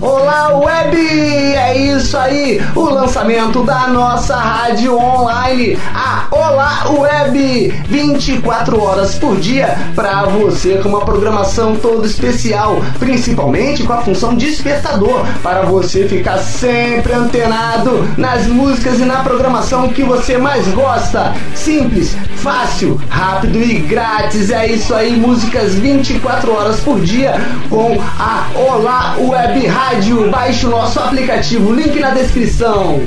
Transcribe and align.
Olá, 0.00 0.56
web! 0.56 0.96
É 0.96 1.76
isso 1.76 2.16
aí, 2.16 2.58
o 2.74 2.84
lançamento 2.84 3.62
da 3.62 3.86
nossa 3.86 4.34
rádio 4.34 4.96
online, 4.96 5.78
a 5.94 6.26
Olá 6.30 6.84
Web, 6.88 7.68
24 7.86 8.82
horas 8.82 9.16
por 9.16 9.36
dia 9.36 9.76
para 9.94 10.22
você 10.22 10.78
com 10.78 10.88
uma 10.88 11.04
programação 11.04 11.76
toda 11.76 12.06
especial, 12.06 12.80
principalmente 12.98 13.82
com 13.82 13.92
a 13.92 14.00
função 14.00 14.34
despertador 14.34 15.26
para 15.42 15.62
você 15.62 16.08
ficar 16.08 16.38
sempre 16.38 17.12
antenado 17.12 18.08
nas 18.16 18.46
músicas 18.46 18.98
e 19.00 19.04
na 19.04 19.22
programação 19.22 19.90
que 19.90 20.02
você 20.02 20.38
mais 20.38 20.66
gosta. 20.68 21.34
Simples, 21.54 22.16
fácil, 22.36 22.98
rápido 23.10 23.60
e 23.60 23.74
grátis. 23.80 24.50
É 24.50 24.66
isso 24.66 24.94
aí, 24.94 25.14
músicas 25.14 25.74
24 25.74 26.54
horas 26.54 26.80
por 26.80 27.00
dia 27.00 27.34
com 27.68 28.00
a 28.18 28.46
Olá 28.58 29.16
Web 29.18 29.66
Rádio. 29.66 29.89
Baixe 30.30 30.66
o 30.66 30.70
nosso 30.70 31.00
aplicativo, 31.00 31.72
link 31.72 31.98
na 31.98 32.10
descrição. 32.10 33.00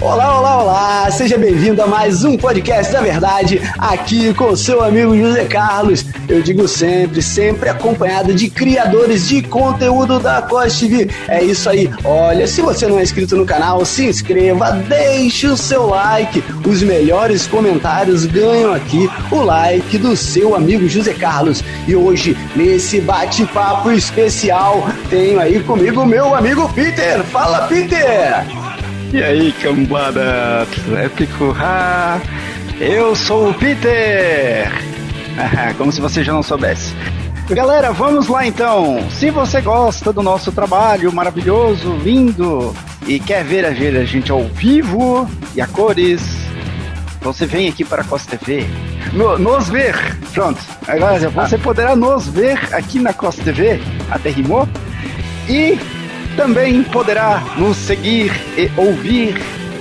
Olá, 0.00 0.38
olá, 0.38 0.62
olá! 0.62 1.10
Seja 1.10 1.36
bem-vindo 1.36 1.82
a 1.82 1.86
mais 1.86 2.24
um 2.24 2.38
podcast 2.38 2.90
da 2.90 3.02
verdade, 3.02 3.60
aqui 3.76 4.32
com 4.32 4.56
seu 4.56 4.82
amigo 4.82 5.14
José 5.14 5.44
Carlos. 5.44 6.06
Eu 6.26 6.40
digo 6.40 6.66
sempre, 6.66 7.20
sempre 7.20 7.68
acompanhado 7.68 8.32
de 8.32 8.48
criadores 8.48 9.28
de 9.28 9.42
conteúdo 9.42 10.18
da 10.18 10.40
Costa 10.40 10.80
TV. 10.80 11.10
É 11.28 11.44
isso 11.44 11.68
aí. 11.68 11.90
Olha, 12.02 12.46
se 12.46 12.62
você 12.62 12.86
não 12.86 12.98
é 12.98 13.02
inscrito 13.02 13.36
no 13.36 13.44
canal, 13.44 13.84
se 13.84 14.06
inscreva, 14.06 14.72
deixe 14.72 15.48
o 15.48 15.56
seu 15.56 15.86
like. 15.86 16.42
Os 16.66 16.82
melhores 16.82 17.46
comentários 17.46 18.24
ganham 18.24 18.72
aqui 18.72 19.10
o 19.30 19.42
like 19.42 19.98
do 19.98 20.16
seu 20.16 20.54
amigo 20.56 20.88
José 20.88 21.12
Carlos. 21.12 21.62
E 21.86 21.94
hoje, 21.94 22.34
nesse 22.56 23.02
bate-papo 23.02 23.90
especial, 23.90 24.88
tenho 25.10 25.38
aí 25.38 25.62
comigo 25.62 26.06
meu 26.06 26.34
amigo 26.34 26.72
Peter. 26.72 27.22
Fala, 27.24 27.66
Peter! 27.66 28.63
E 29.12 29.22
aí, 29.22 29.52
cambada 29.62 30.66
épico? 30.96 31.54
Ah, 31.58 32.20
eu 32.80 33.14
sou 33.14 33.50
o 33.50 33.54
Peter! 33.54 34.70
Como 35.78 35.92
se 35.92 36.00
você 36.00 36.24
já 36.24 36.32
não 36.32 36.42
soubesse. 36.42 36.94
Galera, 37.48 37.92
vamos 37.92 38.28
lá 38.28 38.46
então. 38.46 39.06
Se 39.10 39.30
você 39.30 39.60
gosta 39.60 40.12
do 40.12 40.22
nosso 40.22 40.50
trabalho 40.50 41.12
maravilhoso, 41.12 41.94
lindo, 42.02 42.74
e 43.06 43.20
quer 43.20 43.44
ver 43.44 43.66
a, 43.66 43.70
ver 43.70 43.96
a 43.96 44.04
gente 44.04 44.32
ao 44.32 44.44
vivo 44.44 45.28
e 45.54 45.60
a 45.60 45.66
cores, 45.66 46.22
você 47.20 47.46
vem 47.46 47.68
aqui 47.68 47.84
para 47.84 48.02
a 48.02 48.04
Costa 48.04 48.36
TV. 48.36 48.66
No, 49.12 49.38
nos 49.38 49.68
ver. 49.68 49.94
Pronto. 50.32 50.60
Agora 50.88 51.28
você 51.30 51.58
poderá 51.58 51.94
nos 51.94 52.26
ver 52.28 52.58
aqui 52.74 52.98
na 52.98 53.12
Costa 53.12 53.42
TV. 53.42 53.80
Até 54.10 54.30
rimou. 54.30 54.68
E 55.48 55.78
também 56.34 56.82
poderá 56.82 57.42
nos 57.56 57.76
seguir 57.76 58.32
e 58.56 58.70
ouvir 58.76 59.34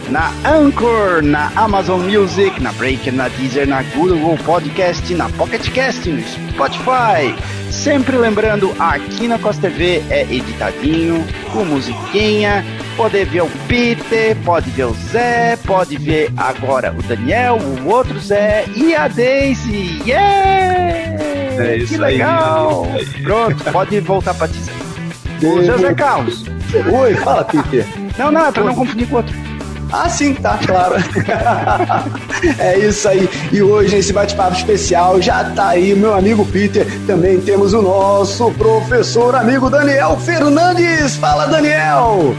na 0.10 0.32
Anchor, 0.46 1.22
na 1.22 1.52
Amazon 1.56 2.02
Music, 2.02 2.62
na 2.62 2.72
Breaker, 2.74 3.14
na 3.14 3.28
Deezer, 3.30 3.68
na 3.68 3.82
Google 3.84 4.38
Podcast, 4.46 5.14
na 5.14 5.30
Pocket 5.30 5.70
Cast, 5.72 6.10
no 6.10 6.22
Spotify. 6.22 7.34
Sempre 7.72 8.18
lembrando, 8.18 8.72
aqui 8.78 9.28
na 9.28 9.40
Costa 9.40 9.70
TV 9.70 10.04
é 10.10 10.22
editadinho, 10.24 11.26
com 11.52 11.66
musiquinha. 11.66 12.64
Pode 12.96 13.24
ver 13.26 13.42
o 13.42 13.50
Peter, 13.68 14.36
pode 14.46 14.70
ver 14.70 14.86
o 14.86 14.94
Zé, 14.94 15.58
pode 15.66 15.98
ver 15.98 16.32
agora 16.38 16.94
o 16.98 17.02
Daniel, 17.02 17.58
o 17.58 17.90
outro 17.90 18.20
Zé 18.20 18.66
e 18.76 18.94
a 18.94 19.08
Daisy. 19.08 20.02
Yeah! 20.06 21.24
É 21.58 21.86
que 21.88 21.98
legal! 21.98 22.88
Aí, 22.94 23.06
Pronto, 23.24 23.64
pode 23.72 24.00
voltar 24.02 24.34
para 24.36 24.48
Deezer. 24.48 24.83
O 25.44 25.62
José 25.62 25.94
Carlos. 25.94 26.46
Oi, 26.92 27.16
fala, 27.16 27.44
Peter. 27.44 27.86
Não, 28.18 28.32
não, 28.32 28.46
é 28.46 28.52
pra 28.52 28.64
não 28.64 28.74
confundir 28.74 29.08
com 29.10 29.18
outro. 29.18 29.36
Ah, 29.92 30.10
sim, 30.10 30.34
tá, 30.34 30.58
claro. 30.66 30.96
é 32.58 32.80
isso 32.80 33.08
aí. 33.08 33.30
E 33.52 33.62
hoje, 33.62 33.96
nesse 33.96 34.14
bate-papo 34.14 34.56
especial, 34.56 35.22
já 35.22 35.44
tá 35.52 35.70
aí 35.70 35.94
meu 35.94 36.16
amigo 36.16 36.46
Peter. 36.46 36.88
Também 37.06 37.40
temos 37.42 37.74
o 37.74 37.82
nosso 37.82 38.50
professor 38.52 39.36
amigo 39.36 39.70
Daniel 39.70 40.18
Fernandes. 40.18 41.18
Fala, 41.18 41.46
Daniel! 41.46 42.34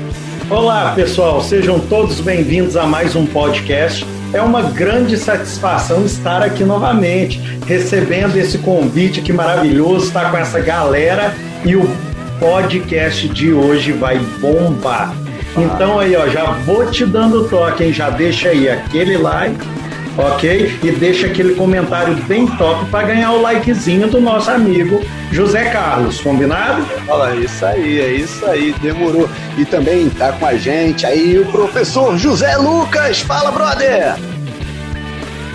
Olá, 0.51 0.93
pessoal. 0.95 1.43
Sejam 1.43 1.79
todos 1.79 2.21
bem-vindos 2.21 2.77
a 2.77 2.87
mais 2.87 3.15
um 3.15 3.27
podcast. 3.27 4.07
É 4.33 4.41
uma 4.41 4.63
grande 4.63 5.17
satisfação 5.17 6.05
estar 6.05 6.43
aqui 6.43 6.65
novamente, 6.65 7.41
recebendo 7.67 8.37
esse 8.37 8.59
convite 8.59 9.23
que 9.23 9.33
maravilhoso, 9.33 10.07
estar 10.07 10.31
com 10.31 10.37
essa 10.37 10.59
galera 10.59 11.33
e 11.65 11.77
o 11.77 11.89
podcast 12.45 13.27
de 13.31 13.55
hoje 13.55 13.91
vai 13.93 14.19
bombar. 14.39 15.15
Então 15.57 15.99
aí, 15.99 16.15
ó, 16.15 16.29
já 16.29 16.45
vou 16.67 16.85
te 16.91 17.07
dando 17.07 17.49
toque, 17.49 17.85
hein? 17.85 17.93
Já 17.93 18.11
deixa 18.11 18.51
aí 18.51 18.69
aquele 18.69 19.17
like, 19.17 19.57
ok? 20.19 20.79
E 20.83 20.91
deixa 20.91 21.27
aquele 21.27 21.55
comentário 21.55 22.15
bem 22.29 22.47
top 22.47 22.85
para 22.91 23.07
ganhar 23.07 23.33
o 23.33 23.41
likezinho 23.41 24.09
do 24.09 24.21
nosso 24.21 24.51
amigo 24.51 25.01
José 25.33 25.71
Carlos, 25.71 26.21
combinado? 26.21 26.85
Olha, 27.09 27.35
isso 27.41 27.65
aí, 27.65 27.99
é 27.99 28.13
isso 28.13 28.45
aí, 28.45 28.75
demorou. 28.83 29.27
E 29.57 29.65
também 29.65 30.11
tá 30.11 30.33
com 30.33 30.45
a 30.45 30.55
gente 30.55 31.07
aí 31.07 31.39
o 31.39 31.47
professor 31.47 32.19
José 32.19 32.59
Lucas. 32.59 33.21
Fala, 33.21 33.51
brother! 33.53 34.17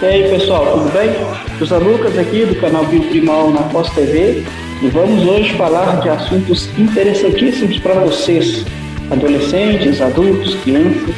E 0.02 0.06
aí, 0.06 0.28
pessoal, 0.32 0.66
tudo 0.66 0.92
bem? 0.92 1.12
José 1.60 1.78
Lucas 1.78 2.18
aqui 2.18 2.46
do 2.46 2.56
canal 2.56 2.84
Bioprimal 2.86 3.52
na 3.52 3.62
Pós 3.62 3.92
TV 3.92 4.44
e 4.82 4.88
vamos 4.88 5.26
hoje 5.26 5.54
falar 5.56 6.00
de 6.00 6.10
assuntos 6.10 6.70
interessantíssimos 6.78 7.80
para 7.80 7.96
vocês, 7.96 8.66
adolescentes, 9.12 10.02
adultos, 10.02 10.56
crianças. 10.56 11.16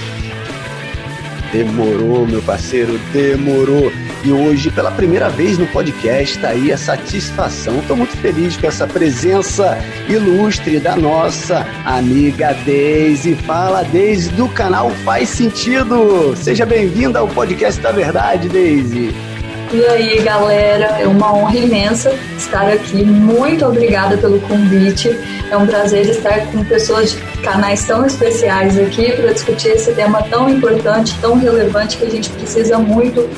Demorou, 1.51 2.25
meu 2.25 2.41
parceiro, 2.41 2.99
demorou. 3.11 3.91
E 4.23 4.31
hoje, 4.31 4.69
pela 4.71 4.91
primeira 4.91 5.29
vez 5.29 5.57
no 5.57 5.67
podcast, 5.67 6.37
está 6.37 6.49
aí 6.49 6.71
a 6.71 6.77
satisfação. 6.77 7.79
Estou 7.79 7.97
muito 7.97 8.15
feliz 8.17 8.55
com 8.55 8.67
essa 8.67 8.87
presença 8.87 9.77
ilustre 10.07 10.79
da 10.79 10.95
nossa 10.95 11.67
amiga 11.83 12.53
Deise. 12.65 13.35
Fala, 13.35 13.83
Deise, 13.83 14.29
do 14.29 14.47
canal 14.47 14.91
Faz 15.03 15.29
Sentido. 15.29 16.35
Seja 16.35 16.65
bem-vinda 16.65 17.19
ao 17.19 17.27
podcast 17.27 17.81
da 17.81 17.91
Verdade, 17.91 18.47
Deise. 18.47 19.30
E 19.73 19.85
aí, 19.85 20.21
galera, 20.21 20.99
é 20.99 21.07
uma 21.07 21.33
honra 21.33 21.57
imensa 21.57 22.13
estar 22.37 22.67
aqui. 22.67 23.05
Muito 23.05 23.65
obrigada 23.65 24.17
pelo 24.17 24.37
convite. 24.41 25.09
É 25.49 25.55
um 25.55 25.65
prazer 25.65 26.09
estar 26.09 26.45
com 26.51 26.61
pessoas 26.65 27.11
de 27.11 27.21
canais 27.41 27.85
tão 27.85 28.05
especiais 28.05 28.77
aqui 28.77 29.13
para 29.13 29.31
discutir 29.31 29.69
esse 29.69 29.93
tema 29.93 30.23
tão 30.23 30.49
importante, 30.49 31.17
tão 31.21 31.35
relevante 31.35 31.97
que 31.97 32.05
a 32.05 32.09
gente 32.09 32.29
precisa 32.31 32.77
muito 32.79 33.29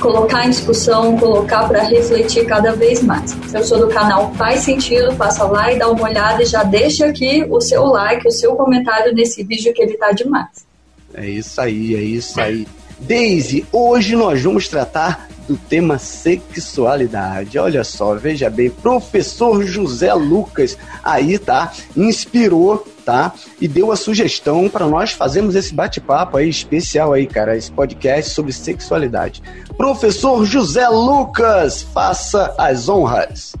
colocar 0.00 0.46
em 0.46 0.50
discussão, 0.50 1.18
colocar 1.18 1.68
para 1.68 1.82
refletir 1.82 2.46
cada 2.46 2.72
vez 2.74 3.02
mais. 3.02 3.36
Se 3.46 3.58
eu 3.58 3.62
sou 3.62 3.78
do 3.78 3.88
canal 3.88 4.32
Faz 4.32 4.60
Sentido, 4.60 5.14
passa 5.14 5.44
lá 5.44 5.70
e 5.70 5.78
dá 5.78 5.90
uma 5.90 6.04
olhada 6.04 6.42
e 6.42 6.46
já 6.46 6.62
deixa 6.62 7.04
aqui 7.04 7.44
o 7.50 7.60
seu 7.60 7.84
like, 7.84 8.26
o 8.26 8.30
seu 8.30 8.56
comentário 8.56 9.14
nesse 9.14 9.44
vídeo 9.44 9.74
que 9.74 9.82
ele 9.82 9.98
tá 9.98 10.12
demais. 10.12 10.66
É 11.12 11.28
isso 11.28 11.60
aí, 11.60 11.94
é 11.94 12.00
isso 12.00 12.40
aí. 12.40 12.66
Daisy, 12.98 13.66
hoje 13.70 14.16
nós 14.16 14.42
vamos 14.42 14.68
tratar 14.68 15.28
do 15.46 15.56
tema 15.56 15.98
sexualidade. 15.98 17.58
Olha 17.58 17.84
só, 17.84 18.14
veja 18.14 18.50
bem, 18.50 18.70
professor 18.70 19.62
José 19.64 20.12
Lucas 20.12 20.76
aí, 21.02 21.38
tá? 21.38 21.72
Inspirou, 21.96 22.86
tá? 23.04 23.32
E 23.60 23.68
deu 23.68 23.92
a 23.92 23.96
sugestão 23.96 24.68
para 24.68 24.86
nós 24.86 25.12
fazermos 25.12 25.54
esse 25.54 25.74
bate-papo 25.74 26.36
aí 26.36 26.48
especial 26.48 27.12
aí, 27.12 27.26
cara, 27.26 27.56
esse 27.56 27.70
podcast 27.70 28.32
sobre 28.32 28.52
sexualidade. 28.52 29.42
Professor 29.76 30.44
José 30.44 30.88
Lucas, 30.88 31.82
faça 31.82 32.54
as 32.58 32.88
honras. 32.88 33.54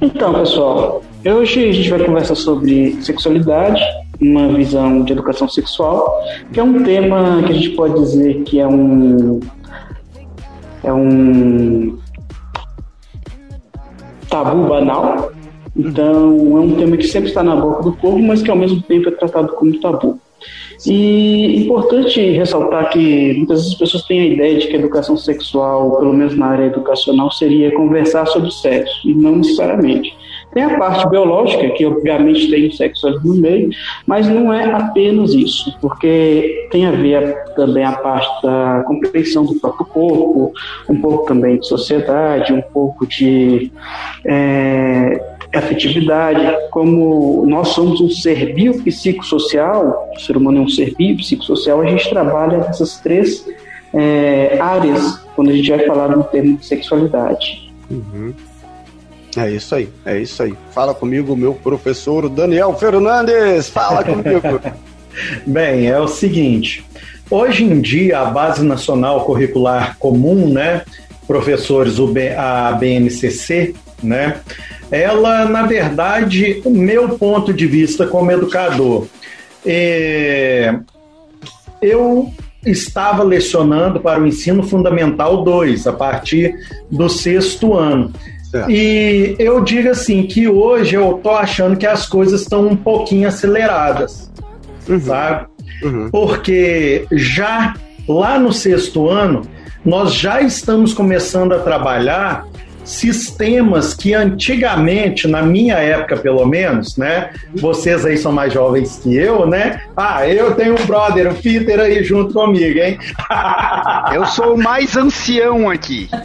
Então, 0.00 0.32
pessoal, 0.32 1.02
hoje 1.26 1.68
a 1.68 1.72
gente 1.72 1.90
vai 1.90 2.04
conversar 2.04 2.34
sobre 2.34 2.96
sexualidade, 3.02 3.82
uma 4.20 4.48
visão 4.48 5.02
de 5.02 5.12
educação 5.12 5.48
sexual, 5.48 6.22
que 6.52 6.60
é 6.60 6.62
um 6.62 6.82
tema 6.82 7.42
que 7.42 7.52
a 7.52 7.54
gente 7.54 7.70
pode 7.70 7.94
dizer 8.00 8.42
que 8.44 8.60
é 8.60 8.66
um 8.66 9.40
é 10.82 10.92
um 10.92 11.98
tabu 14.28 14.68
banal. 14.68 15.32
Então, 15.76 16.56
é 16.56 16.60
um 16.60 16.74
tema 16.76 16.96
que 16.96 17.06
sempre 17.06 17.28
está 17.28 17.42
na 17.42 17.56
boca 17.56 17.82
do 17.82 17.92
povo, 17.92 18.18
mas 18.18 18.42
que 18.42 18.50
ao 18.50 18.56
mesmo 18.56 18.82
tempo 18.82 19.08
é 19.08 19.12
tratado 19.12 19.52
como 19.54 19.78
tabu. 19.80 20.18
E 20.86 21.64
importante 21.64 22.18
ressaltar 22.30 22.90
que 22.90 23.34
muitas 23.34 23.58
vezes 23.58 23.72
as 23.72 23.78
pessoas 23.78 24.04
têm 24.04 24.20
a 24.20 24.26
ideia 24.26 24.58
de 24.58 24.66
que 24.66 24.76
a 24.76 24.78
educação 24.78 25.16
sexual, 25.16 25.98
pelo 25.98 26.14
menos 26.14 26.36
na 26.36 26.46
área 26.46 26.66
educacional, 26.66 27.30
seria 27.30 27.74
conversar 27.74 28.26
sobre 28.26 28.50
sexo, 28.50 29.08
e 29.08 29.12
não 29.12 29.36
necessariamente. 29.36 30.16
Tem 30.52 30.64
a 30.64 30.78
parte 30.78 31.08
biológica, 31.08 31.70
que 31.70 31.86
obviamente 31.86 32.50
tem 32.50 32.66
o 32.66 32.72
sexo 32.72 33.06
ali 33.06 33.18
no 33.24 33.34
meio, 33.34 33.70
mas 34.06 34.28
não 34.28 34.52
é 34.52 34.64
apenas 34.64 35.32
isso, 35.32 35.76
porque 35.80 36.68
tem 36.72 36.86
a 36.86 36.90
ver 36.90 37.36
também 37.54 37.84
a 37.84 37.92
parte 37.92 38.42
da 38.42 38.82
compreensão 38.86 39.44
do 39.44 39.54
próprio 39.54 39.86
corpo, 39.86 40.52
um 40.88 41.00
pouco 41.00 41.26
também 41.26 41.58
de 41.58 41.66
sociedade, 41.68 42.52
um 42.52 42.62
pouco 42.62 43.06
de 43.06 43.70
é, 44.26 45.22
afetividade, 45.54 46.40
como 46.70 47.46
nós 47.46 47.68
somos 47.68 48.00
um 48.00 48.10
ser 48.10 48.52
biopsicossocial, 48.52 50.10
o 50.16 50.18
ser 50.18 50.36
humano 50.36 50.58
é 50.58 50.60
um 50.62 50.68
ser 50.68 50.94
biopsicossocial, 50.96 51.80
a 51.80 51.86
gente 51.86 52.10
trabalha 52.10 52.58
nessas 52.58 52.98
três 52.98 53.46
é, 53.94 54.58
áreas 54.60 55.18
quando 55.36 55.50
a 55.50 55.52
gente 55.52 55.70
vai 55.70 55.86
falar 55.86 56.08
no 56.08 56.24
termo 56.24 56.56
de 56.56 56.66
sexualidade. 56.66 57.72
Uhum. 57.88 58.34
É 59.36 59.50
isso 59.50 59.74
aí, 59.74 59.88
é 60.04 60.18
isso 60.18 60.42
aí. 60.42 60.54
Fala 60.72 60.92
comigo, 60.92 61.36
meu 61.36 61.54
professor 61.54 62.28
Daniel 62.28 62.74
Fernandes. 62.74 63.68
Fala 63.68 64.02
comigo. 64.02 64.60
Bem, 65.46 65.86
é 65.86 65.98
o 65.98 66.08
seguinte. 66.08 66.84
Hoje 67.30 67.64
em 67.64 67.80
dia, 67.80 68.20
a 68.20 68.24
Base 68.24 68.64
Nacional 68.64 69.24
Curricular 69.24 69.96
Comum, 69.98 70.52
né, 70.52 70.82
professores, 71.28 71.94
a 72.36 72.72
BNCC, 72.72 73.74
né, 74.02 74.40
ela, 74.90 75.44
na 75.44 75.62
verdade, 75.62 76.60
o 76.64 76.70
meu 76.70 77.10
ponto 77.10 77.52
de 77.52 77.66
vista 77.66 78.04
como 78.06 78.32
educador, 78.32 79.06
é, 79.64 80.74
eu 81.80 82.32
estava 82.66 83.22
lecionando 83.22 84.00
para 84.00 84.20
o 84.20 84.26
ensino 84.26 84.64
fundamental 84.64 85.44
2, 85.44 85.86
a 85.86 85.92
partir 85.92 86.54
do 86.90 87.08
sexto 87.08 87.74
ano. 87.74 88.12
E 88.68 89.36
eu 89.38 89.60
digo 89.62 89.90
assim 89.90 90.24
que 90.24 90.48
hoje 90.48 90.96
eu 90.96 91.20
tô 91.22 91.30
achando 91.30 91.76
que 91.76 91.86
as 91.86 92.06
coisas 92.06 92.42
estão 92.42 92.66
um 92.66 92.76
pouquinho 92.76 93.28
aceleradas, 93.28 94.30
uhum. 94.88 95.00
sabe? 95.00 95.46
Uhum. 95.82 96.10
Porque 96.10 97.06
já 97.12 97.74
lá 98.08 98.38
no 98.38 98.52
sexto 98.52 99.08
ano 99.08 99.42
nós 99.84 100.12
já 100.14 100.40
estamos 100.40 100.92
começando 100.92 101.52
a 101.52 101.58
trabalhar 101.60 102.44
sistemas 102.84 103.94
que 103.94 104.14
antigamente, 104.14 105.28
na 105.28 105.42
minha 105.42 105.76
época 105.76 106.16
pelo 106.16 106.44
menos, 106.44 106.96
né? 106.96 107.30
Vocês 107.54 108.04
aí 108.04 108.18
são 108.18 108.32
mais 108.32 108.52
jovens 108.52 108.98
que 109.02 109.14
eu, 109.14 109.46
né? 109.46 109.82
Ah, 109.96 110.26
eu 110.26 110.54
tenho 110.54 110.74
um 110.74 110.86
brother, 110.86 111.30
o 111.30 111.34
Peter 111.34 111.78
aí 111.78 112.02
junto 112.02 112.34
comigo, 112.34 112.78
hein? 112.78 112.98
Eu 114.12 114.26
sou 114.26 114.54
o 114.54 114.62
mais 114.62 114.96
ancião 114.96 115.70
aqui. 115.70 116.08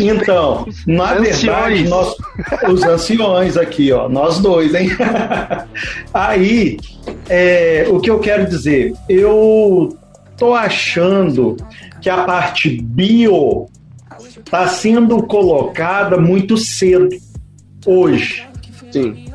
Então, 0.00 0.66
na 0.86 1.14
anciões. 1.14 1.40
verdade, 1.40 1.88
nós, 1.88 2.14
os 2.68 2.82
anciões 2.84 3.56
aqui, 3.56 3.90
ó, 3.92 4.08
nós 4.08 4.38
dois, 4.38 4.74
hein? 4.74 4.90
Aí, 6.14 6.78
é, 7.28 7.86
o 7.88 8.00
que 8.00 8.10
eu 8.10 8.20
quero 8.20 8.46
dizer, 8.46 8.94
eu 9.08 9.96
tô 10.36 10.54
achando 10.54 11.56
que 12.00 12.08
a 12.08 12.24
parte 12.24 12.80
bio 12.82 13.66
está 14.38 14.68
sendo 14.68 15.22
colocada 15.24 16.16
muito 16.16 16.56
cedo 16.56 17.08
hoje. 17.84 18.46
Sim. 18.90 19.26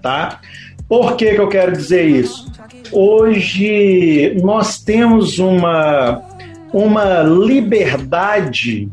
Tá? 0.00 0.40
Por 0.88 1.16
que, 1.16 1.34
que 1.34 1.40
eu 1.40 1.48
quero 1.48 1.72
dizer 1.72 2.06
isso? 2.06 2.46
Hoje 2.92 4.36
nós 4.42 4.78
temos 4.78 5.38
uma, 5.40 6.22
uma 6.72 7.22
liberdade 7.22 8.88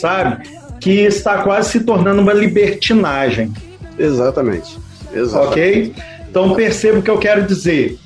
sabe? 0.00 0.48
Que 0.80 1.00
está 1.00 1.42
quase 1.42 1.70
se 1.70 1.80
tornando 1.80 2.20
uma 2.22 2.32
libertinagem. 2.32 3.52
Exatamente. 3.98 4.78
Exatamente. 5.12 5.50
Ok? 5.50 5.94
Então 6.30 6.54
perceba 6.54 6.98
o 6.98 7.02
que 7.02 7.10
eu 7.10 7.18
quero 7.18 7.46
dizer. 7.46 7.98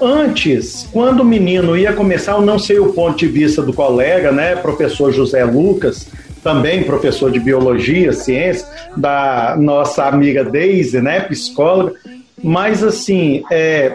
Antes, 0.00 0.88
quando 0.92 1.20
o 1.20 1.24
menino 1.24 1.76
ia 1.76 1.92
começar, 1.92 2.32
eu 2.32 2.40
não 2.40 2.58
sei 2.58 2.78
o 2.78 2.92
ponto 2.92 3.18
de 3.18 3.26
vista 3.26 3.60
do 3.60 3.72
colega, 3.72 4.32
né, 4.32 4.56
professor 4.56 5.12
José 5.12 5.44
Lucas, 5.44 6.08
também 6.42 6.84
professor 6.84 7.30
de 7.30 7.38
biologia, 7.38 8.12
ciência, 8.12 8.66
da 8.96 9.56
nossa 9.58 10.06
amiga 10.06 10.42
Daisy, 10.42 11.02
né, 11.02 11.20
psicóloga, 11.20 11.92
mas 12.42 12.82
assim, 12.82 13.42
é, 13.50 13.92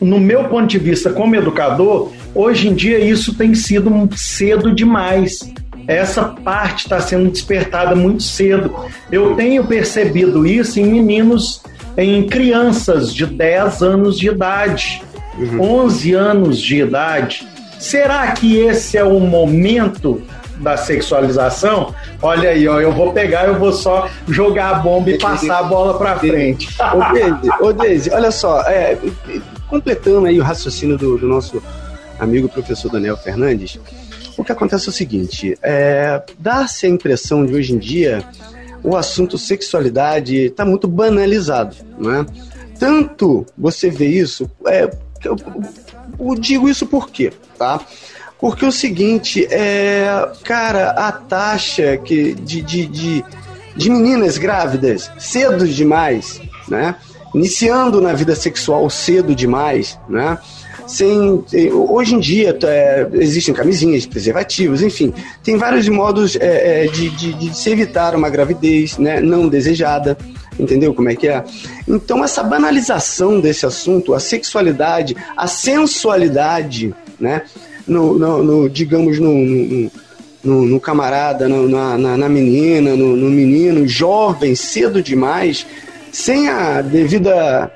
no 0.00 0.18
meu 0.18 0.44
ponto 0.44 0.66
de 0.66 0.78
vista 0.78 1.10
como 1.10 1.36
educador, 1.36 2.10
hoje 2.34 2.68
em 2.68 2.74
dia 2.74 2.98
isso 2.98 3.34
tem 3.34 3.54
sido 3.54 3.90
cedo 4.16 4.74
demais 4.74 5.52
essa 5.86 6.24
parte 6.24 6.84
está 6.84 7.00
sendo 7.00 7.30
despertada 7.30 7.94
muito 7.94 8.22
cedo. 8.22 8.74
Eu 9.10 9.34
tenho 9.34 9.64
percebido 9.64 10.46
isso 10.46 10.78
em 10.80 10.84
meninos, 10.84 11.62
em 11.96 12.26
crianças 12.26 13.14
de 13.14 13.26
10 13.26 13.82
anos 13.82 14.18
de 14.18 14.28
idade, 14.28 15.02
uhum. 15.38 15.84
11 15.84 16.14
anos 16.14 16.60
de 16.60 16.80
idade. 16.80 17.46
Será 17.78 18.30
que 18.32 18.58
esse 18.58 18.96
é 18.96 19.04
o 19.04 19.18
momento 19.18 20.22
da 20.58 20.76
sexualização? 20.76 21.92
Olha 22.20 22.50
aí, 22.50 22.68
ó, 22.68 22.80
eu 22.80 22.92
vou 22.92 23.12
pegar, 23.12 23.46
eu 23.46 23.58
vou 23.58 23.72
só 23.72 24.08
jogar 24.28 24.70
a 24.70 24.74
bomba 24.74 25.10
e 25.10 25.18
passar 25.18 25.58
a 25.58 25.62
bola 25.64 25.98
para 25.98 26.16
frente. 26.16 26.68
Ô, 26.94 27.12
Deise, 27.12 27.50
ô 27.60 27.72
Deise, 27.72 28.10
olha 28.12 28.30
só, 28.30 28.60
é, 28.62 28.96
completando 29.68 30.26
aí 30.26 30.38
o 30.38 30.44
raciocínio 30.44 30.96
do, 30.96 31.18
do 31.18 31.26
nosso 31.26 31.60
amigo 32.20 32.48
professor 32.48 32.90
Daniel 32.90 33.16
Fernandes, 33.16 33.80
o 34.36 34.44
que 34.44 34.52
acontece 34.52 34.88
é 34.88 34.90
o 34.90 34.92
seguinte: 34.92 35.58
é, 35.62 36.22
dá-se 36.38 36.86
a 36.86 36.88
impressão 36.88 37.44
de 37.44 37.54
hoje 37.54 37.72
em 37.72 37.78
dia 37.78 38.24
o 38.82 38.96
assunto 38.96 39.38
sexualidade 39.38 40.36
está 40.36 40.64
muito 40.64 40.88
banalizado, 40.88 41.76
não 41.98 42.12
é? 42.14 42.26
Tanto 42.78 43.46
você 43.56 43.88
vê 43.88 44.06
isso, 44.06 44.50
é, 44.66 44.90
eu, 45.24 45.36
eu 46.18 46.34
digo 46.34 46.68
isso 46.68 46.84
por 46.86 47.10
quê, 47.10 47.32
tá? 47.56 47.80
Porque 48.40 48.66
o 48.66 48.72
seguinte, 48.72 49.46
é, 49.52 50.32
cara, 50.42 50.90
a 50.90 51.12
taxa 51.12 51.96
que 51.96 52.34
de, 52.34 52.60
de, 52.60 52.86
de, 52.86 53.24
de 53.76 53.90
meninas 53.90 54.36
grávidas 54.36 55.08
cedo 55.16 55.66
demais, 55.68 56.40
né? 56.68 56.96
Iniciando 57.32 58.00
na 58.00 58.12
vida 58.12 58.34
sexual 58.34 58.90
cedo 58.90 59.32
demais, 59.32 59.96
né? 60.08 60.38
Sem. 60.92 61.44
Hoje 61.72 62.14
em 62.14 62.20
dia 62.20 62.56
é, 62.64 63.08
existem 63.14 63.54
camisinhas, 63.54 64.04
preservativos, 64.06 64.82
enfim, 64.82 65.12
tem 65.42 65.56
vários 65.56 65.88
modos 65.88 66.36
é, 66.36 66.84
é, 66.84 66.86
de, 66.86 67.08
de, 67.10 67.32
de, 67.32 67.56
se 67.56 67.70
evitar 67.70 68.14
uma 68.14 68.28
gravidez 68.28 68.98
né, 68.98 69.20
não 69.20 69.48
desejada. 69.48 70.16
Entendeu 70.60 70.92
como 70.92 71.08
é 71.08 71.16
que 71.16 71.28
é? 71.28 71.42
Então, 71.88 72.22
essa 72.22 72.42
banalização 72.42 73.40
desse 73.40 73.64
assunto, 73.64 74.12
a 74.12 74.20
sexualidade, 74.20 75.16
a 75.34 75.46
sensualidade, 75.46 76.94
né? 77.18 77.42
No, 77.88 78.18
no, 78.18 78.42
no 78.42 78.70
digamos, 78.70 79.18
no, 79.18 79.34
no, 80.44 80.66
no, 80.66 80.78
camarada, 80.78 81.48
no, 81.48 81.66
na, 81.68 82.16
na, 82.16 82.28
menina, 82.28 82.94
no, 82.94 83.16
no 83.16 83.30
menino, 83.30 83.88
jovem, 83.88 84.54
cedo 84.54 85.02
demais, 85.02 85.66
sem 86.12 86.48
a 86.48 86.80
devida 86.82 87.72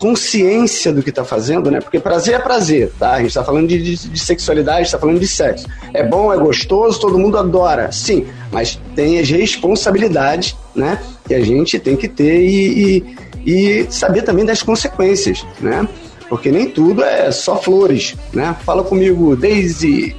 consciência 0.00 0.92
do 0.92 1.02
que 1.02 1.10
está 1.10 1.24
fazendo, 1.24 1.70
né? 1.70 1.78
Porque 1.78 2.00
prazer 2.00 2.34
é 2.34 2.38
prazer, 2.38 2.90
tá? 2.98 3.12
A 3.12 3.18
gente 3.18 3.28
está 3.28 3.44
falando 3.44 3.68
de, 3.68 3.78
de, 3.80 4.08
de 4.08 4.18
sexualidade, 4.18 4.86
está 4.86 4.98
falando 4.98 5.20
de 5.20 5.28
sexo. 5.28 5.68
É 5.92 6.02
bom, 6.02 6.32
é 6.32 6.38
gostoso, 6.38 6.98
todo 6.98 7.18
mundo 7.18 7.36
adora, 7.36 7.92
sim, 7.92 8.26
mas 8.50 8.80
tem 8.96 9.18
as 9.20 9.28
responsabilidades, 9.28 10.56
né? 10.74 10.98
Que 11.28 11.34
a 11.34 11.44
gente 11.44 11.78
tem 11.78 11.96
que 11.96 12.08
ter 12.08 12.40
e, 12.40 13.04
e, 13.44 13.82
e 13.82 13.92
saber 13.92 14.22
também 14.22 14.44
das 14.44 14.62
consequências, 14.62 15.46
né? 15.60 15.86
Porque 16.30 16.50
nem 16.50 16.70
tudo 16.70 17.04
é 17.04 17.30
só 17.30 17.56
flores, 17.58 18.16
né? 18.32 18.56
Fala 18.64 18.82
comigo, 18.82 19.36
Daisy. 19.36 20.16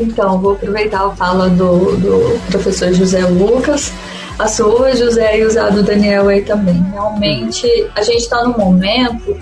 Então, 0.00 0.40
vou 0.40 0.52
aproveitar 0.52 1.04
a 1.04 1.10
fala 1.10 1.50
do, 1.50 1.96
do 1.96 2.40
professor 2.50 2.94
José 2.94 3.26
Lucas 3.26 3.92
a 4.38 4.46
sua, 4.46 4.94
José, 4.94 5.38
e 5.38 5.44
usar 5.44 5.70
do 5.70 5.82
Daniel 5.82 6.28
aí 6.28 6.42
também. 6.42 6.80
Realmente, 6.92 7.66
a 7.94 8.02
gente 8.02 8.20
está 8.20 8.44
num 8.44 8.56
momento 8.56 9.36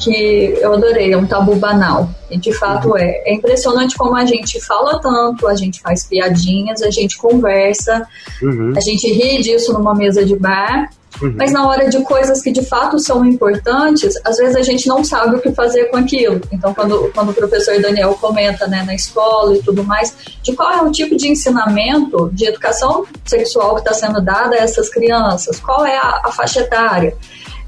que 0.00 0.58
eu 0.60 0.74
adorei, 0.74 1.12
é 1.12 1.16
um 1.16 1.26
tabu 1.26 1.54
banal. 1.54 2.10
E 2.30 2.36
de 2.36 2.52
fato 2.52 2.96
é. 2.96 3.22
É 3.24 3.34
impressionante 3.34 3.96
como 3.96 4.16
a 4.16 4.24
gente 4.24 4.60
fala 4.60 4.98
tanto, 5.00 5.46
a 5.46 5.54
gente 5.54 5.80
faz 5.80 6.06
piadinhas, 6.06 6.82
a 6.82 6.90
gente 6.90 7.16
conversa, 7.18 8.06
uhum. 8.42 8.72
a 8.76 8.80
gente 8.80 9.06
ri 9.12 9.40
disso 9.40 9.72
numa 9.72 9.94
mesa 9.94 10.24
de 10.24 10.34
bar, 10.34 10.90
Uhum. 11.22 11.34
Mas 11.36 11.52
na 11.52 11.66
hora 11.66 11.88
de 11.88 12.02
coisas 12.02 12.42
que 12.42 12.50
de 12.50 12.64
fato 12.64 12.98
são 12.98 13.24
importantes, 13.24 14.14
às 14.24 14.36
vezes 14.36 14.56
a 14.56 14.62
gente 14.62 14.88
não 14.88 15.04
sabe 15.04 15.36
o 15.36 15.40
que 15.40 15.52
fazer 15.52 15.84
com 15.84 15.96
aquilo. 15.96 16.40
Então, 16.50 16.74
quando, 16.74 17.10
quando 17.14 17.30
o 17.30 17.34
professor 17.34 17.80
Daniel 17.80 18.14
comenta 18.20 18.66
né, 18.66 18.82
na 18.84 18.94
escola 18.94 19.56
e 19.56 19.62
tudo 19.62 19.84
mais, 19.84 20.14
de 20.42 20.54
qual 20.54 20.72
é 20.72 20.82
o 20.82 20.90
tipo 20.90 21.16
de 21.16 21.28
ensinamento 21.28 22.28
de 22.32 22.46
educação 22.46 23.06
sexual 23.24 23.74
que 23.74 23.80
está 23.82 23.94
sendo 23.94 24.20
dada 24.20 24.56
a 24.56 24.58
essas 24.58 24.88
crianças, 24.90 25.60
qual 25.60 25.86
é 25.86 25.96
a, 25.96 26.22
a 26.24 26.32
faixa 26.32 26.60
etária. 26.60 27.16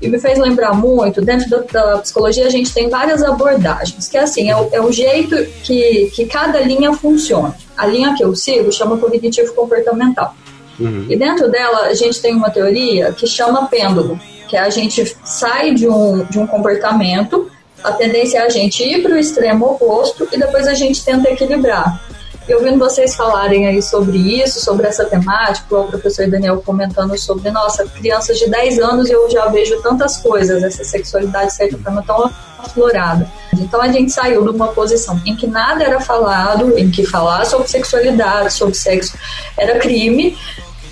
E 0.03 0.09
me 0.09 0.19
fez 0.19 0.39
lembrar 0.39 0.75
muito, 0.75 1.23
dentro 1.23 1.49
da, 1.49 1.59
da, 1.59 1.99
psicologia 1.99 2.47
a 2.47 2.51
gente 2.51 2.75
tem 2.75 2.91
várias 2.91 3.23
abordagens, 3.23 4.09
que 4.09 4.19
é 4.19 4.23
assim, 4.23 4.51
é 4.51 4.57
o, 4.57 4.69
é 4.73 4.81
o 4.81 4.91
jeito 4.91 5.37
que, 5.63 6.11
que 6.13 6.27
cada 6.27 6.61
linha 6.61 6.93
funciona. 6.93 7.55
A 7.77 7.87
linha 7.87 8.15
que 8.15 8.23
eu 8.25 8.35
sigo 8.35 8.73
chama 8.73 8.99
cognitivo 8.99 9.55
comportamental. 9.55 10.35
Uhum. 10.79 11.07
E 11.09 11.17
dentro 11.17 11.51
dela, 11.51 11.87
a 11.87 11.95
gente 11.95 12.21
tem 12.21 12.35
uma 12.35 12.51
teoria 12.51 13.13
que 13.13 13.27
chama 13.27 13.67
pêndulo, 13.67 14.19
que 14.49 14.57
é 14.57 14.61
a 14.61 14.71
gente 14.71 15.17
sai 15.25 15.75
de 15.75 15.89
um, 15.89 16.25
de 16.25 16.39
um 16.39 16.47
comportamento, 16.47 17.51
a 17.83 17.93
tendência 17.93 18.39
é 18.39 18.43
a 18.43 18.49
gente 18.49 18.83
ir 18.83 19.03
para 19.03 19.13
o 19.13 19.19
extremo 19.19 19.67
oposto 19.67 20.27
e 20.33 20.39
depois 20.39 20.67
a 20.67 20.75
gente 20.75 21.05
tenta 21.05 21.31
equilibrar. 21.31 22.01
E 22.47 22.55
ouvindo 22.55 22.79
vocês 22.79 23.15
falarem 23.15 23.67
aí 23.67 23.83
sobre 23.83 24.19
isso, 24.19 24.61
sobre 24.61 24.87
essa 24.87 25.05
temática, 25.07 25.79
o 25.79 25.87
professor 25.87 26.29
Daniel 26.29 26.63
comentando 26.65 27.19
sobre, 27.19 27.51
nossa, 27.51 27.87
crianças 27.87 28.39
de 28.39 28.51
10 28.51 28.79
anos 28.81 29.09
eu 29.09 29.31
já 29.31 29.47
vejo 29.47 29.81
tantas 29.83 30.19
coisas, 30.19 30.63
essa 30.63 30.85
sexualidade, 30.85 31.47
de 31.49 31.55
certa 31.55 31.79
forma, 31.79 32.03
tão 32.03 32.31
aflorada. 32.65 33.31
Então 33.55 33.81
a 33.81 33.89
gente 33.89 34.13
saiu 34.13 34.43
de 34.43 34.51
uma 34.51 34.69
posição 34.69 35.21
em 35.25 35.37
que 35.37 35.47
nada 35.47 35.85
era 35.85 36.01
falado, 36.01 36.79
em 36.79 36.91
que 36.91 37.05
falar 37.05 37.45
sobre 37.45 37.69
sexualidade, 37.69 38.53
sobre 38.53 38.75
sexo 38.75 39.17
era 39.57 39.79
crime, 39.79 40.37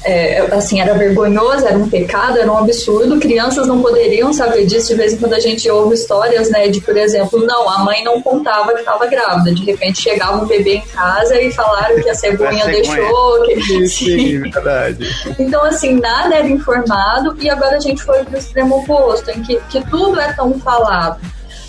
é, 0.04 0.40
assim, 0.52 0.80
era 0.80 0.94
vergonhoso, 0.94 1.66
era 1.66 1.78
um 1.78 1.88
pecado, 1.88 2.38
era 2.38 2.50
um 2.50 2.58
absurdo. 2.58 3.20
Crianças 3.20 3.66
não 3.66 3.80
poderiam 3.80 4.32
saber 4.32 4.66
disso. 4.66 4.88
De 4.88 4.94
vez 4.94 5.12
em 5.12 5.16
quando 5.16 5.34
a 5.34 5.40
gente 5.40 5.68
ouve 5.70 5.94
histórias, 5.94 6.50
né, 6.50 6.68
de, 6.68 6.80
por 6.80 6.96
exemplo, 6.96 7.44
não, 7.46 7.68
a 7.68 7.78
mãe 7.78 8.02
não 8.02 8.20
contava 8.20 8.72
que 8.74 8.80
estava 8.80 9.06
grávida. 9.06 9.54
De 9.54 9.64
repente 9.64 10.02
chegava 10.02 10.42
um 10.42 10.46
bebê 10.46 10.76
em 10.76 10.86
casa 10.86 11.40
e 11.40 11.52
falaram 11.52 12.00
que 12.02 12.10
a 12.10 12.14
cegonha, 12.14 12.66
deixou. 12.66 13.42
Que... 13.44 13.86
Sim, 13.88 14.40
verdade. 14.40 15.08
Então, 15.38 15.64
assim, 15.64 16.00
nada 16.00 16.34
era 16.34 16.48
informado 16.48 17.36
e 17.40 17.48
agora 17.48 17.76
a 17.76 17.80
gente 17.80 18.02
foi 18.02 18.24
para 18.24 18.34
o 18.34 18.38
extremo 18.38 18.78
oposto, 18.78 19.30
em 19.30 19.42
que, 19.42 19.60
que 19.68 19.88
tudo 19.88 20.20
é 20.20 20.32
tão 20.32 20.58
falado. 20.58 21.20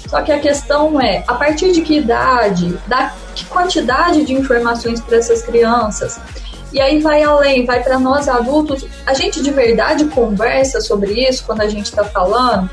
Só 0.07 0.21
que 0.21 0.31
a 0.31 0.39
questão 0.39 0.99
é, 1.01 1.23
a 1.27 1.33
partir 1.33 1.71
de 1.71 1.81
que 1.81 1.97
idade, 1.97 2.77
da 2.87 3.13
que 3.35 3.45
quantidade 3.45 4.23
de 4.25 4.33
informações 4.33 5.01
para 5.01 5.17
essas 5.17 5.41
crianças? 5.41 6.19
E 6.71 6.81
aí 6.81 6.99
vai 6.99 7.21
além, 7.21 7.65
vai 7.65 7.83
para 7.83 7.99
nós 7.99 8.27
adultos. 8.27 8.85
A 9.05 9.13
gente 9.13 9.41
de 9.41 9.51
verdade 9.51 10.05
conversa 10.05 10.81
sobre 10.81 11.13
isso 11.27 11.43
quando 11.45 11.61
a 11.61 11.67
gente 11.67 11.85
está 11.85 12.03
falando. 12.03 12.69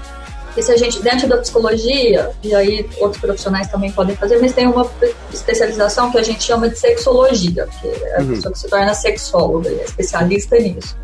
E 0.57 0.63
se 0.63 0.73
a 0.73 0.77
gente, 0.77 1.01
dentro 1.01 1.29
da 1.29 1.37
psicologia, 1.37 2.31
e 2.43 2.55
aí 2.55 2.89
outros 2.99 3.21
profissionais 3.21 3.69
também 3.69 3.93
podem 3.93 4.17
fazer, 4.17 4.41
mas 4.41 4.53
tem 4.53 4.67
uma 4.67 4.91
especialização 5.33 6.11
que 6.11 6.19
a 6.19 6.23
gente 6.23 6.43
chama 6.43 6.69
de 6.69 6.77
sexologia, 6.77 7.69
que 7.81 7.89
é 7.89 8.17
a 8.17 8.21
uhum. 8.21 8.29
pessoa 8.31 8.53
que 8.53 8.59
se 8.59 8.69
torna 8.69 8.95
sexóloga, 8.95 9.71
é 9.71 9.85
especialista 9.85 10.59
nisso. 10.59 10.97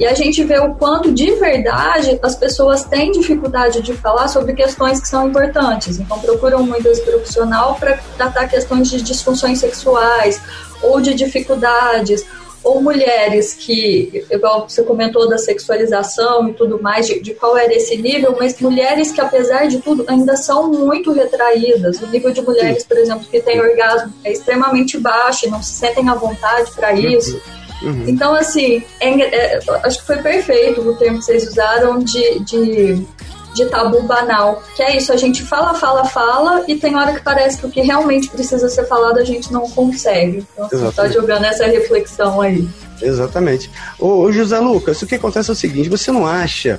E 0.00 0.06
a 0.06 0.14
gente 0.14 0.42
vê 0.44 0.58
o 0.58 0.74
quanto 0.76 1.12
de 1.12 1.32
verdade 1.32 2.18
as 2.22 2.34
pessoas 2.34 2.84
têm 2.84 3.12
dificuldade 3.12 3.82
de 3.82 3.92
falar 3.92 4.28
sobre 4.28 4.54
questões 4.54 4.98
que 4.98 5.06
são 5.06 5.28
importantes. 5.28 5.98
Então 5.98 6.18
procuram 6.18 6.62
muito 6.64 6.88
esse 6.88 7.02
profissional 7.02 7.74
para 7.74 7.98
tratar 8.16 8.48
questões 8.48 8.88
de 8.88 9.02
disfunções 9.02 9.58
sexuais 9.58 10.40
ou 10.82 11.02
de 11.02 11.12
dificuldades, 11.12 12.24
ou 12.64 12.82
mulheres 12.82 13.52
que, 13.52 14.24
igual 14.30 14.66
você 14.68 14.82
comentou 14.82 15.28
da 15.28 15.36
sexualização 15.36 16.48
e 16.48 16.54
tudo 16.54 16.80
mais, 16.80 17.06
de, 17.06 17.20
de, 17.20 17.34
qual 17.34 17.56
era 17.56 17.74
esse 17.74 17.96
nível, 17.96 18.34
mas 18.38 18.58
mulheres 18.60 19.12
que, 19.12 19.20
apesar 19.20 19.66
de 19.66 19.80
tudo, 19.80 20.04
ainda 20.08 20.36
são 20.36 20.70
muito 20.70 21.12
retraídas. 21.12 22.00
O 22.00 22.06
nível 22.06 22.30
de 22.30 22.42
mulheres, 22.42 22.84
por 22.84 22.96
exemplo, 22.96 23.26
que 23.30 23.40
têm 23.40 23.60
orgasmo 23.60 24.12
é 24.24 24.32
extremamente 24.32 24.98
baixo 24.98 25.46
e 25.46 25.50
não 25.50 25.62
se 25.62 25.72
sentem 25.72 26.08
à 26.08 26.14
vontade 26.14 26.70
para 26.72 26.92
isso. 26.92 27.40
Uhum. 27.82 28.04
Então, 28.06 28.34
assim, 28.34 28.82
é, 29.00 29.56
é, 29.56 29.60
acho 29.84 30.00
que 30.00 30.06
foi 30.06 30.18
perfeito 30.18 30.80
o 30.80 30.96
termo 30.96 31.18
que 31.18 31.24
vocês 31.24 31.48
usaram 31.48 31.98
de, 31.98 32.40
de 32.40 33.06
de 33.54 33.66
tabu 33.66 34.02
banal. 34.02 34.62
Que 34.76 34.82
é 34.82 34.96
isso, 34.96 35.12
a 35.12 35.16
gente 35.16 35.42
fala, 35.42 35.74
fala, 35.74 36.04
fala, 36.04 36.64
e 36.68 36.76
tem 36.76 36.96
hora 36.96 37.12
que 37.12 37.22
parece 37.22 37.58
que 37.58 37.66
o 37.66 37.70
que 37.70 37.80
realmente 37.80 38.28
precisa 38.28 38.68
ser 38.68 38.86
falado 38.86 39.18
a 39.18 39.24
gente 39.24 39.52
não 39.52 39.68
consegue. 39.70 40.46
Então 40.54 40.68
você 40.68 40.92
tá 40.92 41.08
jogando 41.08 41.44
essa 41.44 41.66
reflexão 41.66 42.40
aí. 42.40 42.68
Exatamente. 43.00 43.70
Ô, 43.98 44.30
José 44.30 44.58
Lucas, 44.58 45.00
o 45.02 45.06
que 45.06 45.14
acontece 45.14 45.50
é 45.50 45.52
o 45.52 45.56
seguinte, 45.56 45.88
você 45.88 46.12
não 46.12 46.26
acha 46.26 46.78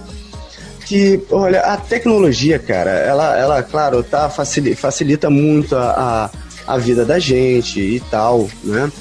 que, 0.86 1.22
olha, 1.31 1.62
a 1.62 1.77
tecnologia, 1.77 2.60
cara, 2.60 2.91
ela, 2.91 3.38
ela 3.38 3.63
claro, 3.63 4.03
tá, 4.03 4.29
facilita, 4.29 4.75
facilita 4.75 5.29
muito 5.29 5.75
a, 5.75 6.29
a, 6.67 6.74
a 6.74 6.77
vida 6.77 7.05
da 7.05 7.17
gente 7.17 7.79
e 7.79 8.00
tal, 8.12 8.50
né? 8.63 8.91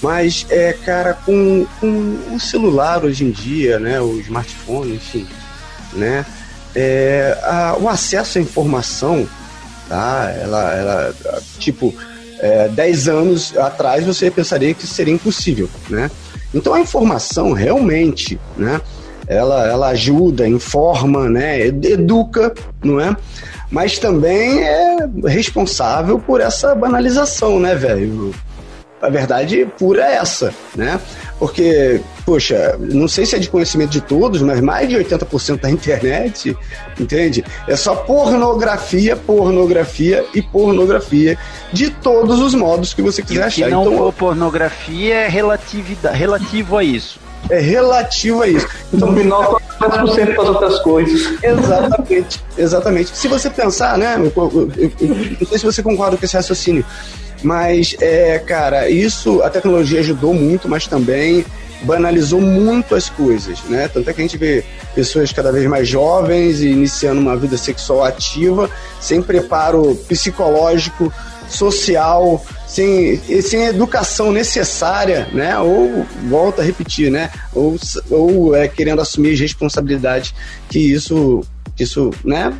Mas, 0.00 0.46
é, 0.48 0.72
cara, 0.72 1.14
com, 1.14 1.66
com 1.80 2.18
o 2.32 2.38
celular 2.38 3.04
hoje 3.04 3.24
em 3.24 3.30
dia, 3.30 3.78
né, 3.78 4.00
o 4.00 4.20
smartphone, 4.20 4.94
enfim, 4.94 5.26
né, 5.92 6.24
é, 6.74 7.36
a, 7.42 7.76
o 7.80 7.88
acesso 7.88 8.38
à 8.38 8.40
informação, 8.40 9.26
tá? 9.88 10.32
Ela, 10.40 10.74
ela 10.74 11.14
tipo, 11.58 11.94
é, 12.38 12.68
10 12.68 13.08
anos 13.08 13.56
atrás 13.56 14.04
você 14.04 14.30
pensaria 14.30 14.74
que 14.74 14.86
seria 14.86 15.14
impossível, 15.14 15.68
né? 15.88 16.10
Então 16.54 16.72
a 16.74 16.80
informação 16.80 17.52
realmente, 17.52 18.38
né? 18.56 18.80
Ela, 19.26 19.68
ela 19.68 19.88
ajuda, 19.88 20.48
informa, 20.48 21.28
né? 21.28 21.66
Educa, 21.66 22.54
não 22.82 23.00
é? 23.00 23.14
Mas 23.70 23.98
também 23.98 24.62
é 24.62 24.96
responsável 25.26 26.18
por 26.18 26.40
essa 26.40 26.74
banalização, 26.74 27.60
né, 27.60 27.74
velho? 27.74 28.34
A 29.00 29.08
verdade 29.08 29.66
pura 29.78 30.02
é 30.04 30.14
essa, 30.16 30.52
né? 30.74 31.00
Porque, 31.38 32.00
poxa, 32.26 32.76
não 32.80 33.06
sei 33.06 33.24
se 33.24 33.36
é 33.36 33.38
de 33.38 33.48
conhecimento 33.48 33.90
de 33.90 34.00
todos, 34.00 34.42
mas 34.42 34.60
mais 34.60 34.88
de 34.88 34.96
80% 34.96 35.60
da 35.60 35.70
internet, 35.70 36.56
entende? 36.98 37.44
É 37.68 37.76
só 37.76 37.94
pornografia, 37.94 39.14
pornografia 39.14 40.24
e 40.34 40.42
pornografia 40.42 41.38
de 41.72 41.90
todos 41.90 42.40
os 42.40 42.54
modos 42.54 42.92
que 42.92 43.00
você 43.00 43.22
quiser 43.22 43.40
e 43.40 43.42
achar. 43.42 43.64
Se 43.66 43.70
não 43.70 43.84
então, 43.86 43.98
for 43.98 44.12
pornografia, 44.12 45.14
é 45.14 45.28
relativo 45.28 46.76
a 46.76 46.82
isso. 46.82 47.20
É 47.50 47.60
relativo 47.60 48.42
a 48.42 48.48
isso. 48.48 48.66
Então, 48.92 49.12
no 49.12 49.18
final, 49.18 49.60
4% 49.80 50.34
para 50.34 50.42
as 50.42 50.48
outras 50.48 50.78
coisas. 50.80 51.42
Exatamente, 51.42 52.44
exatamente. 52.58 53.16
Se 53.16 53.28
você 53.28 53.48
pensar, 53.48 53.96
né? 53.96 54.16
Eu, 54.16 54.32
eu, 54.36 54.92
eu, 55.00 55.08
não 55.40 55.46
sei 55.46 55.58
se 55.58 55.64
você 55.64 55.82
concorda 55.82 56.16
com 56.16 56.24
esse 56.24 56.36
raciocínio. 56.36 56.84
Mas, 57.42 57.94
é, 58.00 58.38
cara, 58.38 58.88
isso 58.88 59.42
a 59.42 59.50
tecnologia 59.50 60.00
ajudou 60.00 60.34
muito, 60.34 60.68
mas 60.68 60.86
também 60.86 61.44
banalizou 61.82 62.40
muito 62.40 62.94
as 62.94 63.08
coisas, 63.08 63.62
né? 63.64 63.88
Tanto 63.88 64.10
é 64.10 64.12
que 64.12 64.20
a 64.20 64.24
gente 64.24 64.36
vê 64.36 64.64
pessoas 64.94 65.32
cada 65.32 65.52
vez 65.52 65.66
mais 65.66 65.88
jovens 65.88 66.60
e 66.60 66.68
iniciando 66.68 67.20
uma 67.20 67.36
vida 67.36 67.56
sexual 67.56 68.04
ativa, 68.04 68.68
sem 69.00 69.22
preparo 69.22 69.94
psicológico, 70.08 71.12
social, 71.48 72.44
sem, 72.66 73.16
sem 73.42 73.66
educação 73.66 74.32
necessária, 74.32 75.28
né? 75.32 75.58
Ou, 75.58 76.04
volta 76.28 76.62
a 76.62 76.64
repetir, 76.64 77.10
né? 77.10 77.30
Ou, 77.54 77.76
ou 78.10 78.56
é, 78.56 78.68
querendo 78.68 79.00
assumir 79.00 79.32
as 79.32 79.40
responsabilidades 79.40 80.34
que 80.68 80.78
isso, 80.78 81.42
isso 81.78 82.10
né? 82.24 82.52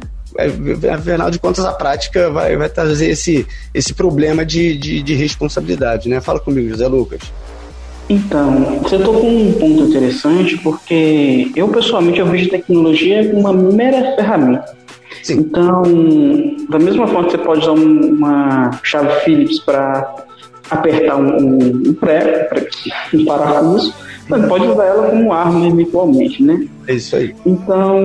Afinal 0.93 1.31
de 1.31 1.39
contas, 1.39 1.65
a 1.65 1.73
prática 1.73 2.31
vai, 2.31 2.57
vai 2.57 2.69
trazer 2.69 3.11
esse, 3.11 3.47
esse 3.73 3.95
problema 3.95 4.45
de, 4.45 4.77
de, 4.77 5.03
de 5.03 5.15
responsabilidade, 5.15 6.09
né? 6.09 6.21
Fala 6.21 6.41
comigo, 6.41 6.69
José 6.69 6.87
Lucas. 6.87 7.21
Então, 8.09 8.81
você 8.83 8.99
tocou 8.99 9.29
um 9.29 9.53
ponto 9.53 9.83
interessante, 9.85 10.57
porque 10.59 11.51
eu 11.55 11.69
pessoalmente 11.69 12.19
eu 12.19 12.27
vejo 12.27 12.49
tecnologia 12.49 13.29
como 13.29 13.41
uma 13.41 13.53
mera 13.53 14.17
ferramenta. 14.17 14.77
Sim. 15.23 15.41
Então, 15.41 15.83
da 16.71 16.79
mesma 16.79 17.07
forma 17.07 17.25
que 17.25 17.33
você 17.33 17.39
pode 17.39 17.61
usar 17.61 17.73
uma 17.73 18.71
chave 18.83 19.21
Phillips 19.25 19.59
para 19.61 20.15
apertar 20.71 21.17
um, 21.17 21.59
um, 21.89 21.95
pré, 21.95 22.49
um 23.13 23.25
parafuso, 23.25 23.95
você 24.29 24.47
pode 24.47 24.67
usar 24.67 24.85
ela 24.85 25.11
como 25.11 25.33
arma 25.33 25.67
eventualmente, 25.67 26.43
né? 26.43 26.67
É 26.87 26.95
isso 26.95 27.17
aí. 27.17 27.35
Então, 27.47 28.05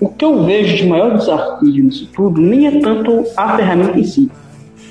o 0.00 0.08
que 0.08 0.24
eu 0.24 0.44
vejo 0.44 0.76
de 0.76 0.86
maior 0.86 1.16
desafio 1.16 1.84
nisso 1.84 2.08
tudo 2.14 2.40
nem 2.40 2.66
é 2.66 2.80
tanto 2.80 3.24
a 3.36 3.56
ferramenta 3.56 3.98
em 3.98 4.04
si. 4.04 4.30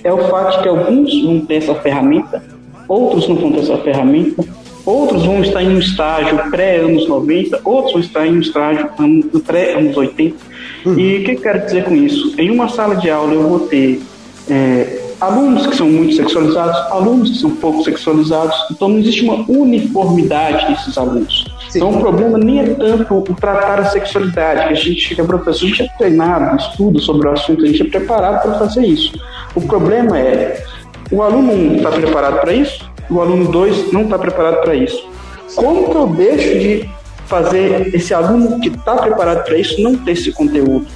É 0.04 0.14
o 0.14 0.30
fato 0.30 0.58
de 0.58 0.64
que 0.64 0.70
alguns 0.70 1.24
vão 1.24 1.40
ter 1.42 1.56
essa 1.56 1.76
ferramenta, 1.76 2.44
outros 2.88 3.28
não 3.28 3.36
vão 3.36 3.52
ter 3.52 3.60
essa 3.60 3.78
ferramenta, 3.78 4.46
outros 4.86 5.26
vão 5.26 5.42
estar 5.42 5.64
em 5.64 5.76
um 5.76 5.80
estágio 5.80 6.38
pré-anos 6.50 7.08
90, 7.08 7.62
outros 7.64 7.94
vão 7.94 8.02
estar 8.02 8.28
em 8.28 8.38
um 8.38 8.40
estágio 8.40 8.90
pré-anos 9.46 9.98
80. 9.98 10.36
Uhum. 10.86 10.98
E 10.98 11.18
o 11.18 11.24
que 11.26 11.32
eu 11.32 11.42
quero 11.42 11.66
dizer 11.66 11.84
com 11.84 11.96
isso? 11.96 12.40
Em 12.40 12.50
uma 12.50 12.70
sala 12.70 12.96
de 12.96 13.10
aula 13.10 13.34
eu 13.34 13.48
vou 13.48 13.60
ter 13.62 14.02
é, 14.50 15.09
alunos 15.20 15.68
que 15.68 15.76
são 15.76 15.88
muito 15.88 16.16
sexualizados, 16.16 16.78
alunos 16.92 17.32
que 17.32 17.38
são 17.38 17.52
pouco 17.52 17.84
sexualizados, 17.84 18.56
então 18.72 18.90
não 18.90 19.00
existe 19.00 19.24
uma 19.24 19.46
uniformidade 19.50 20.68
desses 20.68 20.98
alunos. 20.98 21.46
Sim. 21.70 21.80
Então 21.80 21.92
o 21.92 22.00
problema 22.00 22.38
nem 22.38 22.60
é 22.60 22.74
tanto 22.74 23.18
o 23.18 23.24
tratar 23.36 23.80
a 23.80 23.86
sexualidade, 23.86 24.68
que 24.68 24.74
a 24.74 24.76
gente, 24.76 25.22
é 25.22 25.24
professor, 25.24 25.66
a 25.66 25.68
gente 25.68 25.84
é 25.84 25.88
treinado, 25.98 26.56
estuda 26.58 27.00
sobre 27.00 27.28
o 27.28 27.32
assunto, 27.32 27.64
a 27.64 27.68
gente 27.68 27.82
é 27.82 27.86
preparado 27.86 28.42
para 28.42 28.60
fazer 28.60 28.86
isso. 28.86 29.14
O 29.56 29.62
problema 29.62 30.18
é, 30.18 30.64
o 31.12 31.22
aluno 31.22 31.52
1 31.52 31.76
está 31.78 31.92
preparado 31.92 32.40
para 32.40 32.54
isso, 32.54 32.90
o 33.10 33.20
aluno 33.20 33.52
2 33.52 33.92
não 33.92 34.04
está 34.04 34.18
preparado 34.18 34.62
para 34.62 34.76
isso. 34.76 35.08
Como 35.56 35.90
que 35.90 35.96
eu 35.96 36.08
deixo 36.08 36.60
de 36.60 36.90
fazer 37.26 37.94
esse 37.94 38.14
aluno 38.14 38.60
que 38.60 38.70
está 38.70 38.96
preparado 38.96 39.44
para 39.44 39.58
isso 39.58 39.82
não 39.82 39.96
ter 39.96 40.12
esse 40.12 40.32
conteúdo? 40.32 40.88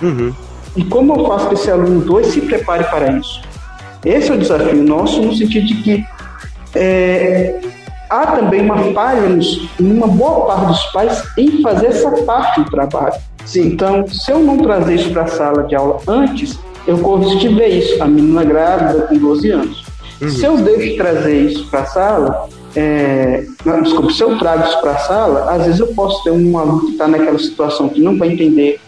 Uhum. 0.00 0.32
E 0.76 0.84
como 0.84 1.14
eu 1.14 1.26
faço 1.26 1.48
que 1.48 1.54
esse 1.54 1.70
aluno 1.70 2.00
2 2.00 2.26
se 2.26 2.40
prepare 2.42 2.84
para 2.84 3.12
isso? 3.12 3.40
Esse 4.06 4.30
é 4.30 4.34
o 4.34 4.38
desafio 4.38 4.84
nosso, 4.84 5.20
no 5.20 5.34
sentido 5.34 5.66
de 5.66 5.74
que 5.82 6.04
é, 6.76 7.60
há 8.08 8.26
também 8.28 8.62
uma 8.62 8.92
falha 8.92 9.28
nos, 9.28 9.68
numa 9.80 10.06
boa 10.06 10.46
parte 10.46 10.66
dos 10.66 10.84
pais 10.92 11.24
em 11.36 11.60
fazer 11.60 11.86
essa 11.86 12.10
parte 12.22 12.60
do 12.60 12.70
trabalho. 12.70 13.14
Sim. 13.44 13.68
Então, 13.68 14.06
se 14.06 14.30
eu 14.30 14.38
não 14.38 14.58
trazer 14.58 14.94
isso 14.94 15.10
para 15.10 15.22
a 15.22 15.26
sala 15.26 15.64
de 15.64 15.74
aula 15.74 16.00
antes, 16.06 16.56
eu 16.86 16.98
corro 16.98 17.36
de 17.36 17.48
ver 17.48 17.68
isso, 17.68 18.00
a 18.00 18.06
menina 18.06 18.44
grávida 18.44 19.02
com 19.02 19.18
12 19.18 19.50
anos. 19.50 19.84
Uhum. 20.20 20.28
Se 20.28 20.44
eu 20.44 20.56
deixo 20.58 20.96
trazer 20.96 21.50
isso 21.50 21.68
para 21.68 21.80
a 21.80 21.86
sala, 21.86 22.48
é, 22.76 23.44
não, 23.64 23.82
desculpa, 23.82 24.12
se 24.12 24.22
eu 24.22 24.38
trago 24.38 24.68
isso 24.68 24.80
para 24.80 24.92
a 24.92 24.98
sala, 24.98 25.50
às 25.50 25.64
vezes 25.64 25.80
eu 25.80 25.88
posso 25.88 26.22
ter 26.22 26.30
um 26.30 26.56
aluno 26.58 26.86
que 26.86 26.92
está 26.92 27.08
naquela 27.08 27.38
situação 27.38 27.88
que 27.88 28.00
não 28.00 28.16
vai 28.16 28.28
entender 28.28 28.80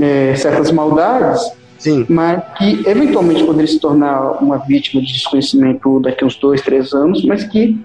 é, 0.00 0.34
certas 0.36 0.72
maldades, 0.72 1.40
Sim. 1.78 2.06
mas 2.08 2.42
que 2.56 2.82
eventualmente 2.86 3.44
poderia 3.44 3.66
se 3.66 3.78
tornar 3.78 4.42
uma 4.42 4.58
vítima 4.58 5.02
de 5.02 5.12
desconhecimento 5.12 6.00
daqui 6.00 6.24
a 6.24 6.26
uns 6.26 6.36
dois, 6.36 6.60
três 6.62 6.92
anos, 6.92 7.24
mas 7.24 7.44
que 7.44 7.78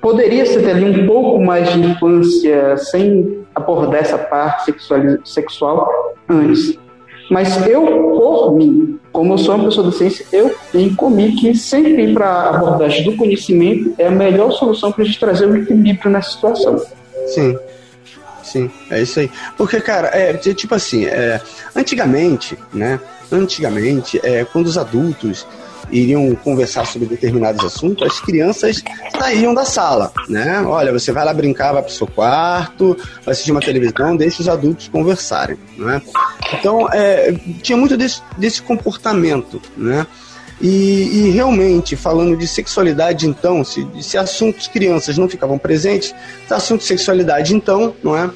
poderia 0.00 0.44
ser 0.46 0.68
ali 0.68 0.84
um 0.84 1.06
pouco 1.06 1.42
mais 1.42 1.72
de 1.72 1.78
infância 1.78 2.76
sem 2.76 3.44
abordar 3.54 4.00
essa 4.00 4.18
parte 4.18 4.74
sexual 5.24 5.88
antes. 6.28 6.78
Mas 7.30 7.66
eu, 7.66 7.82
por 7.84 8.54
mim, 8.54 9.00
como 9.10 9.32
eu 9.32 9.38
sou 9.38 9.54
uma 9.54 9.64
pessoa 9.64 9.86
da 9.86 9.92
ciência, 9.96 10.26
eu 10.32 10.54
tenho 10.70 10.94
comigo 10.94 11.40
que 11.40 11.54
sempre 11.54 12.10
ir 12.10 12.14
para 12.14 12.28
a 12.28 12.50
abordagem 12.50 13.04
do 13.04 13.16
conhecimento 13.16 13.94
é 13.96 14.08
a 14.08 14.10
melhor 14.10 14.52
solução 14.52 14.92
para 14.92 15.02
a 15.02 15.06
gente 15.06 15.18
trazer 15.18 15.46
um 15.46 15.56
equilíbrio 15.56 16.10
nessa 16.10 16.32
situação. 16.32 16.78
Sim. 17.26 17.56
Sim, 18.42 18.70
é 18.90 19.00
isso 19.02 19.18
aí. 19.18 19.30
Porque, 19.56 19.80
cara, 19.80 20.08
é 20.12 20.34
tipo 20.34 20.74
assim, 20.74 21.06
é, 21.06 21.40
antigamente, 21.74 22.56
né? 22.72 23.00
Antigamente, 23.30 24.20
é, 24.22 24.44
quando 24.44 24.66
os 24.66 24.78
adultos 24.78 25.46
iriam 25.90 26.34
conversar 26.36 26.86
sobre 26.86 27.08
determinados 27.08 27.64
assuntos, 27.64 28.06
as 28.06 28.20
crianças 28.20 28.82
saíam 29.18 29.54
da 29.54 29.64
sala, 29.64 30.12
né? 30.28 30.62
Olha, 30.62 30.92
você 30.92 31.12
vai 31.12 31.24
lá 31.24 31.32
brincar, 31.32 31.72
vai 31.72 31.82
pro 31.82 31.92
seu 31.92 32.06
quarto, 32.06 32.96
vai 33.24 33.32
assistir 33.32 33.52
uma 33.52 33.60
televisão, 33.60 34.16
deixa 34.16 34.40
os 34.40 34.48
adultos 34.48 34.88
conversarem, 34.88 35.58
né? 35.76 36.00
Então, 36.52 36.88
é, 36.92 37.34
tinha 37.62 37.76
muito 37.76 37.96
desse, 37.96 38.22
desse 38.38 38.62
comportamento, 38.62 39.60
né? 39.76 40.06
E, 40.60 41.26
e, 41.26 41.30
realmente, 41.30 41.96
falando 41.96 42.36
de 42.36 42.46
sexualidade, 42.46 43.26
então, 43.26 43.64
se, 43.64 43.86
se 44.00 44.16
assuntos 44.16 44.68
crianças 44.68 45.18
não 45.18 45.28
ficavam 45.28 45.58
presentes, 45.58 46.14
assunto 46.48 46.80
de 46.80 46.86
sexualidade, 46.86 47.54
então, 47.54 47.94
não 48.02 48.16
é? 48.16 48.30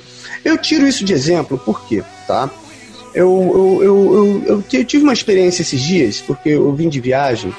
Eu 0.44 0.58
tiro 0.58 0.86
isso 0.86 1.04
de 1.04 1.12
exemplo, 1.12 1.56
por 1.58 1.86
quê? 1.86 2.02
Tá? 2.26 2.50
Eu, 3.18 3.80
eu, 3.82 4.44
eu, 4.46 4.64
eu, 4.72 4.84
tive 4.84 5.02
uma 5.02 5.12
experiência 5.12 5.62
esses 5.62 5.80
dias, 5.80 6.20
porque 6.20 6.50
eu 6.50 6.72
vim 6.72 6.88
de 6.88 7.00
viagem, 7.00 7.52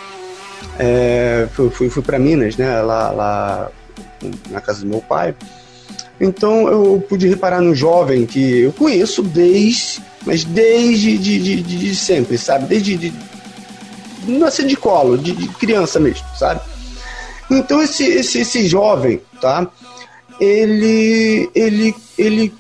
é, 0.80 1.50
fui, 1.52 1.90
fui, 1.90 2.02
para 2.02 2.18
Minas, 2.18 2.56
né, 2.56 2.82
lá, 2.82 3.70
na 4.50 4.62
casa 4.62 4.80
do 4.80 4.88
meu 4.88 5.02
pai. 5.02 5.36
Então 6.18 6.66
eu 6.70 7.04
pude 7.10 7.28
reparar 7.28 7.60
no 7.60 7.76
jovem 7.76 8.26
que 8.26 8.62
eu 8.62 8.72
conheço 8.72 9.22
desde, 9.22 10.02
mas 10.26 10.46
desde 10.46 11.18
de, 11.18 11.62
de, 11.62 11.94
sempre, 11.94 12.38
sabe? 12.38 12.66
Desde 12.66 12.96
de, 12.96 13.14
nascer 14.28 14.66
de 14.66 14.78
colo, 14.78 15.18
de, 15.18 15.34
de, 15.34 15.50
criança 15.50 16.00
mesmo, 16.00 16.26
sabe? 16.38 16.62
Então 17.52 17.84
esse, 17.84 18.06
esse, 18.06 18.40
esse 18.40 18.66
jovem, 18.66 19.22
tá? 19.42 19.68
Ele, 20.40 21.50
ele, 21.54 21.94
ele 22.18 22.54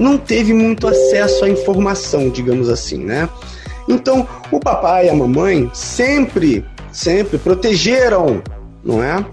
não 0.00 0.16
teve 0.16 0.54
muito 0.54 0.88
acesso 0.88 1.44
à 1.44 1.48
informação, 1.48 2.30
digamos 2.30 2.68
assim, 2.70 3.04
né? 3.04 3.28
Então, 3.86 4.26
o 4.50 4.58
papai 4.58 5.06
e 5.06 5.10
a 5.10 5.14
mamãe 5.14 5.70
sempre, 5.74 6.64
sempre 6.90 7.36
protegeram, 7.36 8.42
não 8.82 9.02
é? 9.02 9.24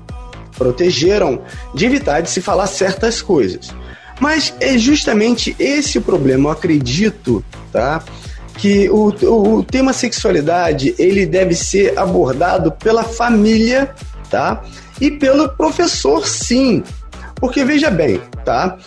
Protegeram 0.58 1.42
de 1.74 1.86
evitar 1.86 2.22
de 2.22 2.30
se 2.30 2.42
falar 2.42 2.68
certas 2.68 3.22
coisas. 3.22 3.74
Mas 4.20 4.54
é 4.60 4.78
justamente 4.78 5.56
esse 5.58 6.00
o 6.00 6.02
problema, 6.02 6.50
eu 6.50 6.54
acredito, 6.54 7.44
tá? 7.72 8.04
Que 8.58 8.90
o, 8.90 9.14
o, 9.26 9.58
o 9.60 9.64
tema 9.64 9.94
sexualidade, 9.94 10.96
ele 10.98 11.26
deve 11.26 11.56
ser 11.56 11.98
abordado 11.98 12.72
pela 12.72 13.04
família, 13.04 13.94
tá? 14.30 14.64
E 15.00 15.12
pelo 15.12 15.50
professor, 15.50 16.28
sim. 16.28 16.84
Porque 17.36 17.64
veja 17.64 17.92
bem, 17.92 18.20
tá? 18.44 18.78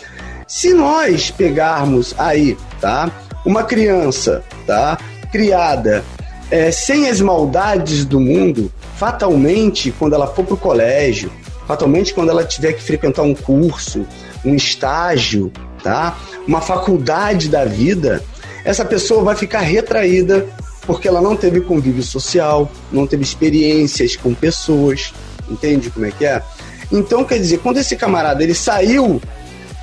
Se 0.51 0.73
nós 0.73 1.31
pegarmos 1.31 2.13
aí, 2.17 2.57
tá, 2.81 3.09
uma 3.45 3.63
criança, 3.63 4.43
tá, 4.67 4.97
criada 5.31 6.03
é, 6.51 6.69
sem 6.69 7.07
as 7.07 7.21
maldades 7.21 8.03
do 8.03 8.19
mundo, 8.19 8.69
fatalmente, 8.97 9.93
quando 9.97 10.13
ela 10.13 10.27
for 10.27 10.43
para 10.43 10.55
o 10.55 10.57
colégio, 10.57 11.31
fatalmente 11.65 12.13
quando 12.13 12.31
ela 12.31 12.43
tiver 12.43 12.73
que 12.73 12.83
frequentar 12.83 13.21
um 13.21 13.33
curso, 13.33 14.05
um 14.43 14.53
estágio, 14.53 15.53
tá, 15.81 16.17
uma 16.45 16.59
faculdade 16.59 17.47
da 17.47 17.63
vida, 17.63 18.21
essa 18.65 18.83
pessoa 18.83 19.23
vai 19.23 19.37
ficar 19.37 19.61
retraída 19.61 20.45
porque 20.85 21.07
ela 21.07 21.21
não 21.21 21.33
teve 21.33 21.61
convívio 21.61 22.03
social, 22.03 22.69
não 22.91 23.07
teve 23.07 23.23
experiências 23.23 24.17
com 24.17 24.33
pessoas, 24.33 25.13
entende 25.49 25.89
como 25.89 26.07
é 26.07 26.11
que 26.11 26.25
é? 26.25 26.43
Então, 26.91 27.23
quer 27.23 27.37
dizer, 27.37 27.59
quando 27.59 27.77
esse 27.77 27.95
camarada 27.95 28.43
ele 28.43 28.53
saiu 28.53 29.21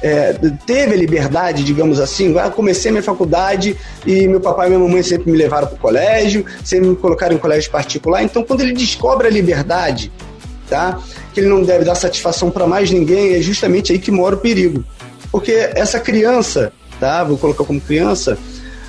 é, 0.03 0.33
teve 0.65 0.95
a 0.95 0.97
liberdade, 0.97 1.65
digamos 1.65 1.99
assim, 2.01 2.35
comecei 2.55 2.91
minha 2.91 3.03
faculdade 3.03 3.77
e 4.07 4.29
meu 4.29 4.41
papai 4.41 4.67
e 4.67 4.71
minha 4.71 4.81
mamãe 4.81 5.03
sempre 5.03 5.31
me 5.31 5.37
levaram 5.37 5.67
para 5.67 5.77
o 5.77 5.79
colégio, 5.79 6.45
sempre 6.65 6.89
me 6.89 6.97
colocaram 6.97 7.35
em 7.35 7.39
colégio 7.39 7.71
particular. 7.71 8.23
Então, 8.23 8.45
quando 8.45 8.61
ele 8.61 8.73
descobre 8.73 9.27
a 9.27 9.31
liberdade, 9.31 10.13
tá? 10.69 11.01
Que 11.35 11.41
ele 11.41 11.49
não 11.49 11.63
deve 11.63 11.85
dar 11.85 11.95
satisfação 11.95 12.51
para 12.51 12.67
mais 12.67 12.91
ninguém, 12.91 13.35
é 13.35 13.41
justamente 13.41 13.93
aí 13.93 13.99
que 13.99 14.11
mora 14.11 14.37
o 14.37 14.39
perigo. 14.39 14.85
Porque 15.33 15.53
essa 15.75 15.99
criança, 15.99 16.73
tá? 17.01 17.25
Vou 17.25 17.37
colocar 17.37 17.65
como 17.65 17.81
criança, 17.81 18.39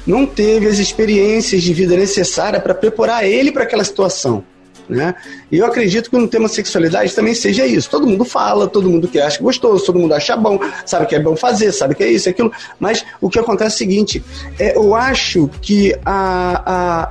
não 0.05 0.25
teve 0.25 0.67
as 0.67 0.77
experiências 0.77 1.61
de 1.61 1.73
vida 1.73 1.95
necessárias 1.95 2.61
para 2.61 2.73
preparar 2.73 3.25
ele 3.25 3.51
para 3.51 3.63
aquela 3.63 3.83
situação. 3.83 4.43
Né? 4.89 5.13
E 5.51 5.59
eu 5.59 5.67
acredito 5.67 6.09
que 6.09 6.17
no 6.17 6.27
tema 6.27 6.47
sexualidade 6.47 7.13
também 7.13 7.35
seja 7.35 7.63
isso. 7.63 7.87
Todo 7.91 8.07
mundo 8.07 8.25
fala, 8.25 8.67
todo 8.67 8.89
mundo 8.89 9.07
que 9.07 9.19
acha 9.19 9.39
gostoso, 9.39 9.85
todo 9.85 9.99
mundo 9.99 10.15
acha 10.15 10.35
bom, 10.35 10.59
sabe 10.83 11.05
que 11.05 11.15
é 11.15 11.19
bom 11.19 11.35
fazer, 11.35 11.71
sabe 11.71 11.93
que 11.93 12.03
é 12.03 12.07
isso, 12.11 12.27
aquilo. 12.27 12.51
Mas 12.79 13.05
o 13.21 13.29
que 13.29 13.37
acontece 13.37 13.75
é 13.75 13.75
o 13.75 13.77
seguinte: 13.77 14.23
é, 14.57 14.75
eu 14.75 14.95
acho 14.95 15.47
que 15.61 15.95
a, 16.03 16.63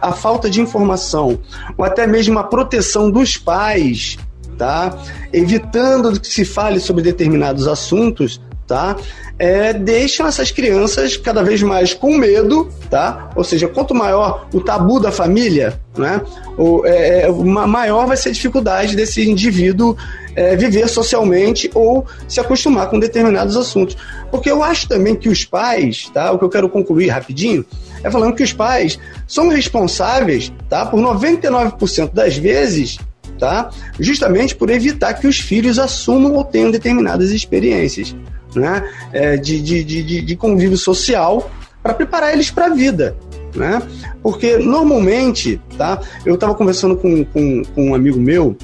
a, 0.02 0.08
a 0.08 0.12
falta 0.12 0.50
de 0.50 0.60
informação, 0.60 1.38
ou 1.76 1.84
até 1.84 2.04
mesmo 2.04 2.36
a 2.40 2.42
proteção 2.42 3.12
dos 3.12 3.36
pais, 3.36 4.18
tá? 4.58 4.98
Evitando 5.32 6.18
que 6.18 6.26
se 6.26 6.44
fale 6.44 6.80
sobre 6.80 7.04
determinados 7.04 7.68
assuntos, 7.68 8.40
tá? 8.68 8.96
É, 9.38 9.72
deixam 9.72 10.26
essas 10.26 10.50
crianças 10.50 11.16
cada 11.16 11.42
vez 11.42 11.62
mais 11.62 11.94
com 11.94 12.16
medo, 12.16 12.70
tá? 12.90 13.30
Ou 13.34 13.42
seja, 13.42 13.66
quanto 13.66 13.94
maior 13.94 14.46
o 14.52 14.60
tabu 14.60 15.00
da 15.00 15.10
família, 15.10 15.80
né? 15.96 16.20
O, 16.56 16.84
é, 16.84 17.22
é 17.22 17.30
maior 17.30 18.06
vai 18.06 18.16
ser 18.16 18.28
a 18.28 18.32
dificuldade 18.32 18.94
desse 18.94 19.28
indivíduo 19.28 19.96
é, 20.36 20.54
viver 20.54 20.88
socialmente 20.88 21.70
ou 21.74 22.06
se 22.28 22.40
acostumar 22.40 22.90
com 22.90 22.98
determinados 22.98 23.56
assuntos. 23.56 23.96
Porque 24.30 24.50
eu 24.50 24.62
acho 24.62 24.86
também 24.86 25.16
que 25.16 25.28
os 25.28 25.44
pais, 25.44 26.10
tá? 26.12 26.30
O 26.30 26.38
que 26.38 26.44
eu 26.44 26.50
quero 26.50 26.68
concluir 26.68 27.08
rapidinho 27.08 27.64
é 28.04 28.10
falando 28.10 28.34
que 28.34 28.42
os 28.42 28.52
pais 28.52 28.98
são 29.26 29.48
responsáveis, 29.48 30.52
tá? 30.68 30.84
Por 30.84 31.00
99% 31.00 32.12
das 32.12 32.36
vezes 32.36 32.98
tá? 33.38 33.70
Justamente 34.00 34.56
por 34.56 34.68
evitar 34.68 35.14
que 35.14 35.28
os 35.28 35.38
filhos 35.38 35.78
assumam 35.78 36.34
ou 36.34 36.42
tenham 36.42 36.72
determinadas 36.72 37.30
experiências 37.30 38.12
né, 38.54 38.88
é, 39.12 39.36
de, 39.36 39.60
de, 39.60 39.84
de, 39.84 40.20
de 40.22 40.36
convívio 40.36 40.76
social 40.76 41.50
para 41.82 41.94
preparar 41.94 42.32
eles 42.32 42.50
para 42.50 42.66
a 42.66 42.70
vida. 42.70 43.16
Né? 43.54 43.80
Porque 44.22 44.58
normalmente, 44.58 45.60
tá? 45.76 46.00
Eu 46.24 46.34
estava 46.34 46.54
conversando 46.54 46.96
com, 46.96 47.24
com, 47.24 47.62
com 47.64 47.90
um 47.90 47.94
amigo 47.94 48.20
meu, 48.20 48.56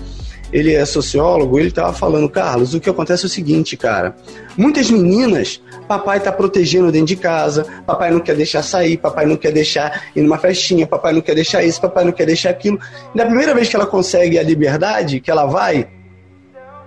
ele 0.55 0.73
é 0.73 0.85
sociólogo, 0.85 1.59
ele 1.59 1.69
estava 1.69 1.93
falando, 1.93 2.29
Carlos, 2.29 2.75
o 2.75 2.81
que 2.81 2.89
acontece 2.89 3.25
é 3.25 3.27
o 3.27 3.29
seguinte, 3.29 3.77
cara. 3.77 4.15
Muitas 4.57 4.89
meninas, 4.89 5.61
papai 5.89 6.19
está 6.19 6.31
protegendo 6.31 6.93
dentro 6.93 7.09
de 7.09 7.17
casa, 7.17 7.67
papai 7.85 8.13
não 8.13 8.21
quer 8.21 8.37
deixar 8.37 8.63
sair, 8.63 8.97
papai 8.97 9.27
não 9.27 9.37
quer 9.37 9.51
deixar 9.51 10.05
ir 10.15 10.23
numa 10.23 10.39
festinha, 10.39 10.87
papai 10.87 11.13
não 11.13 11.21
quer 11.21 11.35
deixar 11.35 11.65
isso, 11.65 11.81
papai 11.81 12.05
não 12.05 12.13
quer 12.13 12.27
deixar 12.27 12.51
aquilo. 12.51 12.79
Na 13.13 13.27
primeira 13.27 13.53
vez 13.53 13.69
que 13.69 13.75
ela 13.75 13.87
consegue 13.87 14.39
a 14.39 14.45
liberdade, 14.45 15.21
que 15.21 15.29
ela 15.29 15.45
vai, 15.45 15.89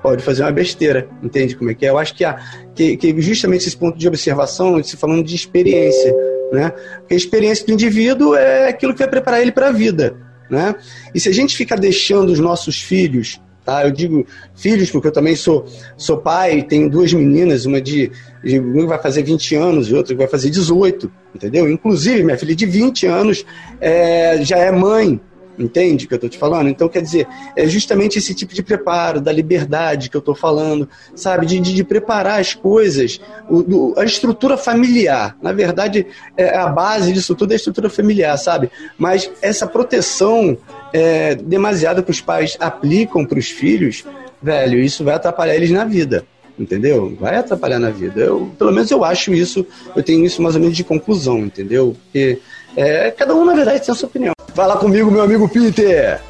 pode 0.07 0.23
fazer 0.23 0.43
uma 0.43 0.51
besteira, 0.53 1.09
entende 1.21 1.53
como 1.53 1.69
é 1.69 1.73
que 1.73 1.85
é? 1.85 1.89
Eu 1.89 1.97
acho 1.97 2.15
que, 2.15 2.23
há, 2.23 2.39
que, 2.73 2.95
que 2.95 3.21
justamente 3.21 3.67
esse 3.67 3.75
ponto 3.75 3.97
de 3.97 4.07
observação, 4.07 4.81
se 4.81 4.95
falando 4.95 5.21
de 5.21 5.35
experiência, 5.35 6.15
né? 6.49 6.71
Porque 6.99 7.13
a 7.13 7.17
experiência 7.17 7.65
do 7.65 7.73
indivíduo 7.73 8.33
é 8.33 8.69
aquilo 8.69 8.93
que 8.93 8.99
vai 8.99 9.09
preparar 9.09 9.41
ele 9.41 9.51
para 9.51 9.67
a 9.67 9.71
vida, 9.71 10.15
né? 10.49 10.75
E 11.13 11.19
se 11.19 11.27
a 11.27 11.33
gente 11.33 11.57
ficar 11.57 11.75
deixando 11.75 12.29
os 12.29 12.39
nossos 12.39 12.81
filhos, 12.81 13.41
tá? 13.65 13.83
Eu 13.83 13.91
digo 13.91 14.25
filhos 14.55 14.89
porque 14.89 15.09
eu 15.09 15.11
também 15.11 15.35
sou, 15.35 15.65
sou 15.97 16.15
pai, 16.15 16.61
tenho 16.61 16.89
duas 16.89 17.11
meninas, 17.11 17.65
uma 17.65 17.81
de, 17.81 18.09
de 18.41 18.59
uma 18.59 18.87
vai 18.87 19.01
fazer 19.01 19.23
20 19.23 19.55
anos 19.55 19.89
e 19.89 19.93
outra 19.93 20.15
vai 20.15 20.27
fazer 20.27 20.49
18, 20.49 21.11
entendeu? 21.35 21.69
Inclusive, 21.69 22.23
minha 22.23 22.37
filha 22.37 22.55
de 22.55 22.65
20 22.65 23.07
anos 23.07 23.45
é, 23.81 24.41
já 24.41 24.57
é 24.57 24.71
mãe, 24.71 25.19
Entende 25.57 26.05
o 26.05 26.07
que 26.07 26.13
eu 26.13 26.17
estou 26.17 26.29
te 26.29 26.37
falando? 26.37 26.69
Então, 26.69 26.87
quer 26.87 27.01
dizer, 27.01 27.27
é 27.55 27.67
justamente 27.67 28.19
esse 28.19 28.33
tipo 28.35 28.53
de 28.53 28.61
preparo, 28.61 29.19
da 29.19 29.31
liberdade 29.31 30.09
que 30.09 30.15
eu 30.15 30.19
estou 30.19 30.35
falando, 30.35 30.87
sabe? 31.15 31.45
De, 31.45 31.59
de, 31.59 31.73
de, 31.73 31.83
preparar 31.83 32.39
as 32.39 32.53
coisas, 32.53 33.19
o, 33.49 33.63
do, 33.63 33.93
a 33.97 34.03
estrutura 34.03 34.57
familiar. 34.57 35.35
Na 35.41 35.51
verdade, 35.51 36.05
é, 36.35 36.55
a 36.55 36.67
base 36.67 37.11
disso 37.11 37.33
tudo 37.33 37.51
é 37.51 37.53
a 37.53 37.57
estrutura 37.57 37.89
familiar, 37.89 38.37
sabe? 38.37 38.69
Mas 38.97 39.29
essa 39.41 39.65
proteção 39.65 40.57
é, 40.93 41.35
demasiada 41.35 42.03
que 42.03 42.11
os 42.11 42.21
pais 42.21 42.55
aplicam 42.59 43.25
para 43.25 43.39
os 43.39 43.49
filhos, 43.49 44.05
velho, 44.41 44.79
isso 44.79 45.03
vai 45.03 45.15
atrapalhar 45.15 45.55
eles 45.55 45.71
na 45.71 45.83
vida 45.83 46.25
entendeu? 46.59 47.15
Vai 47.19 47.35
atrapalhar 47.35 47.79
na 47.79 47.89
vida. 47.89 48.19
Eu, 48.19 48.51
pelo 48.57 48.71
menos 48.71 48.89
eu 48.89 49.03
acho 49.03 49.33
isso, 49.33 49.65
eu 49.95 50.01
tenho 50.01 50.25
isso 50.25 50.41
mais 50.41 50.55
ou 50.55 50.61
menos 50.61 50.75
de 50.75 50.83
conclusão, 50.83 51.39
entendeu? 51.39 51.95
Porque 52.03 52.39
é, 52.77 53.09
cada 53.09 53.33
um, 53.33 53.43
na 53.43 53.55
verdade, 53.55 53.83
tem 53.83 53.91
a 53.91 53.95
sua 53.95 54.07
opinião. 54.07 54.33
Fala 54.53 54.77
comigo, 54.77 55.09
meu 55.09 55.23
amigo 55.23 55.49
Peter! 55.49 56.21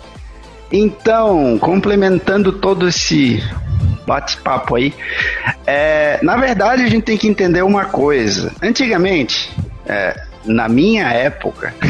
Então, 0.72 1.60
complementando 1.60 2.54
todo 2.54 2.88
esse 2.88 3.44
bate-papo 4.06 4.78
aí, 4.78 4.94
é, 5.66 6.18
na 6.24 6.38
verdade 6.38 6.84
a 6.84 6.88
gente 6.88 7.04
tem 7.04 7.18
que 7.18 7.28
entender 7.28 7.64
uma 7.64 7.84
coisa. 7.86 8.54
Antigamente, 8.62 9.52
é, 9.86 10.16
na 10.46 10.70
minha 10.70 11.12
época, 11.12 11.74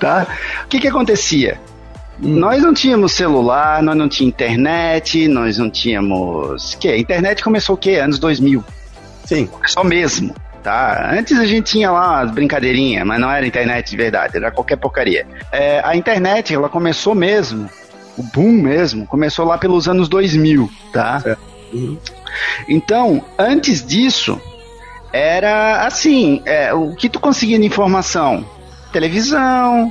tá? 0.00 0.26
O 0.64 0.68
que 0.68 0.80
que 0.80 0.88
acontecia? 0.88 1.60
Hum. 2.20 2.40
Nós 2.40 2.60
não 2.60 2.74
tínhamos 2.74 3.12
celular, 3.12 3.80
nós 3.84 3.96
não 3.96 4.08
tínhamos 4.08 4.34
internet, 4.34 5.28
nós 5.28 5.58
não 5.58 5.70
tínhamos. 5.70 6.74
Que? 6.74 6.88
A 6.88 6.98
internet 6.98 7.44
começou 7.44 7.76
o 7.76 7.78
quê? 7.78 8.00
Anos 8.02 8.18
2000. 8.18 8.64
Sim. 9.24 9.48
Só 9.66 9.84
mesmo. 9.84 10.34
Tá? 10.68 11.14
Antes 11.14 11.38
a 11.38 11.46
gente 11.46 11.72
tinha 11.72 11.90
lá 11.90 12.20
umas 12.20 12.30
brincadeirinhas, 12.30 13.02
mas 13.06 13.18
não 13.18 13.30
era 13.30 13.46
internet 13.46 13.88
de 13.88 13.96
verdade, 13.96 14.36
era 14.36 14.50
qualquer 14.50 14.76
porcaria. 14.76 15.26
É, 15.50 15.80
a 15.82 15.96
internet, 15.96 16.52
ela 16.52 16.68
começou 16.68 17.14
mesmo, 17.14 17.70
o 18.18 18.22
boom 18.22 18.52
mesmo, 18.52 19.06
começou 19.06 19.46
lá 19.46 19.56
pelos 19.56 19.88
anos 19.88 20.10
2000, 20.10 20.70
tá? 20.92 21.38
Uhum. 21.72 21.96
Então, 22.68 23.24
antes 23.38 23.82
disso, 23.82 24.38
era 25.10 25.86
assim, 25.86 26.42
é, 26.44 26.74
o 26.74 26.94
que 26.94 27.08
tu 27.08 27.18
conseguia 27.18 27.58
de 27.58 27.64
informação? 27.64 28.44
Televisão, 28.92 29.90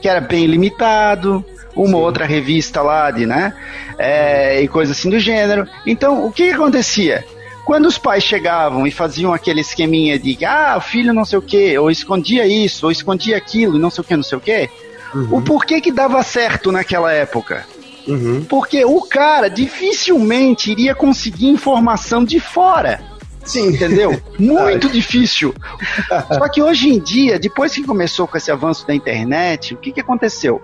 que 0.00 0.08
era 0.08 0.20
bem 0.20 0.46
limitado, 0.46 1.44
uma 1.74 1.88
Sim. 1.88 1.94
outra 1.94 2.24
revista 2.26 2.80
lá 2.80 3.10
de, 3.10 3.26
né? 3.26 3.54
É, 3.98 4.62
e 4.62 4.68
coisa 4.68 4.92
assim 4.92 5.10
do 5.10 5.18
gênero. 5.18 5.66
Então, 5.84 6.24
o 6.24 6.30
que, 6.30 6.46
que 6.46 6.54
acontecia? 6.54 7.24
Quando 7.64 7.86
os 7.86 7.96
pais 7.96 8.24
chegavam 8.24 8.86
e 8.86 8.90
faziam 8.90 9.32
aquele 9.32 9.60
esqueminha 9.60 10.18
de 10.18 10.44
ah, 10.44 10.80
filho 10.80 11.12
não 11.12 11.24
sei 11.24 11.38
o 11.38 11.42
que, 11.42 11.78
ou 11.78 11.90
escondia 11.90 12.46
isso, 12.46 12.86
ou 12.86 12.92
escondia 12.92 13.36
aquilo, 13.36 13.78
não 13.78 13.90
sei 13.90 14.02
o 14.02 14.04
que, 14.04 14.16
não 14.16 14.22
sei 14.22 14.38
o 14.38 14.40
que, 14.40 14.68
uhum. 15.14 15.36
o 15.36 15.42
porquê 15.42 15.80
que 15.80 15.92
dava 15.92 16.22
certo 16.22 16.72
naquela 16.72 17.12
época? 17.12 17.64
Uhum. 18.06 18.44
Porque 18.48 18.84
o 18.84 19.00
cara 19.02 19.48
dificilmente 19.48 20.72
iria 20.72 20.94
conseguir 20.94 21.46
informação 21.46 22.24
de 22.24 22.40
fora. 22.40 23.00
Sim. 23.44 23.68
Entendeu? 23.68 24.20
Muito 24.38 24.88
difícil. 24.88 25.54
Só 26.34 26.48
que 26.48 26.60
hoje 26.60 26.88
em 26.88 26.98
dia, 26.98 27.38
depois 27.38 27.72
que 27.72 27.84
começou 27.84 28.26
com 28.26 28.36
esse 28.36 28.50
avanço 28.50 28.86
da 28.86 28.94
internet, 28.94 29.74
o 29.74 29.76
que, 29.76 29.92
que 29.92 30.00
aconteceu? 30.00 30.60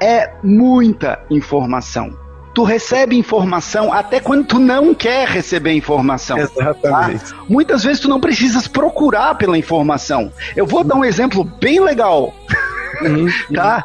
É 0.00 0.32
muita 0.42 1.24
informação 1.30 2.21
tu 2.54 2.64
recebe 2.64 3.16
informação 3.16 3.92
até 3.92 4.20
quando 4.20 4.44
tu 4.44 4.58
não 4.58 4.94
quer 4.94 5.26
receber 5.26 5.72
informação. 5.72 6.38
Exatamente. 6.38 7.30
Tá? 7.32 7.36
Muitas 7.48 7.82
vezes 7.84 8.00
tu 8.00 8.08
não 8.08 8.20
precisas 8.20 8.68
procurar 8.68 9.34
pela 9.36 9.56
informação. 9.56 10.32
Eu 10.54 10.66
vou 10.66 10.84
dar 10.84 10.96
um 10.96 11.04
exemplo 11.04 11.44
bem 11.44 11.80
legal. 11.80 12.34
Uhum, 13.00 13.28
tá? 13.54 13.84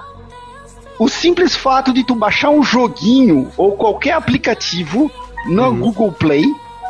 O 0.99 1.08
simples 1.08 1.56
fato 1.56 1.93
de 1.93 2.03
tu 2.03 2.15
baixar 2.15 2.49
um 2.49 2.63
joguinho 2.63 3.51
ou 3.56 3.73
qualquer 3.77 4.13
aplicativo 4.13 5.12
no 5.45 5.69
uhum. 5.69 5.80
Google 5.80 6.12
Play, 6.12 6.43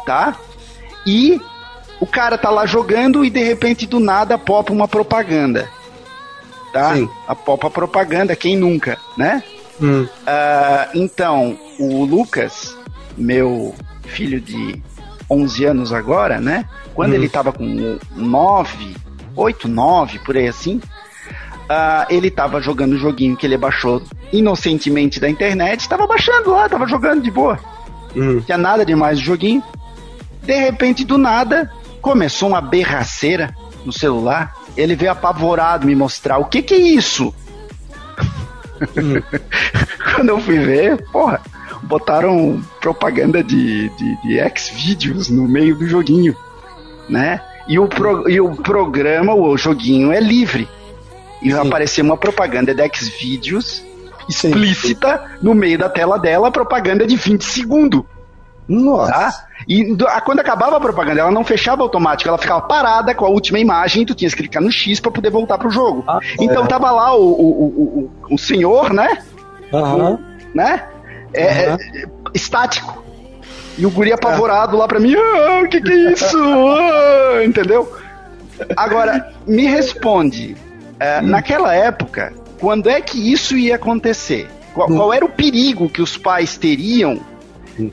tá? 0.05 0.35
E 1.05 1.39
o 1.99 2.05
cara 2.05 2.37
tá 2.37 2.49
lá 2.49 2.65
jogando 2.65 3.23
e 3.23 3.29
de 3.29 3.43
repente 3.43 3.85
do 3.85 3.99
nada 3.99 4.37
popa 4.37 4.71
uma 4.71 4.87
propaganda. 4.87 5.69
Tá? 6.71 6.95
Sim. 6.95 7.09
A 7.27 7.35
popa 7.35 7.69
propaganda, 7.69 8.35
quem 8.35 8.55
nunca, 8.55 8.97
né? 9.17 9.43
Hum. 9.81 10.03
Uh, 10.03 10.89
então, 10.95 11.57
o 11.79 12.03
Lucas, 12.03 12.75
meu 13.17 13.75
filho 14.03 14.39
de 14.41 14.81
11 15.29 15.65
anos 15.65 15.93
agora, 15.93 16.39
né? 16.39 16.65
Quando 16.93 17.11
hum. 17.11 17.15
ele 17.15 17.29
tava 17.29 17.51
com 17.51 17.99
9, 18.15 18.95
8, 19.35 19.67
9, 19.67 20.19
por 20.19 20.35
aí 20.35 20.47
assim, 20.47 20.77
uh, 20.77 22.05
ele 22.09 22.31
tava 22.31 22.61
jogando 22.61 22.93
o 22.93 22.97
joguinho 22.97 23.37
que 23.37 23.45
ele 23.45 23.57
baixou 23.57 24.01
inocentemente 24.31 25.19
da 25.19 25.29
internet, 25.29 25.87
tava 25.87 26.07
baixando 26.07 26.51
lá, 26.51 26.67
tava 26.67 26.87
jogando 26.87 27.21
de 27.21 27.31
boa. 27.31 27.59
Hum. 28.15 28.41
Tinha 28.41 28.57
nada 28.57 28.85
demais 28.85 29.19
o 29.19 29.23
joguinho. 29.23 29.63
De 30.41 30.57
repente, 30.57 31.03
do 31.03 31.17
nada, 31.17 31.71
começou 32.01 32.49
uma 32.49 32.61
berraceira 32.61 33.53
no 33.85 33.91
celular. 33.91 34.55
Ele 34.75 34.95
veio 34.95 35.11
apavorado 35.11 35.85
me 35.85 35.95
mostrar 35.95 36.37
o 36.37 36.45
que 36.45 36.61
que 36.61 36.73
é 36.73 36.77
isso. 36.77 37.33
Quando 40.15 40.29
eu 40.29 40.39
fui 40.39 40.59
ver, 40.59 41.01
porra, 41.11 41.41
botaram 41.83 42.61
propaganda 42.81 43.43
de, 43.43 43.89
de, 43.89 44.21
de 44.21 44.39
X-Videos 44.39 45.29
no 45.29 45.47
meio 45.47 45.75
do 45.75 45.87
joguinho, 45.87 46.35
né? 47.09 47.41
E 47.67 47.77
o, 47.77 47.87
pro, 47.87 48.29
e 48.29 48.39
o 48.39 48.55
programa, 48.55 49.33
o 49.33 49.57
joguinho 49.57 50.11
é 50.11 50.19
livre. 50.19 50.67
E 51.41 51.51
vai 51.51 51.67
aparecer 51.67 52.01
uma 52.01 52.17
propaganda 52.17 52.73
de 52.73 52.81
X-Videos 52.83 53.83
explícita 54.29 55.37
no 55.41 55.55
meio 55.55 55.77
da 55.77 55.89
tela 55.89 56.17
dela, 56.17 56.51
propaganda 56.51 57.05
de 57.05 57.15
20 57.15 57.43
segundos. 57.43 58.03
Nossa. 58.67 59.11
Tá? 59.11 59.47
E 59.67 59.95
quando 60.25 60.39
acabava 60.39 60.77
a 60.77 60.79
propaganda, 60.79 61.21
ela 61.21 61.31
não 61.31 61.43
fechava 61.43 61.81
automático, 61.81 62.29
ela 62.29 62.37
ficava 62.37 62.61
parada 62.61 63.15
com 63.15 63.25
a 63.25 63.29
última 63.29 63.59
imagem 63.59 64.03
e 64.03 64.05
tu 64.05 64.13
tinha 64.13 64.29
que 64.29 64.35
clicar 64.35 64.61
no 64.61 64.71
X 64.71 64.99
para 64.99 65.11
poder 65.11 65.29
voltar 65.29 65.57
pro 65.57 65.69
jogo. 65.69 66.03
Ah, 66.07 66.19
então 66.39 66.65
é. 66.65 66.67
tava 66.67 66.91
lá 66.91 67.15
o, 67.15 67.23
o, 67.23 68.09
o, 68.29 68.33
o, 68.35 68.37
senhor, 68.37 68.93
né? 68.93 69.23
Uhum. 69.71 70.19
né? 70.53 70.83
É, 71.33 71.71
uhum. 71.71 71.77
estático. 72.33 73.03
E 73.77 73.85
o 73.85 73.91
guri 73.91 74.11
apavorado 74.11 74.75
é. 74.75 74.79
lá 74.79 74.87
pra 74.87 74.99
mim, 74.99 75.15
ah, 75.15 75.61
o 75.63 75.69
que 75.69 75.81
que 75.81 75.91
é 75.91 76.11
isso? 76.11 76.37
Ah, 76.37 77.43
entendeu? 77.43 77.91
Agora, 78.75 79.33
me 79.45 79.67
responde, 79.67 80.55
é, 80.99 81.19
hum. 81.19 81.27
naquela 81.27 81.75
época, 81.75 82.33
quando 82.59 82.89
é 82.89 82.99
que 83.01 83.31
isso 83.31 83.55
ia 83.55 83.75
acontecer? 83.75 84.47
Qual, 84.73 84.89
hum. 84.89 84.95
qual 84.95 85.13
era 85.13 85.23
o 85.23 85.29
perigo 85.29 85.89
que 85.89 86.01
os 86.01 86.17
pais 86.17 86.57
teriam 86.57 87.19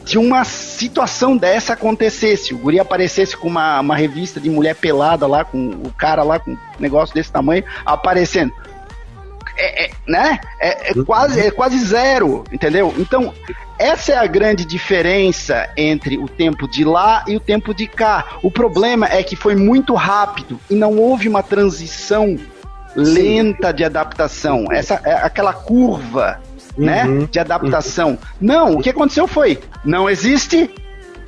se 0.05 0.17
uma 0.17 0.45
situação 0.45 1.37
dessa 1.37 1.75
acontecesse, 1.75 2.55
o 2.55 2.59
guri 2.59 2.81
aparecesse 2.81 3.37
com 3.37 3.49
uma, 3.49 3.81
uma 3.81 3.97
revista 3.97 4.41
de 4.41 4.49
mulher 4.49 4.75
pelada 4.75 5.27
lá, 5.27 5.45
com 5.45 5.71
o 5.71 5.93
cara 5.93 6.23
lá 6.23 6.39
com 6.39 6.53
um 6.53 6.59
negócio 6.79 7.15
desse 7.15 7.31
tamanho 7.31 7.65
aparecendo. 7.85 8.53
É, 9.57 9.85
é, 9.85 9.91
né? 10.07 10.41
É, 10.61 10.91
é, 10.91 11.05
quase, 11.05 11.41
é 11.41 11.51
quase 11.51 11.79
zero, 11.79 12.45
entendeu? 12.51 12.93
Então, 12.99 13.33
essa 13.79 14.13
é 14.13 14.17
a 14.17 14.27
grande 14.27 14.65
diferença 14.65 15.69
entre 15.77 16.19
o 16.19 16.29
tempo 16.29 16.67
de 16.67 16.85
lá 16.85 17.25
e 17.29 17.37
o 17.37 17.41
tempo 17.41 17.73
de 17.73 17.87
cá. 17.87 18.39
O 18.43 18.51
problema 18.51 19.07
é 19.07 19.23
que 19.23 19.37
foi 19.37 19.55
muito 19.55 19.95
rápido 19.95 20.59
e 20.69 20.75
não 20.75 20.97
houve 20.99 21.29
uma 21.29 21.43
transição 21.43 22.37
lenta 22.97 23.73
de 23.73 23.85
adaptação. 23.85 24.67
Essa 24.73 25.01
é 25.05 25.15
aquela 25.15 25.53
curva 25.53 26.41
né? 26.77 27.05
Uhum. 27.05 27.29
De 27.31 27.39
adaptação. 27.39 28.11
Uhum. 28.11 28.19
Não, 28.41 28.75
o 28.75 28.83
que 28.83 28.91
aconteceu 28.91 29.27
foi, 29.27 29.59
não 29.85 30.09
existe, 30.09 30.71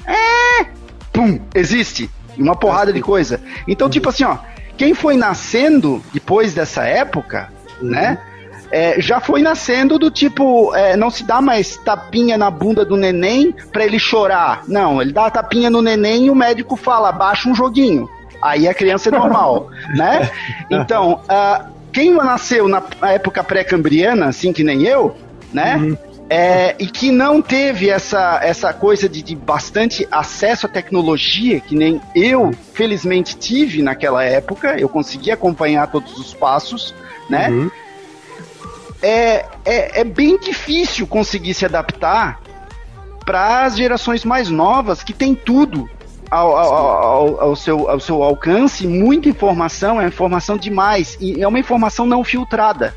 é, 0.06 0.66
pum, 1.12 1.40
existe. 1.54 2.10
Uma 2.36 2.54
porrada 2.54 2.92
de 2.92 3.00
coisa. 3.00 3.40
Então, 3.66 3.88
tipo 3.88 4.10
assim, 4.10 4.24
ó, 4.24 4.36
quem 4.76 4.92
foi 4.92 5.16
nascendo 5.16 6.02
depois 6.12 6.52
dessa 6.52 6.84
época, 6.84 7.50
uhum. 7.80 7.90
né? 7.90 8.18
É, 8.70 9.00
já 9.00 9.20
foi 9.20 9.42
nascendo 9.42 9.96
do 9.98 10.10
tipo, 10.10 10.74
é, 10.74 10.96
não 10.96 11.08
se 11.08 11.22
dá 11.24 11.40
mais 11.40 11.76
tapinha 11.76 12.36
na 12.36 12.50
bunda 12.50 12.84
do 12.84 12.96
neném 12.96 13.54
pra 13.72 13.84
ele 13.84 13.98
chorar. 13.98 14.64
Não, 14.66 15.00
ele 15.00 15.12
dá 15.12 15.26
a 15.26 15.30
tapinha 15.30 15.70
no 15.70 15.80
neném 15.80 16.26
e 16.26 16.30
o 16.30 16.34
médico 16.34 16.76
fala, 16.76 17.12
baixa 17.12 17.48
um 17.48 17.54
joguinho. 17.54 18.08
Aí 18.42 18.68
a 18.68 18.74
criança 18.74 19.08
é 19.08 19.12
normal, 19.12 19.70
né? 19.94 20.30
Então, 20.70 21.20
uh, 21.24 21.66
quem 21.92 22.12
nasceu 22.12 22.68
na 22.68 22.82
época 23.02 23.42
pré-cambriana, 23.42 24.26
assim 24.26 24.52
que 24.52 24.64
nem 24.64 24.82
eu, 24.82 25.16
né? 25.56 25.76
Uhum. 25.76 25.96
É, 26.28 26.74
e 26.78 26.86
que 26.86 27.10
não 27.10 27.40
teve 27.40 27.88
essa, 27.88 28.40
essa 28.42 28.74
coisa 28.74 29.08
de, 29.08 29.22
de, 29.22 29.34
bastante 29.34 30.06
acesso 30.10 30.66
à 30.66 30.68
tecnologia, 30.68 31.60
que 31.60 31.74
nem 31.74 32.00
eu, 32.14 32.52
felizmente, 32.74 33.36
tive 33.36 33.80
naquela 33.80 34.22
época, 34.22 34.78
eu 34.78 34.88
consegui 34.88 35.30
acompanhar 35.30 35.90
todos 35.90 36.18
os 36.18 36.34
passos, 36.34 36.94
né? 37.30 37.48
Uhum. 37.48 37.70
É, 39.00 39.46
é, 39.64 40.00
é 40.00 40.04
bem 40.04 40.38
difícil 40.38 41.06
conseguir 41.06 41.54
se 41.54 41.64
adaptar 41.64 42.40
para 43.24 43.64
as 43.64 43.76
gerações 43.76 44.24
mais 44.24 44.50
novas, 44.50 45.02
que 45.02 45.14
tem 45.14 45.34
tudo, 45.34 45.88
ao, 46.30 46.56
ao, 46.56 46.74
ao, 46.74 47.40
ao, 47.40 47.56
seu, 47.56 47.88
ao 47.88 48.00
seu 48.00 48.22
alcance 48.22 48.86
muita 48.86 49.28
informação, 49.28 50.00
é 50.00 50.06
informação 50.06 50.58
demais. 50.58 51.16
E 51.20 51.40
é 51.40 51.48
uma 51.48 51.58
informação 51.58 52.04
não 52.04 52.24
filtrada. 52.24 52.92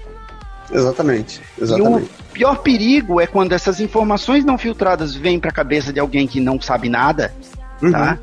Exatamente, 0.72 1.42
exatamente. 1.60 2.10
E 2.40 2.46
o 2.46 2.48
pior 2.48 2.60
perigo 2.60 3.20
é 3.20 3.28
quando 3.28 3.52
essas 3.52 3.82
informações 3.82 4.46
não 4.46 4.58
filtradas 4.58 5.14
vêm 5.14 5.38
para 5.38 5.50
a 5.50 5.54
cabeça 5.54 5.92
de 5.92 6.00
alguém 6.00 6.26
que 6.26 6.40
não 6.40 6.60
sabe 6.62 6.88
nada, 6.88 7.34
uhum. 7.82 7.92
tá? 7.92 8.18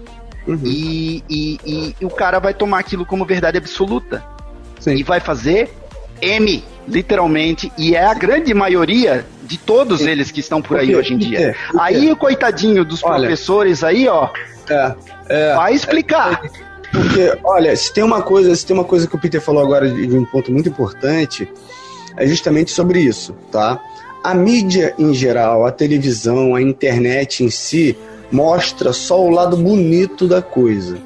Uhum. 0.47 0.59
E, 0.65 1.23
e, 1.29 1.95
e, 2.01 2.05
o 2.05 2.09
cara 2.09 2.39
vai 2.39 2.55
tomar 2.55 2.79
aquilo 2.79 3.05
como 3.05 3.27
verdade 3.27 3.59
absoluta. 3.59 4.25
Sim. 4.81 4.95
E 4.95 5.03
vai 5.03 5.21
fazer 5.21 5.71
M, 6.23 6.65
literalmente, 6.89 7.71
e 7.77 7.95
é 7.95 8.07
a 8.07 8.15
grande 8.15 8.55
maioria 8.55 9.27
de 9.43 9.59
todos 9.59 10.01
Sim. 10.01 10.09
eles 10.09 10.31
que 10.31 10.41
estão 10.41 10.63
por 10.63 10.79
aí 10.79 10.97
hoje 10.97 11.13
em 11.13 11.19
dia. 11.19 11.55
Por 11.71 11.79
aí 11.79 12.11
o 12.11 12.17
coitadinho 12.17 12.87
dos 12.87 13.05
Olha, 13.05 13.19
professores 13.19 13.85
aí, 13.85 14.09
ó, 14.09 14.31
é, 14.71 14.95
é, 15.29 15.55
vai 15.57 15.75
explicar. 15.75 16.43
É, 16.43 16.49
porque, 16.91 17.39
olha, 17.45 17.77
se 17.77 17.93
tem 17.93 18.03
uma 18.03 18.23
coisa, 18.23 18.57
se 18.57 18.65
tem 18.65 18.75
uma 18.75 18.85
coisa 18.85 19.07
que 19.07 19.15
o 19.15 19.19
Peter 19.19 19.43
falou 19.43 19.63
agora 19.63 19.91
de, 19.91 20.07
de 20.07 20.17
um 20.17 20.25
ponto 20.25 20.51
muito 20.51 20.71
importante, 20.71 21.47
é 22.17 22.27
justamente 22.27 22.71
sobre 22.71 23.01
isso, 23.01 23.35
tá? 23.53 23.79
A 24.27 24.35
mídia 24.35 24.93
em 24.99 25.15
geral, 25.15 25.65
a 25.65 25.71
televisão, 25.71 26.57
a 26.57 26.61
internet 26.61 27.45
em 27.45 27.49
si, 27.49 27.97
mostra 28.29 28.93
só 28.93 29.25
o 29.25 29.31
lado 29.31 29.57
bonito 29.57 30.27
da 30.27 30.43
coisa. 30.43 30.99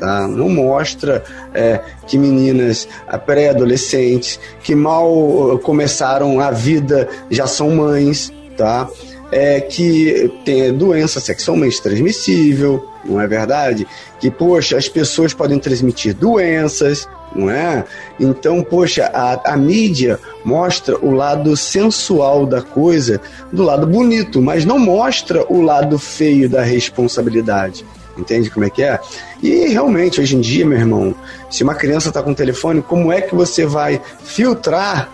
Tá? 0.00 0.26
Não 0.26 0.48
mostra 0.48 1.22
é, 1.54 1.80
que 2.08 2.18
meninas 2.18 2.88
pré-adolescentes 3.24 4.40
que 4.64 4.74
mal 4.74 5.60
começaram 5.62 6.40
a 6.40 6.50
vida 6.50 7.08
já 7.30 7.46
são 7.46 7.70
mães, 7.70 8.32
tá? 8.56 8.90
É, 9.30 9.60
que 9.60 10.28
tem 10.44 10.76
doença 10.76 11.20
sexualmente 11.20 11.80
transmissível, 11.80 12.84
não 13.04 13.20
é 13.20 13.28
verdade? 13.28 13.86
Que, 14.18 14.28
poxa, 14.28 14.76
as 14.76 14.88
pessoas 14.88 15.32
podem 15.32 15.60
transmitir 15.60 16.14
doenças, 16.14 17.08
não 17.36 17.50
é? 17.50 17.84
Então, 18.18 18.62
poxa, 18.62 19.10
a, 19.12 19.52
a 19.52 19.56
mídia 19.56 20.18
mostra 20.44 20.96
o 20.98 21.12
lado 21.12 21.56
sensual 21.56 22.46
da 22.46 22.62
coisa 22.62 23.20
do 23.52 23.62
lado 23.62 23.86
bonito, 23.86 24.40
mas 24.40 24.64
não 24.64 24.78
mostra 24.78 25.44
o 25.52 25.60
lado 25.60 25.98
feio 25.98 26.48
da 26.48 26.62
responsabilidade. 26.62 27.84
Entende 28.16 28.50
como 28.50 28.64
é 28.64 28.70
que 28.70 28.82
é? 28.82 28.98
E 29.42 29.68
realmente, 29.68 30.20
hoje 30.20 30.36
em 30.36 30.40
dia, 30.40 30.64
meu 30.64 30.78
irmão, 30.78 31.14
se 31.50 31.62
uma 31.62 31.74
criança 31.74 32.08
está 32.08 32.22
com 32.22 32.30
um 32.30 32.34
telefone, 32.34 32.80
como 32.80 33.12
é 33.12 33.20
que 33.20 33.34
você 33.34 33.66
vai 33.66 34.00
filtrar 34.24 35.10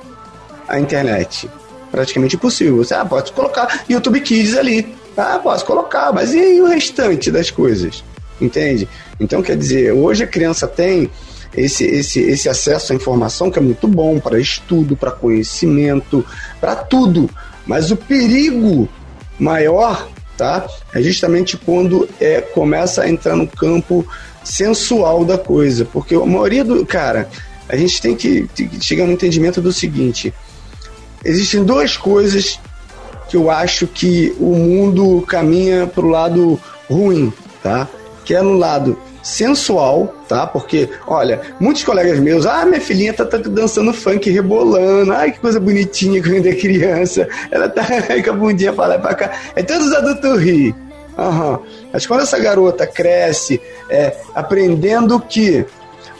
a 0.68 0.78
internet? 0.78 1.50
Praticamente 1.90 2.36
impossível. 2.36 2.76
Você 2.76 2.94
ah, 2.94 3.04
pode 3.04 3.32
colocar 3.32 3.84
YouTube 3.88 4.20
Kids 4.20 4.56
ali. 4.56 4.94
Ah, 5.16 5.38
posso 5.42 5.64
colocar, 5.64 6.12
mas 6.12 6.32
e 6.32 6.60
o 6.60 6.66
restante 6.66 7.30
das 7.30 7.50
coisas? 7.50 8.04
Entende? 8.40 8.88
Então, 9.20 9.42
quer 9.42 9.56
dizer, 9.56 9.92
hoje 9.92 10.24
a 10.24 10.26
criança 10.26 10.66
tem 10.66 11.10
esse, 11.56 11.84
esse, 11.84 12.20
esse 12.20 12.48
acesso 12.48 12.92
à 12.92 12.96
informação 12.96 13.50
que 13.50 13.58
é 13.58 13.62
muito 13.62 13.86
bom 13.86 14.18
para 14.18 14.38
estudo, 14.40 14.96
para 14.96 15.10
conhecimento, 15.10 16.24
para 16.60 16.76
tudo. 16.76 17.28
Mas 17.66 17.90
o 17.90 17.96
perigo 17.96 18.88
maior 19.38 20.08
tá? 20.36 20.66
é 20.94 21.02
justamente 21.02 21.56
quando 21.56 22.08
é, 22.20 22.40
começa 22.40 23.02
a 23.02 23.08
entrar 23.08 23.36
no 23.36 23.46
campo 23.46 24.06
sensual 24.42 25.24
da 25.24 25.38
coisa. 25.38 25.84
Porque 25.84 26.14
a 26.14 26.26
maioria 26.26 26.64
do. 26.64 26.84
Cara, 26.86 27.28
a 27.68 27.76
gente 27.76 28.00
tem 28.00 28.16
que, 28.16 28.48
chegar 28.80 29.06
no 29.06 29.12
entendimento 29.12 29.60
do 29.60 29.72
seguinte: 29.72 30.32
existem 31.24 31.64
duas 31.64 31.96
coisas 31.96 32.58
que 33.28 33.36
eu 33.36 33.50
acho 33.50 33.86
que 33.86 34.34
o 34.38 34.54
mundo 34.54 35.22
caminha 35.26 35.86
para 35.86 36.04
o 36.04 36.08
lado 36.08 36.60
ruim, 36.88 37.32
tá? 37.62 37.88
Que 38.24 38.34
é 38.34 38.42
no 38.42 38.54
lado 38.54 38.98
sensual, 39.22 40.12
tá? 40.28 40.46
Porque, 40.46 40.88
olha, 41.06 41.40
muitos 41.60 41.84
colegas 41.84 42.18
meus, 42.18 42.44
ah, 42.44 42.64
minha 42.64 42.80
filhinha 42.80 43.12
tá, 43.12 43.24
tá 43.24 43.38
dançando 43.38 43.92
funk, 43.92 44.28
rebolando, 44.30 45.12
ai, 45.12 45.32
que 45.32 45.40
coisa 45.40 45.60
bonitinha 45.60 46.22
quando 46.22 46.46
é 46.46 46.54
criança, 46.54 47.28
ela 47.50 47.68
tá 47.68 47.84
com 48.24 48.30
a 48.30 48.32
bundinha 48.34 48.72
pra 48.72 48.86
lá 48.88 48.96
e 48.96 48.98
pra 48.98 49.14
cá. 49.14 49.32
É 49.54 49.62
todos 49.62 49.88
os 49.88 49.94
adultos 49.94 50.40
rir. 50.42 50.74
Uhum. 51.16 51.58
Mas 51.92 52.06
quando 52.06 52.22
essa 52.22 52.38
garota 52.38 52.86
cresce, 52.86 53.60
é, 53.88 54.16
aprendendo 54.34 55.20
que 55.20 55.64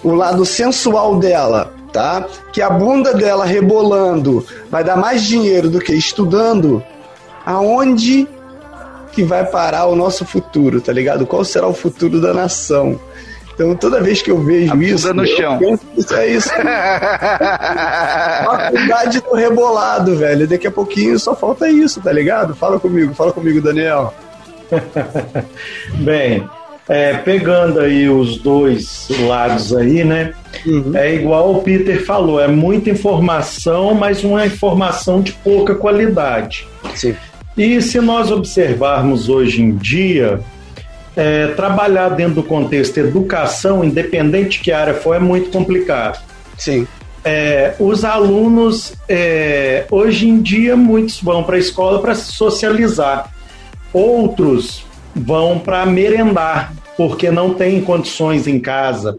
o 0.04 0.12
lado 0.14 0.44
sensual 0.44 1.18
dela, 1.18 1.72
tá? 1.92 2.26
Que 2.52 2.60
a 2.60 2.70
bunda 2.70 3.14
dela 3.14 3.44
rebolando 3.44 4.44
vai 4.70 4.84
dar 4.84 4.96
mais 4.96 5.22
dinheiro 5.22 5.70
do 5.70 5.78
que 5.78 5.94
estudando, 5.94 6.82
aonde 7.44 8.28
que 9.12 9.22
vai 9.22 9.44
parar 9.44 9.87
o 9.87 9.94
nosso 9.94 10.25
futuro, 10.25 10.81
tá 10.81 10.92
ligado? 10.92 11.27
Qual 11.27 11.44
será 11.44 11.68
o 11.68 11.75
futuro 11.75 12.20
da 12.20 12.33
nação? 12.33 12.98
Então, 13.55 13.77
toda 13.77 14.01
vez 14.01 14.22
que 14.22 14.31
eu 14.31 14.42
vejo 14.42 14.72
a 14.72 14.77
isso. 14.77 15.12
no 15.12 15.27
chão. 15.27 15.59
Penso, 15.59 16.14
é 16.14 16.27
isso. 16.29 16.48
Faculdade 18.44 19.20
do 19.20 19.35
rebolado, 19.35 20.16
velho. 20.16 20.48
Daqui 20.48 20.66
a 20.66 20.70
pouquinho 20.70 21.18
só 21.18 21.37
falta 21.37 21.68
isso, 21.68 22.01
tá 22.01 22.11
ligado? 22.11 22.55
Fala 22.55 22.81
comigo, 22.81 23.14
fala 23.14 23.33
comigo, 23.33 23.61
Daniel. 23.61 24.14
Bem, 26.01 26.48
é, 26.88 27.14
pegando 27.18 27.81
aí 27.81 28.09
os 28.09 28.38
dois 28.38 29.09
lados 29.20 29.77
aí, 29.77 30.03
né? 30.03 30.33
Uhum. 30.66 30.96
É 30.96 31.14
igual 31.14 31.55
o 31.55 31.62
Peter 31.62 32.05
falou, 32.05 32.40
é 32.40 32.48
muita 32.48 32.90
informação, 32.90 33.94
mas 33.94 34.25
uma 34.25 34.46
informação 34.46 35.20
de 35.20 35.33
pouca 35.33 35.75
qualidade. 35.75 36.66
Sim. 36.94 37.14
E 37.56 37.80
se 37.82 38.00
nós 38.00 38.30
observarmos 38.30 39.28
hoje 39.28 39.62
em 39.62 39.76
dia, 39.76 40.40
é, 41.14 41.48
trabalhar 41.48 42.10
dentro 42.10 42.36
do 42.36 42.42
contexto 42.42 42.98
educação, 42.98 43.84
independente 43.84 44.60
que 44.60 44.72
área 44.72 44.94
for, 44.94 45.14
é 45.14 45.18
muito 45.18 45.50
complicado. 45.50 46.22
Sim. 46.56 46.86
É, 47.24 47.74
os 47.78 48.04
alunos, 48.04 48.94
é, 49.08 49.84
hoje 49.90 50.28
em 50.28 50.40
dia, 50.40 50.76
muitos 50.76 51.20
vão 51.20 51.44
para 51.44 51.56
a 51.56 51.58
escola 51.58 52.00
para 52.00 52.14
se 52.14 52.32
socializar, 52.32 53.30
outros 53.92 54.84
vão 55.14 55.58
para 55.58 55.84
merendar, 55.86 56.72
porque 56.96 57.31
não 57.31 57.55
têm 57.55 57.81
condições 57.81 58.46
em 58.46 58.59
casa. 58.61 59.16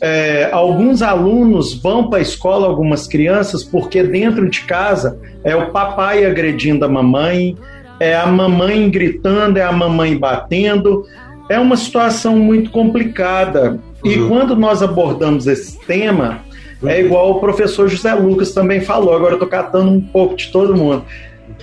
É, 0.00 0.48
alguns 0.52 1.02
alunos 1.02 1.74
vão 1.74 2.08
para 2.08 2.18
a 2.18 2.22
escola, 2.22 2.66
algumas 2.66 3.06
crianças, 3.06 3.64
porque 3.64 4.02
dentro 4.02 4.48
de 4.48 4.60
casa 4.62 5.18
é 5.42 5.56
o 5.56 5.70
papai 5.70 6.24
agredindo 6.24 6.84
a 6.84 6.88
mamãe, 6.88 7.56
é 7.98 8.14
a 8.14 8.26
mamãe 8.26 8.88
gritando, 8.88 9.56
é 9.58 9.62
a 9.62 9.72
mamãe 9.72 10.16
batendo. 10.16 11.04
É 11.48 11.58
uma 11.58 11.76
situação 11.76 12.36
muito 12.36 12.70
complicada. 12.70 13.80
Uhum. 14.04 14.10
E 14.10 14.28
quando 14.28 14.54
nós 14.54 14.82
abordamos 14.82 15.46
esse 15.46 15.78
tema, 15.86 16.40
é 16.82 16.84
uhum. 16.84 16.90
é 16.90 17.00
igual 17.00 17.30
o 17.32 17.40
professor 17.40 17.88
José 17.88 18.14
Lucas 18.14 18.52
também 18.52 18.80
falou, 18.80 19.14
agora 19.14 19.32
eu 19.32 19.36
estou 19.36 19.48
catando 19.48 19.90
um 19.90 20.00
pouco 20.00 20.36
de 20.36 20.48
todo 20.52 20.76
mundo. 20.76 21.04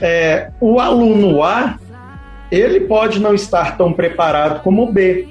É, 0.01 0.49
o 0.59 0.79
aluno 0.79 1.41
A, 1.41 1.77
ele 2.51 2.81
pode 2.81 3.19
não 3.19 3.33
estar 3.33 3.77
tão 3.77 3.91
preparado 3.93 4.61
como 4.61 4.83
o 4.83 4.91
B. 4.91 5.27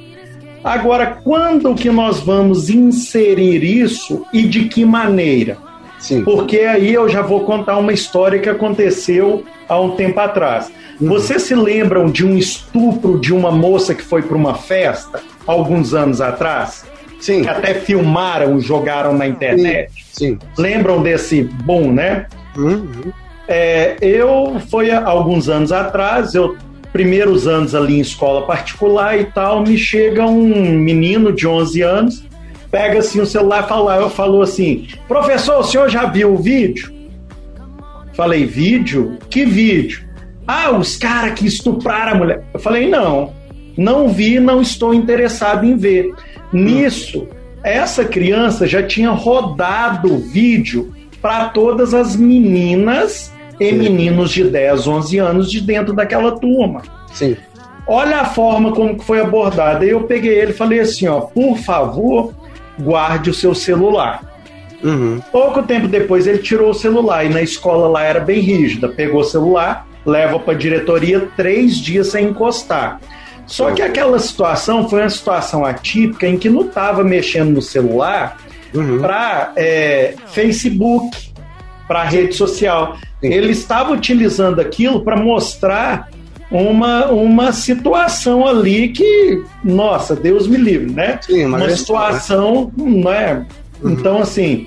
Agora, 0.62 1.18
quando 1.22 1.74
que 1.74 1.90
nós 1.90 2.20
vamos 2.20 2.70
inserir 2.70 3.62
isso 3.62 4.24
e 4.32 4.42
de 4.44 4.64
que 4.64 4.84
maneira? 4.84 5.58
Sim. 5.98 6.22
Porque 6.24 6.58
aí 6.60 6.92
eu 6.92 7.08
já 7.08 7.22
vou 7.22 7.40
contar 7.44 7.78
uma 7.78 7.92
história 7.92 8.38
que 8.38 8.48
aconteceu 8.48 9.44
há 9.68 9.80
um 9.80 9.92
tempo 9.92 10.20
atrás. 10.20 10.70
Uhum. 11.00 11.08
Vocês 11.08 11.42
se 11.42 11.54
lembram 11.54 12.06
de 12.06 12.26
um 12.26 12.36
estupro 12.36 13.18
de 13.18 13.32
uma 13.32 13.50
moça 13.50 13.94
que 13.94 14.02
foi 14.02 14.22
para 14.22 14.36
uma 14.36 14.54
festa 14.54 15.20
alguns 15.46 15.94
anos 15.94 16.20
atrás? 16.20 16.84
Sim. 17.20 17.42
Que 17.42 17.48
até 17.48 17.74
filmaram, 17.74 18.60
jogaram 18.60 19.14
na 19.14 19.26
internet. 19.26 19.90
Sim. 20.12 20.38
Sim. 20.38 20.38
Lembram 20.58 21.02
desse 21.02 21.42
boom, 21.42 21.92
né? 21.92 22.26
Uhum. 22.56 23.12
É, 23.48 23.96
eu 24.00 24.60
foi 24.70 24.90
alguns 24.90 25.48
anos 25.48 25.72
atrás, 25.72 26.34
eu 26.34 26.56
primeiros 26.94 27.48
anos 27.48 27.74
ali 27.74 27.96
em 27.96 28.00
escola 28.00 28.46
particular 28.46 29.18
e 29.18 29.24
tal, 29.24 29.64
me 29.66 29.76
chega 29.76 30.24
um 30.24 30.78
menino 30.78 31.32
de 31.32 31.44
11 31.44 31.82
anos, 31.82 32.24
pega 32.70 33.00
assim 33.00 33.20
o 33.20 33.26
celular 33.26 33.64
e 33.64 33.68
fala, 33.68 33.96
eu 33.96 34.08
falou 34.08 34.42
assim: 34.42 34.86
"Professor, 35.08 35.58
o 35.58 35.64
senhor 35.64 35.90
já 35.90 36.06
viu 36.06 36.32
o 36.32 36.36
vídeo?" 36.36 36.94
Falei: 38.12 38.46
"Vídeo? 38.46 39.18
Que 39.28 39.44
vídeo?" 39.44 40.04
"Ah, 40.46 40.70
os 40.70 40.96
caras 40.96 41.36
que 41.36 41.48
estupraram 41.48 42.12
a 42.12 42.14
mulher." 42.14 42.44
Eu 42.54 42.60
falei: 42.60 42.88
"Não, 42.88 43.32
não 43.76 44.08
vi, 44.08 44.38
não 44.38 44.62
estou 44.62 44.94
interessado 44.94 45.66
em 45.66 45.76
ver." 45.76 46.14
Nisso, 46.52 47.26
essa 47.64 48.04
criança 48.04 48.68
já 48.68 48.84
tinha 48.84 49.10
rodado 49.10 50.16
vídeo 50.18 50.94
para 51.20 51.46
todas 51.46 51.92
as 51.92 52.14
meninas 52.14 53.33
e 53.58 53.72
meninos 53.72 54.30
de 54.30 54.44
10, 54.44 54.86
11 54.86 55.18
anos 55.18 55.50
de 55.50 55.60
dentro 55.60 55.92
daquela 55.92 56.32
turma. 56.32 56.82
Sim. 57.12 57.36
Olha 57.86 58.20
a 58.20 58.24
forma 58.24 58.72
como 58.72 58.98
foi 59.00 59.20
abordada. 59.20 59.84
Eu 59.84 60.04
peguei 60.04 60.38
ele 60.38 60.52
e 60.52 60.54
falei 60.54 60.80
assim, 60.80 61.06
ó, 61.06 61.20
por 61.20 61.58
favor, 61.58 62.32
guarde 62.78 63.30
o 63.30 63.34
seu 63.34 63.54
celular. 63.54 64.22
Uhum. 64.82 65.20
Pouco 65.30 65.62
tempo 65.62 65.88
depois 65.88 66.26
ele 66.26 66.38
tirou 66.38 66.70
o 66.70 66.74
celular 66.74 67.24
e 67.24 67.28
na 67.28 67.42
escola 67.42 67.88
lá 67.88 68.02
era 68.02 68.20
bem 68.20 68.40
rígida. 68.40 68.88
Pegou 68.88 69.20
o 69.20 69.24
celular, 69.24 69.86
leva 70.04 70.38
para 70.38 70.54
a 70.54 70.56
diretoria 70.56 71.28
três 71.36 71.76
dias 71.76 72.08
sem 72.08 72.26
encostar. 72.26 73.00
Só 73.46 73.72
que 73.72 73.82
aquela 73.82 74.18
situação 74.18 74.88
foi 74.88 75.00
uma 75.00 75.10
situação 75.10 75.64
atípica 75.64 76.26
em 76.26 76.38
que 76.38 76.48
não 76.48 76.62
estava 76.62 77.04
mexendo 77.04 77.50
no 77.50 77.62
celular 77.62 78.38
uhum. 78.74 79.00
para 79.00 79.52
é, 79.56 80.14
Facebook, 80.28 81.33
para 81.86 82.04
rede 82.04 82.34
social. 82.34 82.96
Sim. 83.20 83.32
Ele 83.32 83.52
estava 83.52 83.92
utilizando 83.92 84.60
aquilo 84.60 85.02
para 85.02 85.16
mostrar 85.16 86.08
uma, 86.50 87.06
uma 87.06 87.52
situação 87.52 88.46
ali 88.46 88.88
que, 88.88 89.42
nossa, 89.62 90.14
Deus 90.14 90.46
me 90.46 90.56
livre, 90.56 90.92
né? 90.92 91.18
Sim, 91.22 91.46
uma, 91.46 91.58
uma 91.58 91.66
né? 91.66 91.76
situação, 91.76 92.72
né? 92.76 93.46
Uhum. 93.82 93.90
Então, 93.90 94.18
assim, 94.18 94.66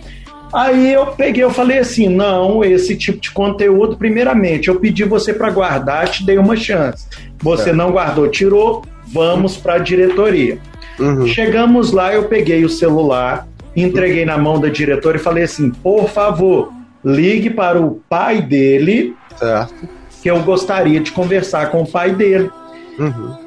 Aí 0.53 0.93
eu 0.93 1.07
peguei, 1.07 1.43
eu 1.43 1.49
falei 1.49 1.79
assim: 1.79 2.07
não, 2.07 2.63
esse 2.63 2.95
tipo 2.95 3.19
de 3.19 3.31
conteúdo, 3.31 3.97
primeiramente, 3.97 4.69
eu 4.69 4.79
pedi 4.79 5.03
você 5.03 5.33
para 5.33 5.49
guardar, 5.49 6.07
te 6.07 6.25
dei 6.25 6.37
uma 6.37 6.55
chance. 6.55 7.05
Você 7.39 7.71
é. 7.71 7.73
não 7.73 7.91
guardou, 7.91 8.27
tirou, 8.29 8.85
vamos 9.07 9.57
para 9.57 9.73
a 9.73 9.79
diretoria. 9.79 10.57
Uhum. 10.99 11.27
Chegamos 11.27 11.91
lá, 11.91 12.13
eu 12.13 12.23
peguei 12.23 12.63
o 12.63 12.69
celular, 12.69 13.47
entreguei 13.75 14.25
na 14.25 14.37
mão 14.37 14.59
da 14.59 14.69
diretora 14.69 15.17
e 15.17 15.19
falei 15.19 15.43
assim: 15.43 15.69
por 15.69 16.09
favor, 16.09 16.71
ligue 17.03 17.49
para 17.49 17.79
o 17.81 18.01
pai 18.09 18.41
dele, 18.41 19.15
certo. 19.37 19.87
que 20.21 20.29
eu 20.29 20.41
gostaria 20.43 20.99
de 20.99 21.11
conversar 21.11 21.71
com 21.71 21.81
o 21.81 21.87
pai 21.87 22.13
dele. 22.13 22.49
Uhum. 22.99 23.37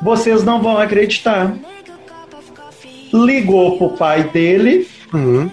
Vocês 0.00 0.42
não 0.44 0.60
vão 0.62 0.78
acreditar. 0.78 1.54
Ligou 3.12 3.76
para 3.78 3.86
o 3.86 3.96
pai 3.96 4.24
dele. 4.24 4.88
Uhum 5.12 5.50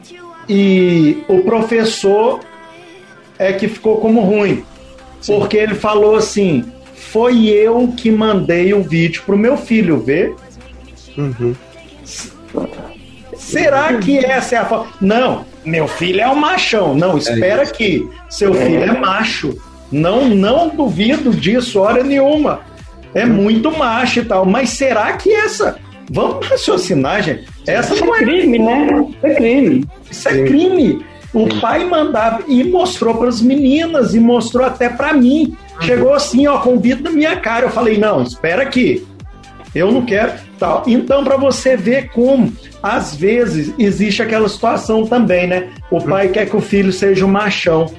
e 0.50 1.24
o 1.28 1.42
professor 1.44 2.40
é 3.38 3.54
que 3.54 3.68
ficou 3.68 3.98
como 4.02 4.22
ruim, 4.22 4.66
Sim. 5.22 5.38
porque 5.38 5.56
ele 5.58 5.76
falou 5.76 6.16
assim: 6.16 6.66
foi 6.96 7.48
eu 7.50 7.94
que 7.96 8.10
mandei 8.10 8.74
o 8.74 8.82
vídeo 8.82 9.22
pro 9.26 9.38
meu 9.38 9.56
filho 9.56 10.00
ver. 10.00 10.34
Uhum. 11.16 11.56
Será 13.40 13.94
que 13.98 14.24
essa 14.24 14.56
é 14.56 14.58
a 14.60 14.66
forma? 14.66 14.92
Não, 15.02 15.46
meu 15.66 15.88
filho 15.88 16.22
é 16.22 16.28
um 16.28 16.36
machão. 16.36 16.94
Não, 16.94 17.16
é 17.16 17.20
espera 17.20 17.64
é 17.64 17.66
que 17.66 18.08
seu 18.30 18.54
filho 18.54 18.84
é 18.84 19.00
macho. 19.00 19.58
Não, 19.92 20.30
não 20.30 20.70
duvido 20.70 21.32
disso, 21.32 21.80
hora 21.80 22.04
nenhuma. 22.04 22.62
É 23.16 23.26
muito 23.26 23.76
macho 23.76 24.20
e 24.20 24.26
tal. 24.26 24.46
Mas 24.46 24.70
será 24.70 25.14
que 25.14 25.34
essa 25.34 25.80
Vamos 26.12 26.48
raciocinar, 26.48 27.22
gente. 27.22 27.46
Essa 27.68 27.94
Isso 27.94 28.06
não 28.06 28.16
é, 28.16 28.20
é 28.20 28.24
crime, 28.24 28.60
né? 28.60 28.88
Isso 28.88 29.28
é 29.28 29.36
crime. 29.36 29.86
Isso 30.10 30.30
é 30.30 30.44
crime. 30.44 31.06
O 31.32 31.52
Sim. 31.52 31.60
pai 31.60 31.86
mandava 31.86 32.44
e 32.48 32.64
mostrou 32.64 33.14
para 33.14 33.30
as 33.30 33.40
meninas 33.40 34.16
e 34.16 34.20
mostrou 34.20 34.66
até 34.66 34.90
para 34.90 35.14
mim. 35.14 35.56
Uhum. 35.76 35.82
Chegou 35.82 36.14
assim, 36.14 36.48
ó, 36.48 36.58
convite 36.58 37.04
na 37.04 37.12
minha 37.12 37.36
cara. 37.36 37.66
Eu 37.66 37.70
falei: 37.70 37.98
"Não, 37.98 38.24
espera 38.24 38.64
aqui. 38.64 39.06
Eu 39.76 39.92
não 39.92 40.04
quero 40.04 40.34
tal". 40.60 40.84
Então 40.88 41.24
para 41.24 41.38
você 41.38 41.78
ver 41.78 42.10
como 42.10 42.52
às 42.82 43.16
vezes 43.16 43.74
existe 43.78 44.22
aquela 44.22 44.48
situação 44.48 45.06
também, 45.06 45.48
né? 45.48 45.70
O 45.92 45.96
uhum. 45.98 46.02
pai 46.08 46.30
quer 46.30 46.50
que 46.50 46.56
o 46.56 46.62
filho 46.62 46.92
seja 46.92 47.26
um 47.26 47.30
machão. 47.30 47.92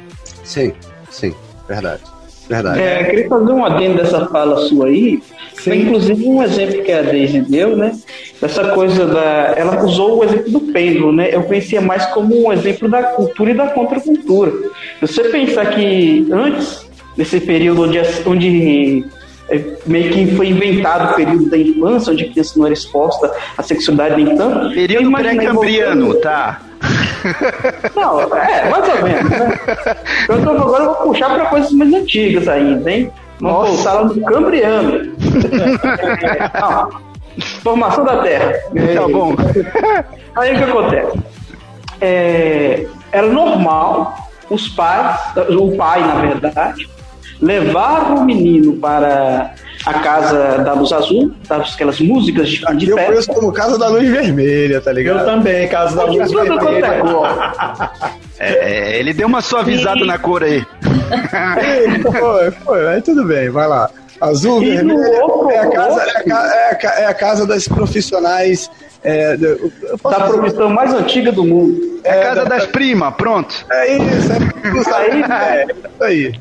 Sim, 0.44 0.73
sim, 1.11 1.35
verdade. 1.68 2.03
Verdade. 2.51 2.81
É, 2.81 3.05
queria 3.05 3.29
fazer 3.29 3.53
um 3.53 3.64
adendo 3.64 4.03
dessa 4.03 4.27
fala 4.27 4.57
sua 4.66 4.87
aí. 4.87 5.23
Foi 5.55 5.77
inclusive 5.77 6.27
um 6.27 6.42
exemplo 6.42 6.83
que 6.83 6.90
a 6.90 7.01
Daisy 7.01 7.42
deu, 7.42 7.77
né? 7.77 7.96
Dessa 8.40 8.70
coisa 8.70 9.07
da. 9.07 9.55
Ela 9.57 9.85
usou 9.85 10.18
o 10.18 10.25
exemplo 10.25 10.51
do 10.51 10.61
pêndulo, 10.73 11.12
né? 11.12 11.29
Eu 11.33 11.44
conhecia 11.44 11.81
mais 11.81 12.07
como 12.07 12.46
um 12.46 12.53
exemplo 12.53 12.88
da 12.88 13.05
cultura 13.05 13.53
e 13.53 13.55
da 13.55 13.68
contracultura. 13.68 14.53
Você 15.01 15.25
pensar 15.25 15.66
que 15.66 16.27
antes 16.33 16.88
desse 17.16 17.38
período 17.38 17.83
onde, 17.83 17.99
onde 18.27 19.05
meio 19.86 20.12
que 20.12 20.36
foi 20.36 20.48
inventado 20.48 21.12
o 21.12 21.14
período 21.14 21.50
da 21.50 21.58
infância, 21.58 22.12
onde 22.12 22.24
a 22.24 22.30
criança 22.30 22.54
não 22.56 22.66
era 22.66 22.74
exposta 22.74 23.32
à 23.56 23.62
sexualidade 23.62 24.22
nem 24.22 24.36
tanto. 24.36 24.74
Período 24.74 25.12
pré-cambriano, 25.12 26.14
tá? 26.20 26.60
Não, 27.94 28.20
é, 28.36 28.70
mais 28.70 28.88
ou 28.88 29.02
menos, 29.02 29.30
né? 29.30 29.58
Eu 30.28 30.42
tô, 30.42 30.50
agora 30.50 30.84
eu 30.84 30.94
vou 30.94 31.08
puxar 31.08 31.30
para 31.30 31.46
coisas 31.46 31.72
mais 31.72 31.92
antigas 31.92 32.48
ainda, 32.48 32.90
hein? 32.90 33.10
Vamos 33.40 33.70
voltar 33.70 33.94
lá 33.94 34.04
no 34.04 34.20
Cambriano. 34.22 35.12
formação 37.62 38.04
da 38.04 38.22
Terra. 38.22 38.52
Tá 38.94 39.08
bom. 39.08 39.34
Aí 40.36 40.54
o 40.54 40.58
que 40.58 40.64
acontece? 40.64 41.20
É, 42.00 42.86
era 43.12 43.26
normal 43.26 44.30
os 44.48 44.68
pais, 44.68 45.20
o 45.48 45.76
pai, 45.76 46.00
na 46.00 46.14
verdade, 46.16 46.88
levar 47.40 48.12
o 48.12 48.24
menino 48.24 48.74
para 48.74 49.55
a 49.87 49.94
Casa 49.94 50.59
da 50.59 50.72
Luz 50.74 50.92
Azul, 50.92 51.33
aquelas 51.48 52.00
músicas 52.00 52.48
de, 52.48 52.64
de 52.76 52.90
Eu 52.90 52.98
conheço 52.98 53.29
como 53.29 53.53
Casa 53.53 53.79
da 53.79 53.88
Luz 53.88 54.09
Vermelha, 54.09 54.81
tá 54.81 54.92
ligado? 54.92 55.20
Eu 55.20 55.24
também, 55.24 55.68
Casa 55.68 55.96
da 55.96 56.05
Luz 56.05 56.31
Vermelha. 56.31 57.03
É, 58.38 58.53
é, 58.53 58.98
ele 58.98 59.12
deu 59.12 59.26
uma 59.26 59.42
suavizada 59.42 60.00
Sim. 60.00 60.07
na 60.07 60.18
cor 60.18 60.42
aí. 60.42 60.64
foi, 62.03 62.50
foi, 62.50 62.88
aí 62.88 63.03
tudo 63.03 63.24
bem, 63.24 63.50
vai 63.50 63.68
lá. 63.68 63.90
Azul, 64.20 64.62
e 64.62 64.76
vermelho, 64.76 65.50
é 65.50 65.59
a, 65.59 65.70
casa, 65.70 66.03
é, 66.03 66.33
a, 66.33 66.46
é, 66.46 66.87
a, 66.87 67.00
é 67.00 67.07
a 67.07 67.14
casa 67.14 67.46
das 67.46 67.66
profissionais 67.66 68.70
é, 69.03 69.37
da 69.37 70.20
profissão 70.29 70.68
mais 70.68 70.92
antiga 70.92 71.33
do 71.33 71.44
mundo. 71.44 72.00
É 72.05 72.12
a 72.12 72.22
casa 72.22 72.44
das 72.44 72.66
primas, 72.66 73.14
pronto. 73.14 73.64
É 73.70 73.96
isso, 73.96 74.33
é 74.33 74.79
isso 74.79 74.94
aí. 74.94 75.22
É, 75.22 75.64
isso 75.64 76.05
aí. 76.05 76.40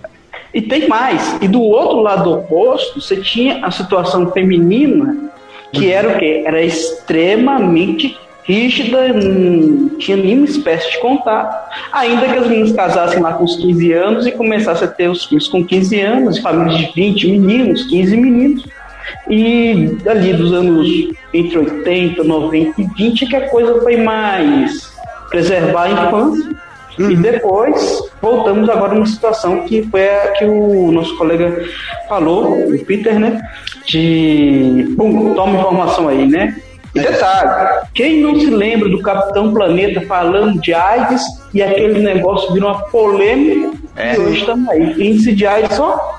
E 0.53 0.62
tem 0.62 0.88
mais. 0.88 1.38
E 1.41 1.47
do 1.47 1.62
outro 1.62 2.01
lado 2.01 2.31
oposto, 2.33 2.99
você 2.99 3.17
tinha 3.17 3.63
a 3.65 3.71
situação 3.71 4.31
feminina, 4.31 5.31
que 5.71 5.91
era 5.91 6.09
o 6.09 6.17
quê? 6.17 6.43
Era 6.45 6.62
extremamente 6.62 8.17
rígida, 8.43 9.09
não 9.13 9.89
tinha 9.99 10.17
nenhuma 10.17 10.45
espécie 10.45 10.91
de 10.91 10.99
contato. 10.99 11.69
Ainda 11.91 12.27
que 12.27 12.38
as 12.38 12.47
meninas 12.47 12.71
casassem 12.71 13.21
lá 13.21 13.33
com 13.33 13.43
os 13.43 13.55
15 13.57 13.91
anos 13.93 14.25
e 14.25 14.31
começassem 14.31 14.88
a 14.88 14.91
ter 14.91 15.07
os 15.07 15.25
filhos 15.25 15.47
com 15.47 15.63
15 15.63 15.99
anos, 16.01 16.39
famílias 16.39 16.77
de 16.77 16.91
20 16.93 17.31
meninos, 17.31 17.83
15 17.83 18.17
meninos. 18.17 18.65
E 19.29 19.97
dali 20.03 20.33
dos 20.33 20.51
anos 20.51 20.88
entre 21.33 21.59
80, 21.59 22.23
90 22.23 22.81
e 22.81 22.88
20 22.97 23.25
que 23.27 23.35
a 23.35 23.49
coisa 23.49 23.79
foi 23.81 23.97
mais 23.97 24.91
preservar 25.29 25.83
a 25.83 25.89
infância 25.91 26.59
Uhum. 26.99 27.12
E 27.12 27.15
depois 27.15 28.08
voltamos 28.21 28.69
agora 28.69 28.93
numa 28.93 29.05
situação 29.05 29.62
que 29.65 29.84
foi 29.84 30.10
a 30.10 30.32
que 30.32 30.45
o 30.45 30.91
nosso 30.91 31.15
colega 31.17 31.63
falou, 32.08 32.60
o 32.69 32.86
Peter, 32.86 33.19
né? 33.19 33.41
De. 33.86 34.93
Pum, 34.97 35.34
toma 35.34 35.60
informação 35.60 36.08
aí, 36.08 36.27
né? 36.27 36.55
E 36.95 36.99
detalhe, 36.99 37.88
quem 37.93 38.21
não 38.21 38.39
se 38.39 38.47
lembra 38.47 38.89
do 38.89 38.99
Capitão 39.01 39.53
Planeta 39.53 40.01
falando 40.01 40.60
de 40.60 40.73
AIDS 40.73 41.21
e 41.53 41.62
aquele 41.62 41.99
negócio 41.99 42.51
virou 42.51 42.71
uma 42.71 42.82
polêmica 42.84 43.77
é. 43.95 44.15
e 44.15 44.19
hoje 44.19 44.39
estamos 44.39 44.69
aí. 44.69 44.93
Índice 44.93 45.34
de 45.34 45.45
AIDS, 45.45 45.79
ó. 45.79 46.15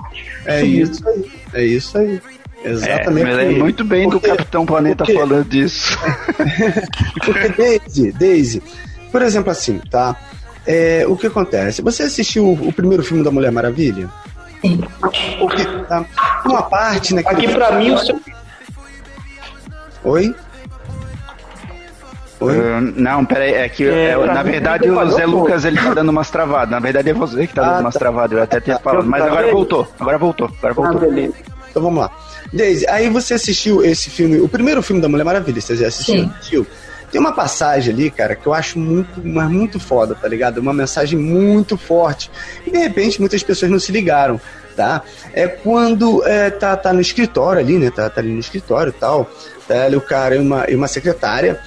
É 0.47 0.63
isso 0.63 1.09
aí. 1.09 1.31
É 1.55 1.65
isso 1.65 1.99
aí. 1.99 2.21
Exatamente. 2.65 3.27
É, 3.27 3.31
me 3.31 3.35
lembro 3.35 3.59
muito 3.59 3.85
bem 3.85 4.09
porque, 4.09 4.29
do 4.29 4.37
Capitão 4.37 4.67
Planeta 4.67 5.05
porque, 5.05 5.19
falando 5.19 5.49
disso. 5.49 5.99
porque, 7.25 7.49
Daisy, 7.49 8.13
Daisy, 8.13 8.63
por 9.11 9.23
exemplo, 9.23 9.51
assim, 9.51 9.81
tá? 9.91 10.17
É, 10.66 11.05
o 11.07 11.16
que 11.16 11.27
acontece? 11.27 11.83
Você 11.83 12.03
assistiu 12.05 12.53
o, 12.53 12.73
primeiro 12.73 13.03
filme 13.03 13.25
da 13.25 13.31
Mulher 13.31 13.51
Maravilha? 13.51 14.09
Sim. 14.61 14.81
Porque, 15.38 15.64
tá, 15.88 16.05
uma 16.44 16.62
parte 16.62 17.14
né? 17.14 17.23
Aqui 17.25 17.49
para 17.49 17.73
mim 17.73 17.92
o 17.92 17.99
seu... 17.99 18.20
Oi? 20.05 20.35
Oi? 22.40 22.59
Uh, 22.59 22.81
não, 22.96 23.25
peraí, 23.25 23.53
é 23.53 23.68
que 23.68 23.85
é, 23.87 24.11
é, 24.11 24.27
na 24.27 24.42
verdade 24.42 24.90
o 24.90 25.11
Zé 25.11 25.27
Lucas 25.27 25.64
ele 25.64 25.77
tá 25.77 25.92
dando 25.94 26.09
umas 26.09 26.31
travadas. 26.31 26.70
Na 26.70 26.79
verdade 26.79 27.11
é 27.11 27.12
você 27.12 27.46
que 27.46 27.55
tá 27.55 27.62
dando 27.62 27.77
ah, 27.77 27.81
umas 27.81 27.94
tá. 27.94 28.01
travadas. 28.01 28.37
Eu 28.37 28.42
até 28.42 28.61
tinha 28.61 28.79
falado, 28.79 29.07
mas 29.07 29.23
agora 29.23 29.51
voltou. 29.51 29.88
Agora 29.99 30.18
voltou. 30.18 30.51
Agora 30.59 30.75
voltou. 30.75 30.96
Ah, 30.96 31.01
beleza. 31.01 31.35
Então 31.70 31.83
vamos 31.83 32.01
lá. 32.01 32.11
Daisy, 32.53 32.87
aí 32.88 33.09
você 33.09 33.35
assistiu 33.35 33.85
esse 33.85 34.11
filme, 34.11 34.40
o 34.40 34.49
primeiro 34.49 34.83
filme 34.83 35.01
da 35.01 35.09
Mulher 35.09 35.25
Maravilha, 35.25 35.61
você 35.61 35.77
já 35.77 35.87
assistiu? 35.87 36.64
Sim. 36.64 36.66
Tem 37.11 37.20
uma 37.20 37.33
passagem 37.33 37.92
ali, 37.92 38.11
cara, 38.11 38.37
que 38.37 38.46
eu 38.46 38.55
acho 38.55 38.79
muito, 38.79 39.20
mas 39.25 39.51
muito 39.51 39.81
foda, 39.81 40.14
tá 40.14 40.29
ligado? 40.29 40.59
Uma 40.59 40.73
mensagem 40.73 41.18
muito 41.18 41.77
forte. 41.77 42.31
E 42.64 42.70
de 42.70 42.79
repente 42.79 43.18
muitas 43.18 43.42
pessoas 43.42 43.70
não 43.70 43.81
se 43.81 43.90
ligaram, 43.90 44.40
tá? 44.77 45.03
É 45.33 45.49
quando 45.49 46.25
é, 46.25 46.51
tá, 46.51 46.77
tá 46.77 46.92
no 46.92 47.01
escritório 47.01 47.61
ali, 47.61 47.79
né? 47.79 47.90
Tá, 47.90 48.09
tá 48.09 48.20
ali 48.20 48.31
no 48.31 48.38
escritório 48.38 48.90
e 48.90 48.99
tal. 48.99 49.29
Tá 49.66 49.87
ali 49.87 49.96
o 49.96 50.01
cara 50.01 50.37
e 50.37 50.38
uma, 50.38 50.70
e 50.70 50.77
uma 50.77 50.87
secretária. 50.87 51.61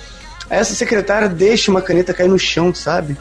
Essa 0.49 0.73
secretária 0.73 1.27
deixa 1.27 1.69
uma 1.69 1.81
caneta 1.81 2.13
cair 2.13 2.29
no 2.29 2.39
chão, 2.39 2.73
sabe? 2.73 3.17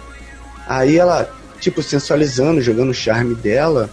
Aí 0.68 0.98
ela, 0.98 1.28
tipo, 1.58 1.82
sensualizando, 1.82 2.60
jogando 2.60 2.90
o 2.90 2.94
charme 2.94 3.34
dela. 3.34 3.90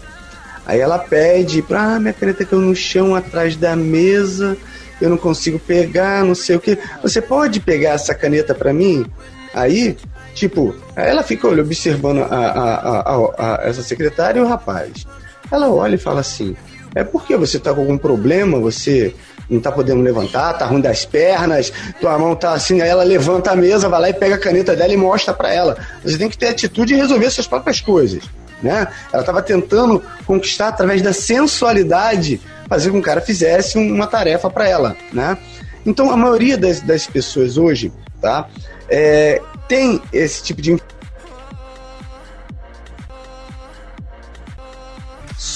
Aí 0.68 0.80
ela 0.80 1.00
pede 1.00 1.64
pra 1.64 1.96
ah, 1.96 2.00
minha 2.00 2.14
caneta 2.14 2.46
caiu 2.46 2.62
no 2.62 2.76
chão 2.76 3.16
atrás 3.16 3.56
da 3.56 3.76
mesa 3.76 4.56
eu 5.02 5.10
não 5.10 5.18
consigo 5.18 5.60
pegar, 5.60 6.24
não 6.24 6.36
sei 6.36 6.56
o 6.56 6.60
que. 6.60 6.78
Você 7.02 7.22
pode 7.22 7.60
pegar 7.60 7.92
essa 7.92 8.14
caneta 8.14 8.54
para 8.54 8.74
mim? 8.74 9.06
Aí, 9.54 9.98
tipo, 10.34 10.76
ela 10.96 11.24
fica 11.24 11.48
olha, 11.48 11.64
observando 11.64 12.24
a, 12.24 12.26
a, 12.26 13.12
a, 13.38 13.60
essa 13.64 13.82
secretária 13.82 14.40
e 14.40 14.44
o 14.44 14.48
rapaz. 14.48 15.06
Ela 15.52 15.70
olha 15.70 15.96
e 15.96 16.00
fala 16.00 16.20
assim: 16.20 16.56
é 16.96 17.04
porque 17.04 17.36
você 17.36 17.60
tá 17.60 17.74
com 17.74 17.82
algum 17.82 17.98
problema? 17.98 18.60
Você 18.60 19.14
não 19.50 19.60
tá 19.60 19.72
podendo 19.72 20.02
levantar, 20.02 20.54
tá 20.54 20.66
ruim 20.66 20.82
das 20.82 21.06
pernas, 21.06 21.74
tua 22.00 22.18
mão 22.20 22.36
tá 22.36 22.54
assim, 22.54 22.82
aí 22.82 22.90
ela 22.90 23.04
levanta 23.04 23.52
a 23.52 23.56
mesa, 23.56 23.90
vai 23.90 24.00
lá 24.00 24.10
e 24.10 24.14
pega 24.14 24.36
a 24.36 24.40
caneta 24.40 24.76
dela 24.76 24.94
e 24.94 24.98
mostra 24.98 25.34
para 25.34 25.52
ela. 25.52 25.78
Você 26.04 26.18
tem 26.18 26.30
que 26.30 26.38
ter 26.38 26.50
atitude 26.50 26.94
e 26.94 26.98
resolver 26.98 27.30
suas 27.32 27.48
próprias 27.48 27.82
coisas. 27.82 28.24
Né? 28.62 28.88
Ela 29.12 29.22
estava 29.22 29.42
tentando 29.42 30.04
conquistar 30.26 30.68
através 30.68 31.02
da 31.02 31.14
sensualidade, 31.14 32.40
fazer 32.70 32.92
com 32.92 32.98
que 32.98 33.02
o 33.02 33.04
cara 33.04 33.20
fizesse 33.20 33.78
uma 33.78 34.08
tarefa 34.08 34.50
para 34.50 34.70
ela, 34.70 34.96
né? 35.12 35.38
Então 35.86 36.12
a 36.12 36.18
maioria 36.18 36.58
das, 36.58 36.82
das 36.82 37.08
pessoas 37.08 37.58
hoje, 37.58 37.92
tá, 38.22 38.48
é, 38.88 39.42
tem 39.68 40.02
esse 40.14 40.44
tipo 40.44 40.62
de 40.62 40.78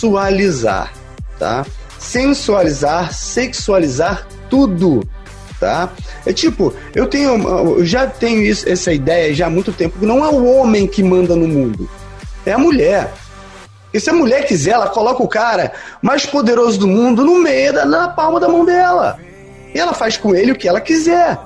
sensualizar, 0.03 0.93
tá? 1.39 1.65
Sensualizar, 1.97 3.13
sexualizar 3.13 4.27
tudo, 4.49 5.07
tá? 5.59 5.91
É 6.25 6.33
tipo, 6.33 6.73
eu 6.93 7.07
tenho, 7.07 7.41
eu 7.47 7.85
já 7.85 8.07
tenho 8.07 8.41
isso, 8.41 8.67
essa 8.67 8.91
ideia 8.91 9.33
já 9.33 9.47
há 9.47 9.49
muito 9.49 9.71
tempo 9.71 9.99
que 9.99 10.05
não 10.05 10.25
é 10.25 10.29
o 10.29 10.45
homem 10.45 10.87
que 10.87 11.01
manda 11.01 11.35
no 11.35 11.47
mundo, 11.47 11.89
é 12.45 12.51
a 12.53 12.57
mulher. 12.57 13.13
E 13.93 13.99
se 13.99 14.09
a 14.09 14.13
mulher 14.13 14.45
quiser, 14.45 14.71
ela 14.71 14.87
coloca 14.87 15.21
o 15.21 15.27
cara 15.27 15.71
mais 16.01 16.25
poderoso 16.25 16.79
do 16.79 16.87
mundo 16.87 17.23
no 17.23 17.39
meio 17.39 17.73
da 17.73 17.85
na 17.85 18.07
palma 18.07 18.39
da 18.39 18.49
mão 18.49 18.65
dela. 18.65 19.19
E 19.73 19.79
ela 19.79 19.93
faz 19.93 20.17
com 20.17 20.35
ele 20.35 20.51
o 20.51 20.55
que 20.55 20.67
ela 20.67 20.81
quiser. 20.81 21.37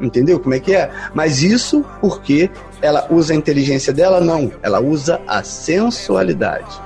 Entendeu 0.00 0.38
como 0.38 0.54
é 0.54 0.60
que 0.60 0.74
é? 0.74 0.90
Mas 1.14 1.42
isso 1.42 1.84
porque 2.00 2.50
ela 2.80 3.06
usa 3.10 3.32
a 3.32 3.36
inteligência 3.36 3.92
dela? 3.92 4.20
Não. 4.20 4.52
Ela 4.62 4.80
usa 4.80 5.20
a 5.26 5.42
sensualidade. 5.42 6.80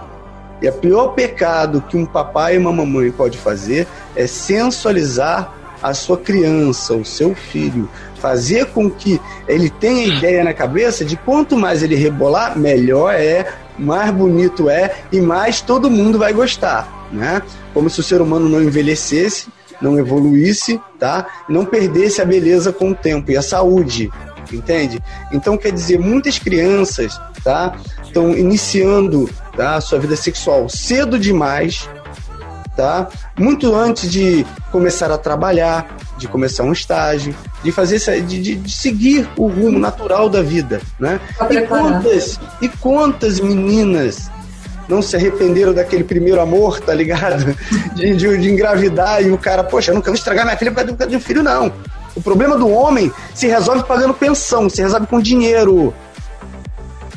E 0.60 0.68
o 0.68 0.72
pior 0.72 1.08
pecado 1.08 1.82
que 1.88 1.96
um 1.96 2.06
papai 2.06 2.54
e 2.54 2.58
uma 2.58 2.72
mamãe 2.72 3.10
pode 3.10 3.36
fazer 3.36 3.86
é 4.14 4.26
sensualizar 4.26 5.52
a 5.82 5.92
sua 5.92 6.16
criança, 6.16 6.94
o 6.94 7.04
seu 7.04 7.34
filho, 7.34 7.88
fazer 8.14 8.66
com 8.66 8.88
que 8.88 9.20
ele 9.48 9.68
tenha 9.68 10.06
ideia 10.06 10.44
na 10.44 10.54
cabeça 10.54 11.04
de 11.04 11.16
quanto 11.16 11.56
mais 11.56 11.82
ele 11.82 11.96
rebolar, 11.96 12.56
melhor 12.56 13.12
é, 13.12 13.52
mais 13.78 14.10
bonito 14.10 14.68
é 14.68 14.94
e 15.10 15.20
mais 15.20 15.60
todo 15.60 15.90
mundo 15.90 16.18
vai 16.18 16.32
gostar, 16.32 17.08
né? 17.12 17.42
Como 17.72 17.88
se 17.88 18.00
o 18.00 18.02
ser 18.02 18.20
humano 18.20 18.48
não 18.48 18.62
envelhecesse, 18.62 19.48
não 19.80 19.98
evoluísse, 19.98 20.80
tá? 20.98 21.26
Não 21.48 21.64
perdesse 21.64 22.22
a 22.22 22.24
beleza 22.24 22.72
com 22.72 22.90
o 22.90 22.94
tempo 22.94 23.30
e 23.30 23.36
a 23.36 23.42
saúde, 23.42 24.10
entende? 24.52 25.00
Então 25.32 25.56
quer 25.56 25.72
dizer, 25.72 25.98
muitas 25.98 26.38
crianças, 26.38 27.18
tá? 27.42 27.74
Estão 28.04 28.36
iniciando 28.36 29.28
tá? 29.56 29.76
a 29.76 29.80
sua 29.80 29.98
vida 29.98 30.16
sexual 30.16 30.68
cedo 30.68 31.18
demais, 31.18 31.88
tá? 32.76 33.08
Muito 33.38 33.74
antes 33.74 34.10
de 34.10 34.46
começar 34.70 35.10
a 35.10 35.18
trabalhar, 35.18 35.96
de 36.16 36.26
começar 36.26 36.62
um 36.62 36.72
estágio, 36.72 37.34
de 37.62 37.70
fazer 37.70 37.98
de, 38.22 38.42
de, 38.42 38.54
de 38.56 38.72
seguir 38.72 39.28
o 39.36 39.46
rumo 39.46 39.78
natural 39.78 40.28
da 40.28 40.42
vida, 40.42 40.80
né? 40.98 41.20
E 41.50 41.60
quantas, 41.62 42.40
e 42.60 42.68
quantas 42.68 43.40
meninas 43.40 44.30
não 44.88 45.00
se 45.00 45.16
arrependeram 45.16 45.72
daquele 45.72 46.04
primeiro 46.04 46.40
amor, 46.40 46.80
tá 46.80 46.92
ligado? 46.92 47.56
De, 47.94 48.16
de, 48.16 48.38
de 48.38 48.50
engravidar 48.50 49.22
e 49.22 49.30
o 49.30 49.36
cara, 49.36 49.62
poxa, 49.62 49.90
eu 49.90 49.94
não 49.94 50.00
quero 50.00 50.16
estragar 50.16 50.46
minha 50.46 50.56
filha 50.56 50.72
por 50.72 50.84
causa 50.84 51.06
do 51.06 51.20
filho, 51.20 51.42
não. 51.42 51.70
O 52.16 52.22
problema 52.22 52.56
do 52.56 52.68
homem 52.68 53.12
se 53.34 53.46
resolve 53.46 53.84
pagando 53.84 54.14
pensão, 54.14 54.68
se 54.68 54.80
resolve 54.80 55.06
com 55.06 55.20
dinheiro. 55.20 55.94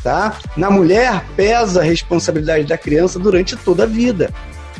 Tá? 0.04 0.34
Na 0.56 0.70
mulher 0.70 1.24
pesa 1.36 1.80
a 1.80 1.84
responsabilidade 1.84 2.66
da 2.66 2.78
criança 2.78 3.18
durante 3.18 3.56
toda 3.56 3.84
a 3.84 3.88
vida 3.88 4.32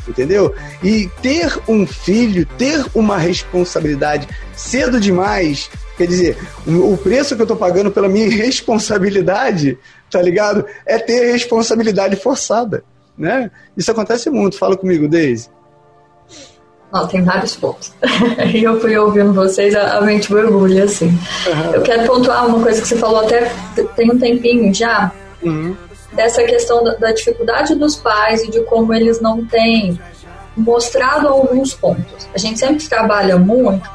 entendeu? 0.08 0.54
E 0.82 1.08
ter 1.22 1.58
um 1.68 1.86
filho, 1.86 2.46
ter 2.58 2.84
uma 2.94 3.16
responsabilidade 3.16 4.28
cedo 4.54 5.00
demais, 5.00 5.70
quer 5.96 6.06
dizer, 6.06 6.36
o 6.66 6.96
preço 6.96 7.36
que 7.36 7.42
eu 7.42 7.46
tô 7.46 7.56
pagando 7.56 7.90
pela 7.90 8.08
minha 8.08 8.28
responsabilidade, 8.30 9.78
tá 10.10 10.20
ligado? 10.20 10.64
É 10.84 10.98
ter 10.98 11.32
responsabilidade 11.32 12.16
forçada, 12.16 12.84
né? 13.16 13.50
Isso 13.76 13.90
acontece 13.90 14.30
muito. 14.30 14.58
Fala 14.58 14.76
comigo, 14.76 15.08
Deise. 15.08 15.48
Não, 16.92 17.06
tem 17.06 17.22
vários 17.22 17.56
pontos. 17.56 17.92
e 18.54 18.62
eu 18.64 18.80
fui 18.80 18.96
ouvindo 18.96 19.32
vocês, 19.32 19.74
a, 19.74 20.00
mente 20.00 20.30
borbulha, 20.30 20.84
assim. 20.84 21.08
Uhum. 21.08 21.74
Eu 21.74 21.82
quero 21.82 22.06
pontuar 22.06 22.46
uma 22.46 22.62
coisa 22.62 22.80
que 22.80 22.88
você 22.88 22.96
falou 22.96 23.20
até 23.20 23.50
tem 23.96 24.10
um 24.10 24.18
tempinho 24.18 24.72
já, 24.72 25.12
uhum 25.42 25.76
dessa 26.12 26.42
questão 26.44 26.82
da, 26.82 26.94
da 26.94 27.12
dificuldade 27.12 27.74
dos 27.74 27.96
pais 27.96 28.42
e 28.42 28.50
de 28.50 28.60
como 28.62 28.92
eles 28.94 29.20
não 29.20 29.44
têm 29.44 29.98
mostrado 30.56 31.28
alguns 31.28 31.74
pontos. 31.74 32.28
A 32.34 32.38
gente 32.38 32.58
sempre 32.58 32.86
trabalha 32.88 33.36
muito. 33.38 33.88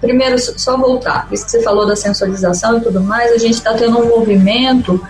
Primeiro, 0.00 0.38
só 0.38 0.76
voltar, 0.76 1.26
isso 1.32 1.44
que 1.44 1.50
você 1.50 1.62
falou 1.62 1.84
da 1.86 1.96
sensualização 1.96 2.78
e 2.78 2.80
tudo 2.80 3.00
mais, 3.00 3.32
a 3.32 3.38
gente 3.38 3.54
está 3.54 3.74
tendo 3.74 3.98
um 3.98 4.08
movimento 4.08 5.04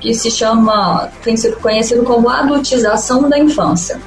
que 0.00 0.14
se 0.14 0.30
chama, 0.30 1.10
tem 1.22 1.36
sido 1.36 1.56
conhecido 1.58 2.02
como 2.02 2.28
adultização 2.28 3.28
da 3.28 3.38
infância. 3.38 4.00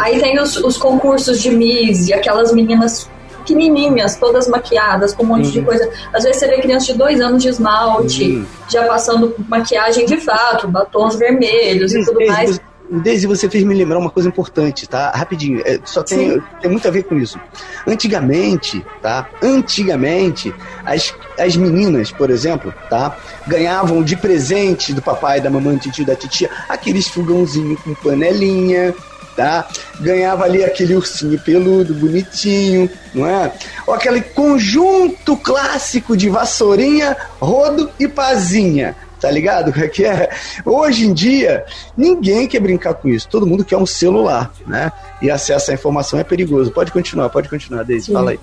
Aí 0.00 0.20
tem 0.20 0.38
os, 0.40 0.56
os 0.56 0.76
concursos 0.76 1.40
de 1.40 1.50
Miss 1.50 2.08
e 2.08 2.12
aquelas 2.12 2.52
meninas 2.52 3.08
pequenininhas, 3.48 4.16
todas 4.16 4.46
maquiadas, 4.48 5.14
com 5.14 5.22
um 5.22 5.26
monte 5.26 5.46
uhum. 5.46 5.52
de 5.52 5.62
coisa. 5.62 5.90
Às 6.12 6.24
vezes 6.24 6.40
você 6.40 6.48
vê 6.48 6.60
crianças 6.60 6.88
de 6.88 6.94
dois 6.94 7.20
anos 7.20 7.42
de 7.42 7.48
esmalte, 7.48 8.24
uhum. 8.24 8.46
já 8.68 8.84
passando 8.84 9.34
maquiagem 9.48 10.04
de 10.04 10.18
fato, 10.18 10.68
batons 10.68 11.16
vermelhos 11.16 11.94
e 11.94 12.04
tudo 12.04 12.24
mais. 12.26 12.60
Desde 12.90 13.26
você 13.26 13.50
fez 13.50 13.64
me 13.64 13.74
lembrar 13.74 13.98
uma 13.98 14.08
coisa 14.08 14.30
importante, 14.30 14.88
tá? 14.88 15.10
Rapidinho, 15.10 15.60
é, 15.66 15.78
só 15.84 16.02
tem, 16.02 16.42
tem 16.58 16.70
muito 16.70 16.88
a 16.88 16.90
ver 16.90 17.02
com 17.02 17.16
isso. 17.16 17.38
Antigamente, 17.86 18.84
tá? 19.02 19.28
Antigamente, 19.42 20.54
as, 20.86 21.14
as 21.38 21.54
meninas, 21.54 22.10
por 22.10 22.30
exemplo, 22.30 22.72
tá? 22.88 23.14
Ganhavam 23.46 24.02
de 24.02 24.16
presente 24.16 24.94
do 24.94 25.02
papai, 25.02 25.38
da 25.38 25.50
mamãe, 25.50 25.76
do 25.76 25.90
tio, 25.90 26.06
da 26.06 26.16
titia, 26.16 26.48
aqueles 26.66 27.08
fogãozinhos 27.08 27.78
com 27.82 27.92
panelinha, 27.94 28.94
tá? 29.38 29.68
Ganhava 30.00 30.42
ali 30.42 30.64
aquele 30.64 30.96
ursinho 30.96 31.38
peludo, 31.38 31.94
bonitinho, 31.94 32.90
não 33.14 33.24
é? 33.24 33.52
Ou 33.86 33.94
aquele 33.94 34.20
conjunto 34.20 35.36
clássico 35.36 36.16
de 36.16 36.28
vassourinha, 36.28 37.16
rodo 37.40 37.88
e 38.00 38.08
pazinha. 38.08 38.96
Tá 39.20 39.30
ligado? 39.30 39.72
Que 39.90 40.04
é? 40.04 40.30
Hoje 40.64 41.06
em 41.06 41.12
dia, 41.12 41.64
ninguém 41.96 42.48
quer 42.48 42.60
brincar 42.60 42.94
com 42.94 43.08
isso. 43.08 43.28
Todo 43.28 43.46
mundo 43.46 43.64
quer 43.64 43.76
um 43.76 43.86
celular, 43.86 44.52
né? 44.66 44.90
E 45.22 45.30
acesso 45.30 45.70
à 45.70 45.74
informação 45.74 46.18
é 46.18 46.24
perigoso. 46.24 46.72
Pode 46.72 46.90
continuar, 46.90 47.28
pode 47.28 47.48
continuar, 47.48 47.84
Deise, 47.84 48.12
fala 48.12 48.32
aí. 48.32 48.40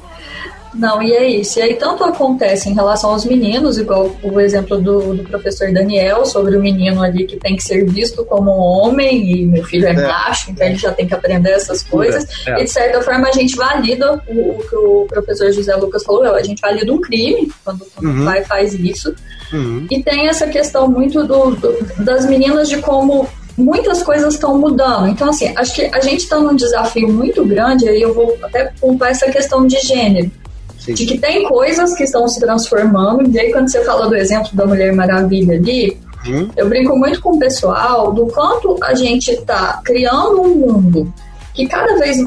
Não, 0.75 1.01
e 1.01 1.13
é 1.13 1.27
isso. 1.27 1.59
E 1.59 1.61
aí 1.61 1.75
tanto 1.75 2.03
acontece 2.03 2.69
em 2.69 2.73
relação 2.73 3.11
aos 3.11 3.25
meninos, 3.25 3.77
igual 3.77 4.15
o 4.21 4.39
exemplo 4.39 4.77
do, 4.77 5.15
do 5.15 5.23
professor 5.23 5.71
Daniel, 5.71 6.25
sobre 6.25 6.57
o 6.57 6.61
menino 6.61 7.01
ali 7.01 7.25
que 7.25 7.37
tem 7.37 7.55
que 7.55 7.63
ser 7.63 7.85
visto 7.85 8.25
como 8.25 8.51
homem, 8.51 9.31
e 9.31 9.45
meu 9.45 9.63
filho 9.63 9.87
é, 9.87 9.91
é. 9.91 10.07
macho, 10.07 10.51
então 10.51 10.67
ele 10.67 10.77
já 10.77 10.91
tem 10.91 11.07
que 11.07 11.13
aprender 11.13 11.51
essas 11.51 11.81
coisas. 11.81 12.27
É. 12.47 12.61
E 12.61 12.65
de 12.65 12.69
certa 12.69 13.01
forma 13.01 13.29
a 13.29 13.31
gente 13.31 13.55
valida 13.55 14.21
o, 14.27 14.49
o, 14.51 14.67
que 14.67 14.75
o 14.75 15.05
professor 15.07 15.51
José 15.51 15.75
Lucas 15.75 16.03
falou, 16.03 16.23
a 16.23 16.43
gente 16.43 16.59
valida 16.59 16.91
um 16.91 16.99
crime 16.99 17.51
quando, 17.63 17.85
quando 17.95 18.07
uhum. 18.07 18.21
o 18.21 18.25
pai 18.25 18.43
faz 18.43 18.73
isso. 18.73 19.15
Uhum. 19.53 19.87
E 19.89 20.03
tem 20.03 20.27
essa 20.27 20.47
questão 20.47 20.87
muito 20.89 21.23
do, 21.23 21.51
do, 21.51 22.03
das 22.03 22.25
meninas 22.25 22.67
de 22.67 22.77
como 22.77 23.29
muitas 23.57 24.03
coisas 24.03 24.33
estão 24.33 24.57
mudando. 24.57 25.07
Então, 25.07 25.29
assim, 25.29 25.53
acho 25.55 25.73
que 25.73 25.89
a 25.93 25.99
gente 26.01 26.21
está 26.21 26.37
num 26.37 26.55
desafio 26.55 27.07
muito 27.07 27.45
grande, 27.45 27.87
aí 27.87 28.01
eu 28.01 28.13
vou 28.13 28.37
até 28.43 28.71
pontuar 28.79 29.11
essa 29.11 29.31
questão 29.31 29.65
de 29.65 29.79
gênero. 29.79 30.29
Sim. 30.85 30.93
de 30.93 31.05
que 31.05 31.17
tem 31.17 31.43
coisas 31.45 31.95
que 31.95 32.03
estão 32.03 32.27
se 32.27 32.39
transformando. 32.39 33.27
E 33.31 33.39
aí, 33.39 33.51
quando 33.51 33.69
você 33.69 33.83
fala 33.83 34.07
do 34.07 34.15
exemplo 34.15 34.51
da 34.53 34.67
Mulher 34.67 34.93
Maravilha 34.93 35.55
ali, 35.55 35.97
uhum. 36.27 36.49
eu 36.55 36.69
brinco 36.69 36.95
muito 36.95 37.19
com 37.21 37.35
o 37.35 37.39
pessoal 37.39 38.13
do 38.13 38.27
quanto 38.27 38.77
a 38.83 38.93
gente 38.93 39.31
está 39.31 39.81
criando 39.83 40.41
um 40.41 40.55
mundo 40.55 41.13
que 41.55 41.65
cada 41.67 41.97
vez 41.97 42.17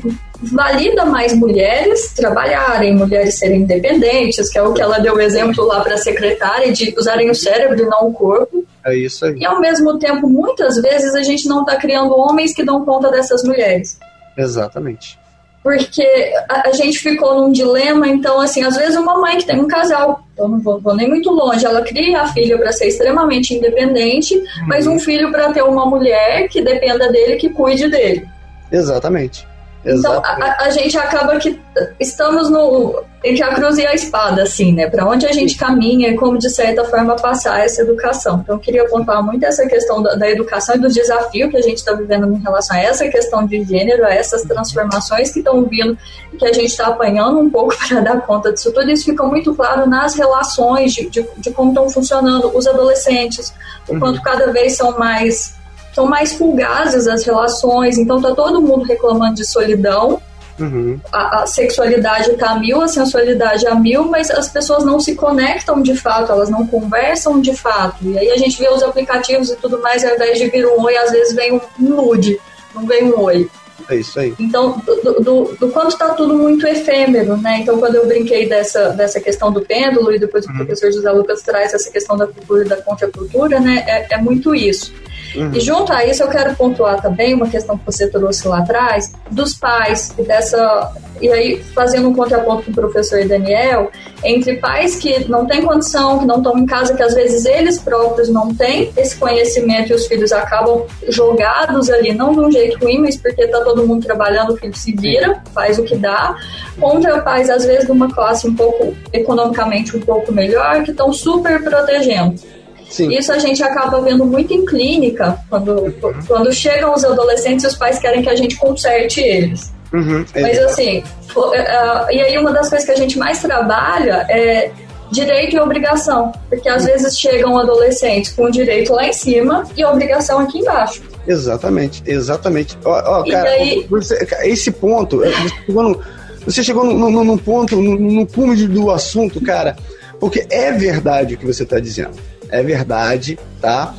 valida 0.41 1.05
mais 1.05 1.35
mulheres 1.35 2.13
trabalharem, 2.15 2.97
mulheres 2.97 3.39
serem 3.39 3.61
independentes, 3.61 4.51
que 4.51 4.59
é 4.59 4.63
o 4.63 4.73
que 4.73 4.81
ela 4.81 4.99
deu 4.99 5.15
o 5.15 5.21
exemplo 5.21 5.67
lá 5.67 5.81
para 5.81 5.95
a 5.95 5.99
secretária, 5.99 6.73
de 6.73 6.95
usarem 6.97 7.31
o 7.31 7.35
cérebro 7.35 7.79
e 7.79 7.87
não 7.87 8.09
o 8.09 8.13
corpo. 8.13 8.65
É 8.87 8.97
isso 8.97 9.27
aí. 9.27 9.37
E 9.37 9.45
ao 9.45 9.61
mesmo 9.61 9.99
tempo, 9.99 10.29
muitas 10.29 10.81
vezes 10.81 11.15
a 11.15 11.23
gente 11.23 11.47
não 11.47 11.61
está 11.61 11.77
criando 11.77 12.17
homens 12.17 12.55
que 12.55 12.65
dão 12.65 12.85
conta 12.85 13.11
dessas 13.11 13.45
mulheres. 13.45 13.99
Exatamente 14.37 15.19
porque 15.63 16.07
a, 16.49 16.69
a, 16.69 16.73
gente 16.73 16.99
ficou 16.99 17.41
num 17.41 17.53
dilema, 17.53 18.07
então, 18.07 18.41
assim, 18.41 18.63
às 18.63 18.77
vezes 18.77 18.97
uma 18.97 19.19
mãe 19.19 19.39
que 19.39 19.47
tem 19.47 19.59
um 19.59 19.69
casal, 19.69 20.21
eu 20.37 20.49
não 20.49 20.61
vou, 20.61 20.81
vou 20.81 20.95
nem 20.95 21.09
muito 21.09 21.31
longe, 21.31 21.67
ela 21.67 21.83
cria 21.83 22.23
a 22.23 22.29
filha 22.29 22.57
para 22.57 22.73
ser 22.73 22.87
extremamente 22.87 23.55
independente, 23.55 24.35
uhum. 24.35 24.67
mas 24.67 24.87
um 24.87 24.99
filho 24.99 25.31
para 25.31 25.53
ter 25.53 25.63
uma 25.63 25.85
mulher 25.85 26.49
que 26.49 26.63
dependa 26.63 27.11
dele, 27.11 27.37
que 27.37 27.51
cuide 27.51 27.89
dele. 27.89 28.27
Exatamente. 28.71 29.47
Então, 29.85 30.21
a, 30.25 30.65
a, 30.65 30.71
gente 30.71 30.99
acaba 30.99 31.39
que 31.39 31.59
estamos 32.01 32.51
no 32.51 33.03
entre 33.25 33.43
a 33.43 33.55
cruz 33.55 33.79
e 33.79 33.87
a 33.87 33.95
espada, 33.95 34.43
assim, 34.43 34.73
né? 34.73 34.89
Para 34.89 35.07
onde 35.07 35.27
a 35.27 35.33
gente 35.33 35.57
caminha 35.57 36.09
e 36.09 36.17
como, 36.17 36.39
de 36.39 36.49
certa 36.51 36.85
forma, 36.85 37.17
passar 37.17 37.65
essa 37.65 37.83
educação. 37.83 38.41
Então, 38.43 38.57
eu 38.57 38.61
queria 38.61 38.89
pontuar 38.89 39.23
muito 39.23 39.45
essa 39.45 39.67
questão 39.67 40.03
da, 40.03 40.15
da 40.15 40.29
educação 40.31 40.77
e 40.77 40.79
do 40.79 40.89
desafio 40.89 41.51
que 41.51 41.57
a 41.57 41.63
gente 41.63 41.79
está 41.79 41.95
vivendo 41.95 42.33
em 42.33 42.41
relação 42.41 42.77
a 42.77 42.81
essa 42.81 43.09
questão 43.09 43.45
de 43.47 43.65
gênero, 43.65 44.05
a 44.05 44.11
essas 44.11 44.43
transformações 44.43 45.33
que 45.33 45.41
estão 45.41 45.65
vindo, 45.65 45.99
que 46.39 46.47
a 46.47 46.53
gente 46.53 46.67
está 46.67 46.89
apanhando 46.89 47.41
um 47.41 47.51
pouco 47.51 47.75
para 47.89 48.01
dar 48.01 48.21
conta 48.23 48.53
disso 48.53 48.73
tudo. 48.73 48.89
Isso 48.91 49.05
fica 49.05 49.25
muito 49.25 49.55
claro 49.55 49.89
nas 49.89 50.15
relações 50.15 50.93
de, 50.93 51.09
de, 51.09 51.27
de 51.39 51.51
como 51.51 51.71
estão 51.71 51.91
funcionando 51.91 52.57
os 52.57 52.67
adolescentes, 52.67 53.53
o 53.89 53.95
uhum. 53.95 54.01
quanto 54.01 54.23
cada 54.23 54.53
vez 54.53 54.77
são 54.77 54.97
mais 54.99 55.58
são 55.99 56.07
mais 56.07 56.33
fugazes 56.35 57.09
as 57.09 57.25
relações, 57.25 57.99
então 57.99 58.23
tá 58.23 58.33
todo 58.33 58.63
mundo 58.63 58.85
reclamando 58.85 59.35
de 59.35 59.45
solidão. 59.45 60.23
Uhum. 60.57 61.01
A, 61.13 61.43
a, 61.43 61.47
sexualidade 61.47 62.35
tá 62.35 62.51
a 62.51 62.59
mil, 62.59 62.81
a 62.81 62.87
sensualidade 62.87 63.67
a 63.67 63.75
mil, 63.75 64.05
mas 64.05 64.31
as 64.31 64.49
pessoas 64.49 64.85
não 64.85 65.01
se 65.01 65.17
conectam 65.17 65.83
de 65.83 65.97
fato, 65.97 66.31
elas 66.31 66.49
não 66.49 66.67
conversam 66.67 67.41
de 67.41 67.55
fato. 67.55 67.97
E 68.03 68.17
aí 68.17 68.31
a 68.31 68.37
gente 68.37 68.59
vê 68.59 68.69
os 68.69 68.83
aplicativos 68.83 69.51
e 69.51 69.57
tudo 69.57 69.81
mais, 69.81 70.05
ao 70.05 70.15
invés 70.15 70.39
de 70.39 70.49
vir 70.49 70.67
um 70.67 70.81
oi, 70.83 70.97
às 70.97 71.11
vezes 71.11 71.35
vem 71.35 71.55
um 71.55 71.61
nude, 71.79 72.39
não 72.75 72.87
vem 72.87 73.13
um 73.13 73.21
oi. 73.21 73.49
É 73.89 73.97
isso 73.97 74.21
aí. 74.21 74.35
Então, 74.39 74.81
do, 74.85 75.21
do, 75.21 75.57
do 75.59 75.69
quanto 75.71 75.89
está 75.89 76.11
tudo 76.11 76.37
muito 76.37 76.67
efêmero, 76.67 77.37
né? 77.39 77.61
Então, 77.61 77.79
quando 77.79 77.95
eu 77.95 78.07
brinquei 78.07 78.49
dessa, 78.49 78.91
dessa 78.91 79.21
questão 79.21 79.51
do 79.51 79.63
pêndulo 79.63 80.13
e 80.13 80.19
depois 80.19 80.45
uhum. 80.47 80.53
o 80.53 80.57
professor 80.59 80.93
José 80.93 81.11
Lucas 81.11 81.43
traz 81.43 81.73
essa 81.75 81.91
questão 81.91 82.17
da 82.17 82.27
cultura 82.27 82.65
e 82.65 82.69
da 82.69 82.77
contracultura, 82.77 83.59
né? 83.59 83.85
É, 83.87 84.15
é 84.15 84.19
muito 84.19 84.55
isso. 84.55 84.93
Uhum. 85.35 85.53
E 85.53 85.61
junto 85.61 85.93
a 85.93 86.05
isso 86.05 86.23
eu 86.23 86.29
quero 86.29 86.55
pontuar 86.55 87.01
também 87.01 87.35
uma 87.35 87.49
questão 87.49 87.77
que 87.77 87.85
você 87.85 88.09
trouxe 88.09 88.47
lá 88.49 88.59
atrás, 88.59 89.13
dos 89.31 89.55
pais, 89.55 90.15
e 90.19 90.23
dessa. 90.23 90.93
E 91.21 91.29
aí, 91.33 91.63
fazendo 91.75 92.09
um 92.09 92.15
contraponto 92.15 92.65
com 92.65 92.71
o 92.71 92.75
professor 92.75 93.27
Daniel, 93.27 93.91
entre 94.23 94.57
pais 94.59 94.97
que 94.97 95.29
não 95.29 95.47
têm 95.47 95.63
condição, 95.63 96.21
que 96.21 96.25
não 96.25 96.37
estão 96.37 96.57
em 96.57 96.65
casa, 96.65 96.95
que 96.95 97.03
às 97.03 97.15
vezes 97.15 97.45
eles 97.45 97.79
próprios 97.79 98.29
não 98.29 98.55
têm 98.55 98.93
esse 98.97 99.17
conhecimento 99.17 99.91
e 99.91 99.95
os 99.97 100.07
filhos 100.07 100.31
acabam 100.31 100.87
jogados 101.09 101.91
ali, 101.91 102.15
não 102.15 102.33
de 102.33 102.41
um 102.41 102.51
jeito 102.53 102.79
ruim, 102.79 102.99
mas 103.01 103.17
porque 103.17 103.43
está 103.43 103.61
todo 103.65 103.85
mundo 103.85 104.07
trabalhando, 104.07 104.53
o 104.53 104.57
filho 104.57 104.77
se 104.77 104.95
vira, 104.95 105.43
faz 105.53 105.77
o 105.79 105.83
que 105.83 105.97
dá, 105.97 106.37
contra 106.79 107.21
pais, 107.21 107.51
às 107.51 107.65
vezes, 107.65 107.87
de 107.87 107.91
uma 107.91 108.13
classe 108.13 108.47
um 108.47 108.55
pouco, 108.55 108.95
economicamente 109.13 109.97
um 109.97 110.01
pouco 110.01 110.33
melhor, 110.33 110.85
que 110.85 110.93
estão 110.93 111.13
super 111.13 111.63
protegendo. 111.65 112.41
Sim. 112.89 113.13
Isso 113.17 113.33
a 113.33 113.39
gente 113.39 113.63
acaba 113.63 114.01
vendo 114.01 114.25
muito 114.25 114.53
em 114.53 114.65
clínica, 114.65 115.39
quando, 115.49 115.73
uhum. 115.73 116.13
quando 116.27 116.53
chegam 116.53 116.95
os 116.95 117.05
adolescentes 117.05 117.65
e 117.65 117.69
os 117.69 117.77
pais 117.77 117.99
querem 117.99 118.23
que 118.23 118.31
a 118.31 118.37
gente 118.37 118.57
conserte 118.57 119.21
eles. 119.21 119.73
Uhum, 119.93 120.25
é 120.35 120.43
Mas 120.43 120.59
assim, 120.59 121.03
uh, 121.37 122.11
e 122.11 122.21
aí 122.21 122.39
uma 122.39 122.53
das 122.53 122.69
coisas 122.69 122.85
que 122.85 122.93
a 122.93 122.97
gente 122.97 123.19
mais 123.19 123.41
trabalha 123.41 124.27
é 124.29 124.71
direito 125.11 125.57
e 125.57 125.61
obrigação, 125.61 126.33
porque 126.49 126.69
às 126.69 126.85
vezes 126.85 127.19
chegam 127.19 127.59
adolescentes 127.59 128.33
com 128.33 128.51
direito 128.51 128.93
lá 128.93 129.07
em 129.07 129.13
cima 129.13 129.65
e 129.75 129.85
obrigação 129.85 130.41
aqui 130.41 130.59
embaixo. 130.59 131.03
Exatamente, 131.27 132.03
exatamente. 132.07 132.77
Ó, 132.85 132.91
ó 132.91 133.25
cara, 133.25 133.45
daí... 133.45 133.87
você, 133.89 134.27
esse 134.43 134.71
ponto, 134.71 135.25
é, 135.25 135.31
você 135.31 135.49
chegou, 135.65 135.83
no, 135.83 136.01
você 136.45 136.63
chegou 136.63 136.85
no, 136.85 137.11
no, 137.11 137.25
no 137.25 137.39
ponto, 137.39 137.77
no, 137.77 137.99
no 137.99 138.27
cume 138.27 138.67
do 138.67 138.91
assunto, 138.91 139.41
cara, 139.41 139.77
porque 140.21 140.47
é 140.51 140.73
verdade 140.73 141.35
o 141.35 141.39
que 141.39 141.47
você 141.47 141.63
está 141.63 141.81
dizendo 141.81 142.17
é 142.51 142.63
verdade, 142.63 143.39
tá? 143.61 143.95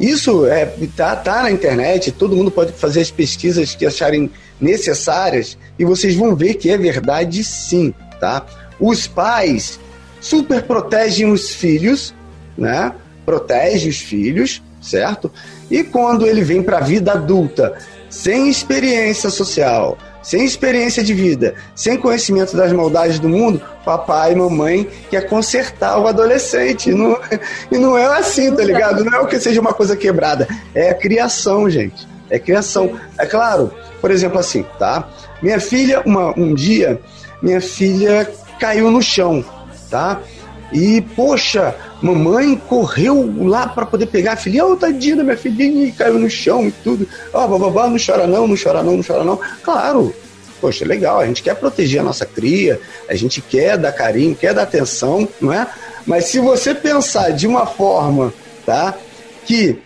Isso 0.00 0.46
é, 0.46 0.66
tá, 0.96 1.16
tá 1.16 1.42
na 1.42 1.50
internet, 1.50 2.12
todo 2.12 2.36
mundo 2.36 2.50
pode 2.50 2.72
fazer 2.72 3.00
as 3.00 3.10
pesquisas 3.10 3.74
que 3.74 3.84
acharem 3.84 4.30
necessárias 4.60 5.58
e 5.78 5.84
vocês 5.84 6.14
vão 6.14 6.36
ver 6.36 6.54
que 6.54 6.70
é 6.70 6.78
verdade 6.78 7.42
sim, 7.42 7.92
tá? 8.20 8.46
Os 8.78 9.06
pais 9.06 9.80
super 10.20 10.62
protegem 10.62 11.30
os 11.30 11.52
filhos, 11.52 12.14
né? 12.56 12.92
Protege 13.26 13.88
os 13.88 13.98
filhos, 13.98 14.62
certo? 14.80 15.30
E 15.70 15.82
quando 15.82 16.26
ele 16.26 16.42
vem 16.42 16.62
para 16.62 16.78
a 16.78 16.82
vida 16.82 17.12
adulta, 17.12 17.76
sem 18.08 18.48
experiência 18.48 19.30
social, 19.30 19.98
sem 20.28 20.44
experiência 20.44 21.02
de 21.02 21.14
vida, 21.14 21.54
sem 21.74 21.96
conhecimento 21.96 22.54
das 22.54 22.70
maldades 22.70 23.18
do 23.18 23.30
mundo, 23.30 23.62
papai 23.82 24.32
e 24.32 24.36
mamãe 24.36 24.86
quer 25.08 25.26
consertar 25.26 25.98
o 25.98 26.06
adolescente. 26.06 26.90
E 26.90 26.94
não, 26.94 27.18
e 27.72 27.78
não 27.78 27.96
é 27.96 28.04
assim, 28.04 28.54
tá 28.54 28.62
ligado? 28.62 29.02
Não 29.02 29.18
é 29.18 29.20
o 29.22 29.26
que 29.26 29.40
seja 29.40 29.58
uma 29.58 29.72
coisa 29.72 29.96
quebrada. 29.96 30.46
É 30.74 30.90
a 30.90 30.94
criação, 30.94 31.70
gente. 31.70 32.06
É 32.28 32.38
criação. 32.38 32.94
É 33.18 33.24
claro, 33.24 33.72
por 34.02 34.10
exemplo, 34.10 34.38
assim, 34.38 34.66
tá? 34.78 35.08
Minha 35.40 35.58
filha, 35.58 36.02
uma, 36.04 36.38
um 36.38 36.54
dia, 36.54 37.00
minha 37.40 37.62
filha 37.62 38.30
caiu 38.60 38.90
no 38.90 39.00
chão, 39.00 39.42
tá? 39.88 40.20
E, 40.70 41.00
poxa, 41.16 41.74
mamãe 42.00 42.56
correu 42.56 43.34
lá 43.46 43.68
para 43.68 43.86
poder 43.86 44.06
pegar 44.06 44.32
a 44.32 44.36
filha. 44.36 44.64
Ô, 44.64 44.72
oh, 44.72 44.76
tadinha 44.76 45.16
da 45.16 45.24
minha 45.24 45.36
filhinha, 45.36 45.92
caiu 45.92 46.18
no 46.18 46.30
chão 46.30 46.66
e 46.66 46.72
tudo. 46.72 47.06
Ó, 47.32 47.44
oh, 47.44 47.48
bababá, 47.48 47.88
não 47.88 47.96
chora 47.98 48.26
não, 48.26 48.46
não 48.46 48.56
chora 48.56 48.82
não, 48.82 48.96
não 48.96 49.02
chora 49.02 49.24
não. 49.24 49.38
Claro, 49.62 50.14
poxa, 50.60 50.84
legal, 50.84 51.20
a 51.20 51.26
gente 51.26 51.42
quer 51.42 51.54
proteger 51.56 52.00
a 52.00 52.04
nossa 52.04 52.26
cria, 52.26 52.80
a 53.08 53.14
gente 53.14 53.40
quer 53.40 53.76
dar 53.76 53.92
carinho, 53.92 54.34
quer 54.34 54.54
dar 54.54 54.62
atenção, 54.62 55.28
não 55.40 55.52
é? 55.52 55.66
Mas 56.06 56.26
se 56.26 56.38
você 56.38 56.74
pensar 56.74 57.30
de 57.30 57.46
uma 57.46 57.66
forma, 57.66 58.32
tá, 58.64 58.94
que 59.44 59.78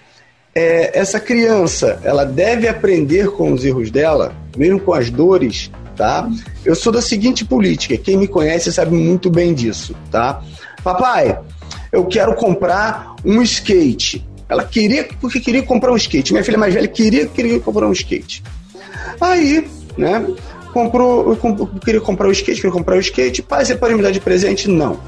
é, 0.55 0.99
essa 0.99 1.19
criança, 1.19 1.99
ela 2.05 2.25
deve 2.25 2.69
aprender 2.69 3.31
com 3.31 3.53
os 3.53 3.65
erros 3.65 3.91
dela, 3.91 4.35
mesmo 4.57 4.81
com 4.81 4.93
as 4.93 5.11
dores, 5.11 5.71
tá? 5.97 6.29
Eu 6.65 6.75
sou 6.75 6.93
da 6.93 7.01
seguinte 7.01 7.45
política, 7.45 7.97
quem 7.97 8.17
me 8.17 8.29
conhece 8.29 8.73
sabe 8.73 8.95
muito 8.95 9.31
bem 9.31 9.55
disso, 9.55 9.95
tá? 10.11 10.43
Papai, 10.83 11.39
eu 11.91 12.05
quero 12.07 12.35
comprar 12.35 13.15
um 13.25 13.43
skate. 13.43 14.27
Ela 14.49 14.65
queria, 14.65 15.09
porque 15.21 15.41
queria 15.41 15.63
comprar 15.63 15.93
um 15.93 15.97
skate. 15.97 16.33
Minha 16.33 16.45
filha 16.45 16.59
mais 16.59 16.75
velha 16.75 16.89
queria, 16.89 17.27
queria 17.27 17.59
comprar 17.61 17.87
um 17.87 17.93
skate. 17.93 18.43
Aí, 19.21 19.67
né, 19.97 20.27
comprou, 20.73 21.31
eu 21.31 21.67
queria 21.85 22.01
comprar 22.01 22.29
o 22.29 22.33
skate, 22.33 22.61
queria 22.61 22.73
comprar 22.73 22.97
o 22.97 23.01
skate. 23.01 23.43
Pai, 23.43 23.65
você 23.65 23.75
pode 23.75 23.95
me 23.95 24.03
dar 24.03 24.11
de 24.11 24.21
presente? 24.21 24.69
Não. 24.69 25.01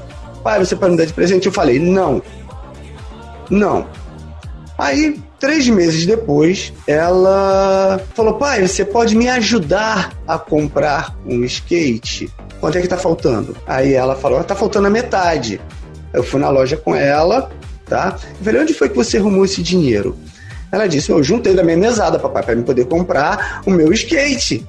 Pai, 0.43 0.59
você 0.59 0.75
pode 0.75 0.91
me 0.91 0.97
dar 0.97 1.05
de 1.05 1.13
presente? 1.13 1.45
Eu 1.45 1.51
falei, 1.51 1.79
não. 1.79 2.21
Não. 3.49 3.85
Aí, 4.77 5.19
três 5.39 5.67
meses 5.69 6.05
depois, 6.05 6.73
ela 6.85 8.01
falou: 8.13 8.33
pai, 8.33 8.67
você 8.67 8.83
pode 8.83 9.15
me 9.15 9.29
ajudar 9.29 10.13
a 10.27 10.37
comprar 10.37 11.15
um 11.25 11.43
skate? 11.45 12.29
Quanto 12.59 12.77
é 12.77 12.81
que 12.81 12.87
tá 12.87 12.97
faltando? 12.97 13.55
Aí 13.65 13.93
ela 13.93 14.15
falou: 14.15 14.43
tá 14.43 14.55
faltando 14.55 14.87
a 14.87 14.89
metade. 14.89 15.61
Eu 16.15 16.23
fui 16.23 16.39
na 16.39 16.49
loja 16.49 16.77
com 16.77 16.95
ela, 16.95 17.49
tá? 17.85 18.17
Eu 18.39 18.45
falei: 18.45 18.61
onde 18.61 18.73
foi 18.73 18.89
que 18.89 18.95
você 18.95 19.17
arrumou 19.17 19.45
esse 19.45 19.61
dinheiro? 19.61 20.17
Ela 20.71 20.87
disse: 20.87 21.09
eu 21.11 21.23
juntei 21.23 21.53
da 21.53 21.63
minha 21.63 21.77
mesada, 21.77 22.19
papai, 22.19 22.43
para 22.43 22.55
me 22.55 22.63
poder 22.63 22.85
comprar 22.85 23.61
o 23.65 23.71
meu 23.71 23.91
skate, 23.93 24.65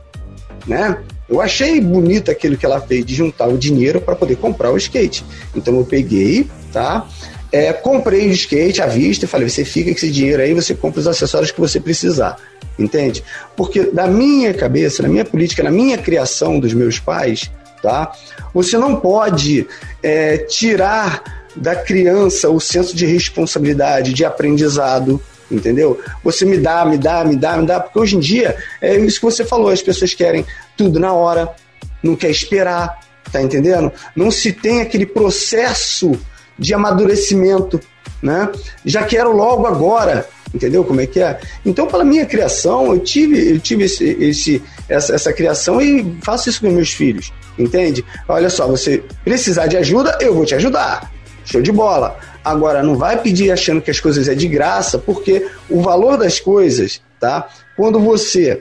né? 0.67 0.99
Eu 1.29 1.41
achei 1.41 1.81
bonito 1.81 2.31
aquilo 2.31 2.57
que 2.57 2.65
ela 2.65 2.81
fez 2.81 3.05
de 3.05 3.15
juntar 3.15 3.49
o 3.49 3.59
dinheiro 3.59 4.01
para 4.01 4.15
poder 4.15 4.37
comprar 4.37 4.71
o 4.71 4.77
skate. 4.77 5.25
Então 5.55 5.77
eu 5.77 5.85
peguei, 5.85 6.49
tá? 6.73 7.07
É, 7.51 7.73
comprei 7.73 8.29
o 8.29 8.33
skate 8.33 8.83
à 8.83 8.87
vista 8.87 9.25
e 9.25 9.29
falei: 9.29 9.49
você 9.49 9.65
fica 9.65 9.91
com 9.91 9.97
esse 9.97 10.11
dinheiro 10.11 10.43
aí, 10.43 10.55
você 10.55 10.75
compra 10.75 11.01
os 11.01 11.09
acessórios 11.09 11.51
que 11.51 11.61
você 11.61 11.81
precisar. 11.81 12.37
Entende? 12.79 13.25
Porque 13.57 13.91
na 13.93 14.07
minha 14.07 14.53
cabeça, 14.53 15.03
na 15.03 15.09
minha 15.09 15.25
política, 15.25 15.63
na 15.63 15.71
minha 15.71 15.97
criação 15.97 16.61
dos 16.61 16.75
meus 16.75 16.99
pais, 16.99 17.51
tá? 17.87 18.11
Você 18.53 18.77
não 18.77 18.99
pode 18.99 19.65
é, 20.03 20.39
tirar 20.39 21.47
da 21.55 21.77
criança 21.77 22.51
o 22.51 22.59
senso 22.59 22.97
de 22.97 23.07
responsabilidade, 23.07 24.13
de 24.13 24.25
aprendizado, 24.25 25.23
entendeu? 25.49 26.01
Você 26.25 26.45
me 26.45 26.59
dá, 26.59 26.85
me 26.85 26.99
dá, 26.99 27.25
me 27.25 27.37
dá, 27.37 27.57
me 27.57 27.65
dá, 27.65 27.79
porque 27.79 28.01
hoje 28.01 28.17
em 28.17 28.19
dia 28.19 28.57
é 28.83 28.97
isso 28.97 29.21
que 29.21 29.25
você 29.25 29.45
falou, 29.45 29.69
as 29.69 29.83
pessoas 29.83 30.13
querem 30.15 30.45
tudo 30.77 30.99
na 30.99 31.13
hora, 31.13 31.55
não 32.03 32.17
quer 32.17 32.29
esperar, 32.29 32.99
tá 33.31 33.41
entendendo? 33.41 33.93
Não 34.17 34.33
se 34.33 34.53
tem 34.53 34.81
aquele 34.81 35.07
processo 35.07 36.11
de 36.59 36.75
amadurecimento, 36.75 37.81
né? 38.21 38.51
Já 38.85 39.05
quero 39.05 39.31
logo 39.31 39.65
agora, 39.65 40.29
entendeu 40.57 40.85
como 40.85 41.01
é 41.01 41.07
que 41.07 41.21
é? 41.21 41.39
Então, 41.65 41.87
pela 41.87 42.05
minha 42.05 42.27
criação, 42.27 42.93
eu 42.93 42.99
tive, 42.99 43.53
eu 43.53 43.61
tive 43.61 43.85
esse, 43.85 44.05
esse 44.05 44.63
essa, 44.89 45.15
essa 45.15 45.33
criação 45.33 45.81
e 45.81 46.17
faço 46.23 46.49
isso 46.49 46.61
com 46.61 46.71
meus 46.71 46.93
filhos, 46.93 47.33
entende? 47.59 48.05
Olha 48.29 48.51
só, 48.51 48.67
você 48.67 49.03
precisar 49.25 49.67
de 49.67 49.77
ajuda, 49.77 50.19
eu 50.21 50.35
vou 50.35 50.45
te 50.45 50.55
ajudar. 50.55 51.13
Show 51.45 51.63
de 51.63 51.71
bola. 51.71 52.19
Agora, 52.45 52.83
não 52.83 52.97
vai 52.97 53.21
pedir 53.21 53.53
achando 53.53 53.81
que 53.81 53.91
as 53.91 54.01
coisas 54.01 54.29
é 54.29 54.35
de 54.35 54.49
graça, 54.49 54.99
porque 54.99 55.47
o 55.71 55.81
valor 55.81 56.17
das 56.17 56.41
coisas, 56.41 57.01
tá? 57.21 57.49
Quando 57.77 58.01
você 58.01 58.61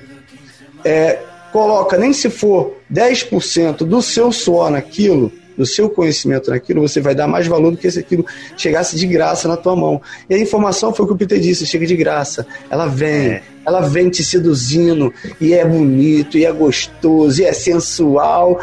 é, 0.83 1.19
coloca, 1.51 1.97
nem 1.97 2.13
se 2.13 2.29
for 2.29 2.77
10% 2.93 3.77
do 3.77 4.01
seu 4.01 4.31
suor 4.31 4.69
naquilo, 4.69 5.31
no 5.57 5.65
seu 5.65 5.89
conhecimento 5.89 6.49
naquilo, 6.49 6.81
você 6.81 6.99
vai 6.99 7.15
dar 7.15 7.27
mais 7.27 7.47
valor 7.47 7.71
do 7.71 7.77
que 7.77 7.89
se 7.89 7.99
aquilo 7.99 8.25
chegasse 8.57 8.97
de 8.97 9.07
graça 9.07 9.47
na 9.47 9.57
tua 9.57 9.75
mão. 9.75 10.01
E 10.29 10.35
a 10.35 10.37
informação 10.37 10.93
foi 10.93 11.05
o 11.05 11.07
que 11.07 11.13
o 11.13 11.17
Peter 11.17 11.39
disse, 11.39 11.65
chega 11.65 11.85
de 11.85 11.95
graça. 11.95 12.45
Ela 12.69 12.87
vem, 12.87 13.27
é. 13.27 13.43
ela 13.65 13.81
vem 13.81 14.09
te 14.09 14.23
seduzindo, 14.23 15.13
e 15.39 15.53
é 15.53 15.65
bonito, 15.65 16.37
e 16.37 16.45
é 16.45 16.51
gostoso, 16.51 17.41
e 17.41 17.45
é 17.45 17.53
sensual. 17.53 18.59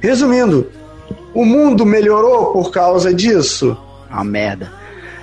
Resumindo, 0.00 0.70
o 1.34 1.44
mundo 1.44 1.84
melhorou 1.86 2.52
por 2.52 2.70
causa 2.70 3.12
disso? 3.12 3.76
Uma 4.10 4.24
merda. 4.24 4.72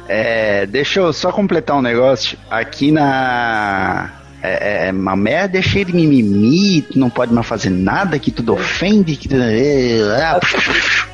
É, 0.07 0.65
deixa 0.65 1.01
eu 1.01 1.11
só 1.11 1.31
completar 1.31 1.75
um 1.77 1.81
negócio. 1.81 2.37
Aqui 2.49 2.91
na. 2.91 4.16
É, 4.47 4.85
é, 4.85 4.87
é 4.87 4.91
uma 4.91 5.15
merda 5.15 5.57
é 5.57 5.61
cheio 5.61 5.85
de 5.85 5.93
mimimi, 5.93 6.81
tu 6.81 6.97
não 6.97 7.09
pode 7.09 7.33
mais 7.33 7.45
fazer 7.45 7.69
nada, 7.69 8.17
que 8.17 8.31
tudo 8.31 8.53
ofende, 8.53 9.15
que 9.15 9.27
tudo. 9.27 9.41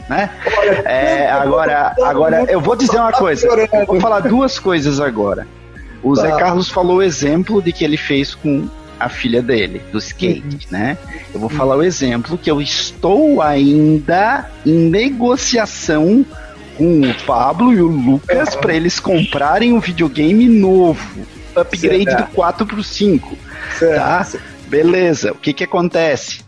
Né? 0.09 0.29
É, 0.86 1.31
agora, 1.31 1.95
agora, 2.03 2.45
eu 2.49 2.59
vou 2.59 2.75
dizer 2.75 2.97
uma 2.97 3.11
coisa. 3.11 3.47
Eu 3.47 3.86
vou 3.86 3.99
falar 3.99 4.19
duas 4.19 4.59
coisas 4.59 4.99
agora. 4.99 5.47
O 6.03 6.15
Zé 6.15 6.29
tá. 6.29 6.38
Carlos 6.38 6.69
falou 6.69 6.97
o 6.97 7.01
exemplo 7.01 7.61
de 7.61 7.71
que 7.71 7.84
ele 7.84 7.97
fez 7.97 8.36
com 8.36 8.67
a 8.99 9.09
filha 9.09 9.41
dele, 9.41 9.81
do 9.91 9.97
skate, 9.97 10.43
uhum. 10.43 10.59
né? 10.69 10.97
Eu 11.34 11.39
vou 11.39 11.49
falar 11.49 11.75
o 11.75 11.84
exemplo 11.84 12.38
que 12.38 12.51
eu 12.51 12.61
estou 12.61 13.41
ainda 13.41 14.49
em 14.65 14.89
negociação 14.89 16.25
com 16.77 17.01
o 17.01 17.13
Pablo 17.25 17.73
e 17.73 17.81
o 17.81 17.88
Lucas 17.88 18.55
para 18.55 18.73
eles 18.73 18.99
comprarem 18.99 19.73
um 19.73 19.79
videogame 19.79 20.47
novo, 20.47 21.25
upgrade 21.56 22.06
certo. 22.06 22.30
do 22.30 22.36
4 22.36 22.66
pro 22.66 22.84
5, 22.84 23.38
certo. 23.78 23.95
tá? 23.95 24.28
Beleza, 24.68 25.32
o 25.32 25.36
que 25.36 25.54
que 25.54 25.64
acontece? 25.64 26.41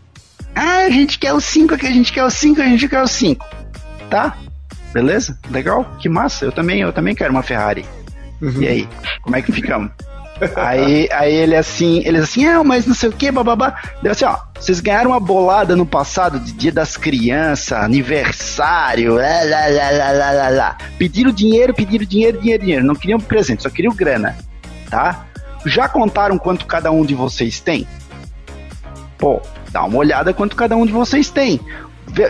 Ah, 0.55 0.85
a 0.85 0.89
gente 0.89 1.19
quer 1.19 1.33
o 1.33 1.41
5, 1.41 1.77
que 1.77 1.85
a 1.85 1.91
gente 1.91 2.13
quer 2.13 2.23
o 2.23 2.29
5, 2.29 2.61
a 2.61 2.65
gente 2.65 2.87
quer 2.87 3.01
o 3.01 3.07
5. 3.07 3.45
Tá? 4.09 4.37
Beleza? 4.93 5.37
Legal? 5.51 5.95
Que 5.99 6.07
massa. 6.07 6.45
Eu 6.45 6.51
também, 6.53 6.79
eu 6.79 6.93
também 6.93 7.13
quero 7.13 7.31
uma 7.31 7.43
Ferrari. 7.43 7.85
Uhum. 8.41 8.61
E 8.61 8.67
aí, 8.67 8.89
como 9.21 9.35
é 9.35 9.41
que 9.41 9.51
ficamos? 9.51 9.91
aí, 10.55 11.09
aí 11.11 11.33
ele 11.33 11.55
assim, 11.55 12.01
eles 12.05 12.23
assim, 12.23 12.45
ah, 12.45 12.63
mas 12.63 12.85
não 12.85 12.95
sei 12.95 13.09
o 13.09 13.11
que, 13.11 13.31
bababá. 13.31 13.81
Deu 14.01 14.11
assim, 14.11 14.25
ó, 14.25 14.37
vocês 14.57 14.79
ganharam 14.79 15.11
uma 15.11 15.19
bolada 15.19 15.75
no 15.75 15.85
passado 15.85 16.39
de 16.39 16.51
dia 16.53 16.71
das 16.71 16.97
crianças, 16.97 17.77
aniversário, 17.77 19.15
lá, 19.15 19.43
lá, 19.43 19.67
lá, 19.67 19.91
lá, 19.91 20.11
lá, 20.11 20.31
lá, 20.31 20.49
lá. 20.49 20.77
Pediram 20.97 21.31
dinheiro, 21.31 21.73
pediram 21.73 22.05
dinheiro, 22.05 22.39
dinheiro, 22.39 22.63
dinheiro. 22.63 22.85
Não 22.85 22.95
queriam 22.95 23.19
presente, 23.19 23.63
só 23.63 23.69
queriam 23.69 23.93
grana, 23.93 24.35
tá? 24.89 25.25
Já 25.65 25.89
contaram 25.89 26.37
quanto 26.37 26.65
cada 26.65 26.91
um 26.91 27.05
de 27.05 27.15
vocês 27.15 27.59
tem? 27.59 27.87
Pô, 29.17 29.41
dá 29.71 29.83
uma 29.83 29.97
olhada 29.97 30.33
quanto 30.33 30.55
cada 30.55 30.75
um 30.75 30.85
de 30.85 30.91
vocês 30.91 31.29
tem 31.29 31.59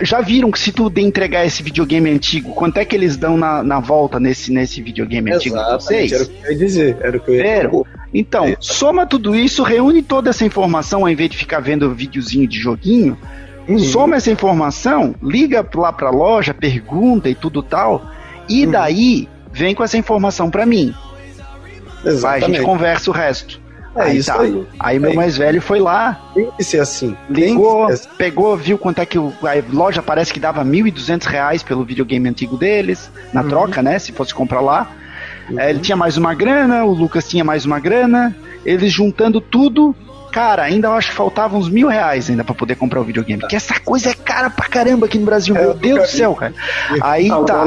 já 0.02 0.20
viram 0.20 0.50
que 0.50 0.58
se 0.58 0.72
tu 0.72 0.92
entregar 0.96 1.44
esse 1.44 1.62
videogame 1.62 2.10
antigo, 2.10 2.52
quanto 2.52 2.78
é 2.78 2.84
que 2.84 2.96
eles 2.96 3.16
dão 3.16 3.36
na, 3.36 3.62
na 3.62 3.78
volta 3.78 4.18
nesse, 4.18 4.52
nesse 4.52 4.80
videogame 4.82 5.32
antigo 5.32 5.56
de 5.56 5.72
vocês? 5.72 6.12
Era 6.12 6.22
o 6.22 6.26
que 6.26 6.44
eu 6.44 6.50
ia 6.50 6.58
dizer, 6.58 6.96
era 7.00 7.16
o 7.16 7.20
que 7.20 7.30
eu 7.30 7.34
ia 7.34 7.42
dizer. 7.42 7.70
Então, 8.12 8.46
é. 8.46 8.56
soma 8.58 9.06
tudo 9.06 9.36
isso, 9.36 9.62
reúne 9.62 10.02
toda 10.02 10.30
essa 10.30 10.44
informação 10.44 11.02
ao 11.02 11.08
invés 11.08 11.30
de 11.30 11.36
ficar 11.36 11.60
vendo 11.60 11.92
videozinho 11.94 12.48
de 12.48 12.58
joguinho. 12.58 13.16
Uhum. 13.68 13.78
Soma 13.78 14.16
essa 14.16 14.30
informação, 14.30 15.14
liga 15.22 15.66
lá 15.74 15.92
pra 15.92 16.10
loja, 16.10 16.54
pergunta 16.54 17.28
e 17.28 17.34
tudo 17.34 17.62
tal. 17.62 18.10
E 18.48 18.64
uhum. 18.64 18.72
daí, 18.72 19.28
vem 19.52 19.74
com 19.74 19.84
essa 19.84 19.98
informação 19.98 20.50
para 20.50 20.64
mim. 20.64 20.94
Exatamente. 22.04 22.20
Vai, 22.20 22.42
a 22.42 22.46
gente 22.46 22.62
conversa 22.62 23.10
o 23.10 23.12
resto. 23.12 23.60
É 23.96 24.02
aí 24.02 24.18
isso 24.18 24.32
tá. 24.32 24.40
aí. 24.40 24.66
Aí 24.78 24.98
meu 24.98 25.10
é 25.10 25.14
mais 25.14 25.36
velho 25.36 25.60
foi 25.60 25.80
lá. 25.80 26.30
Tem 26.34 26.50
que 26.50 26.62
ser 26.62 26.80
assim. 26.80 27.16
Ligou, 27.30 27.86
assim. 27.86 28.08
pegou, 28.18 28.56
viu 28.56 28.76
quanto 28.76 29.00
é 29.00 29.06
que 29.06 29.18
o, 29.18 29.32
a 29.42 29.74
loja 29.74 30.02
parece 30.02 30.32
que 30.32 30.38
dava 30.38 30.62
R$ 30.62 30.68
1.200 30.68 31.64
pelo 31.64 31.84
videogame 31.84 32.28
antigo 32.28 32.56
deles, 32.56 33.10
na 33.32 33.42
uhum. 33.42 33.48
troca, 33.48 33.82
né? 33.82 33.98
Se 33.98 34.12
fosse 34.12 34.34
comprar 34.34 34.60
lá. 34.60 34.90
Uhum. 35.48 35.58
É, 35.58 35.70
ele 35.70 35.80
tinha 35.80 35.96
mais 35.96 36.16
uma 36.16 36.34
grana, 36.34 36.84
o 36.84 36.92
Lucas 36.92 37.28
tinha 37.28 37.42
mais 37.42 37.64
uma 37.64 37.80
grana. 37.80 38.36
Eles 38.64 38.92
juntando 38.92 39.40
tudo, 39.40 39.94
Cara, 40.36 40.64
ainda 40.64 40.88
eu 40.88 40.92
acho 40.92 41.08
que 41.08 41.14
faltavam 41.14 41.58
uns 41.58 41.70
mil 41.70 41.88
reais 41.88 42.28
ainda 42.28 42.44
pra 42.44 42.54
poder 42.54 42.74
comprar 42.74 43.00
o 43.00 43.04
videogame. 43.04 43.40
Porque 43.40 43.56
essa 43.56 43.80
coisa 43.80 44.10
é 44.10 44.14
cara 44.14 44.50
pra 44.50 44.68
caramba 44.68 45.06
aqui 45.06 45.18
no 45.18 45.24
Brasil. 45.24 45.56
É, 45.56 45.62
Meu 45.62 45.72
Deus 45.72 46.00
do 46.00 46.08
céu, 46.08 46.34
cara. 46.34 46.52
Aí 47.00 47.30
tá. 47.46 47.64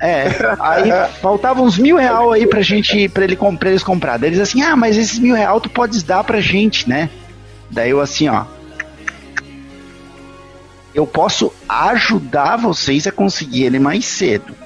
É, 0.00 0.26
aí 0.58 0.90
faltavam 1.20 1.64
uns 1.64 1.78
mil 1.78 1.96
reais 1.96 2.32
aí 2.32 2.44
pra 2.44 2.60
gente, 2.60 3.08
pra, 3.10 3.22
ele, 3.22 3.36
pra 3.36 3.70
eles 3.70 3.84
comprar. 3.84 4.18
Daí 4.18 4.30
eles 4.30 4.40
assim, 4.40 4.60
ah, 4.62 4.74
mas 4.74 4.96
esses 4.96 5.20
mil 5.20 5.36
reais 5.36 5.62
tu 5.62 5.70
podes 5.70 6.02
dar 6.02 6.24
pra 6.24 6.40
gente, 6.40 6.88
né? 6.88 7.08
Daí 7.70 7.90
eu 7.90 8.00
assim, 8.00 8.28
ó. 8.28 8.46
Eu 10.92 11.06
posso 11.06 11.52
ajudar 11.68 12.56
vocês 12.56 13.06
a 13.06 13.12
conseguir 13.12 13.66
ele 13.66 13.78
mais 13.78 14.06
cedo. 14.06 14.56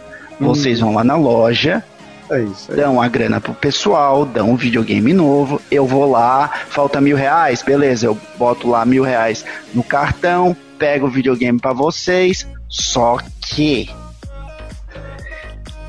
Vocês 0.41 0.81
hum. 0.81 0.87
vão 0.87 0.95
lá 0.95 1.05
na 1.05 1.17
loja, 1.17 1.85
é 2.31 2.43
isso, 2.43 2.73
é 2.73 2.77
dão 2.77 3.01
a 3.01 3.09
grana 3.09 3.41
pro 3.41 3.55
pessoal, 3.55 4.25
dão 4.25 4.51
um 4.51 4.57
videogame 4.57 5.13
novo, 5.13 5.61
eu 5.71 5.87
vou 5.87 6.11
lá, 6.11 6.49
falta 6.69 7.01
mil 7.01 7.17
reais, 7.17 7.63
beleza, 7.63 8.07
eu 8.07 8.19
boto 8.39 8.69
lá 8.69 8.85
mil 8.85 9.03
reais 9.03 9.45
no 9.75 9.83
cartão, 9.83 10.57
pego 10.79 11.07
o 11.07 11.11
videogame 11.11 11.61
para 11.61 11.73
vocês, 11.73 12.47
só 12.69 13.19
que 13.41 13.91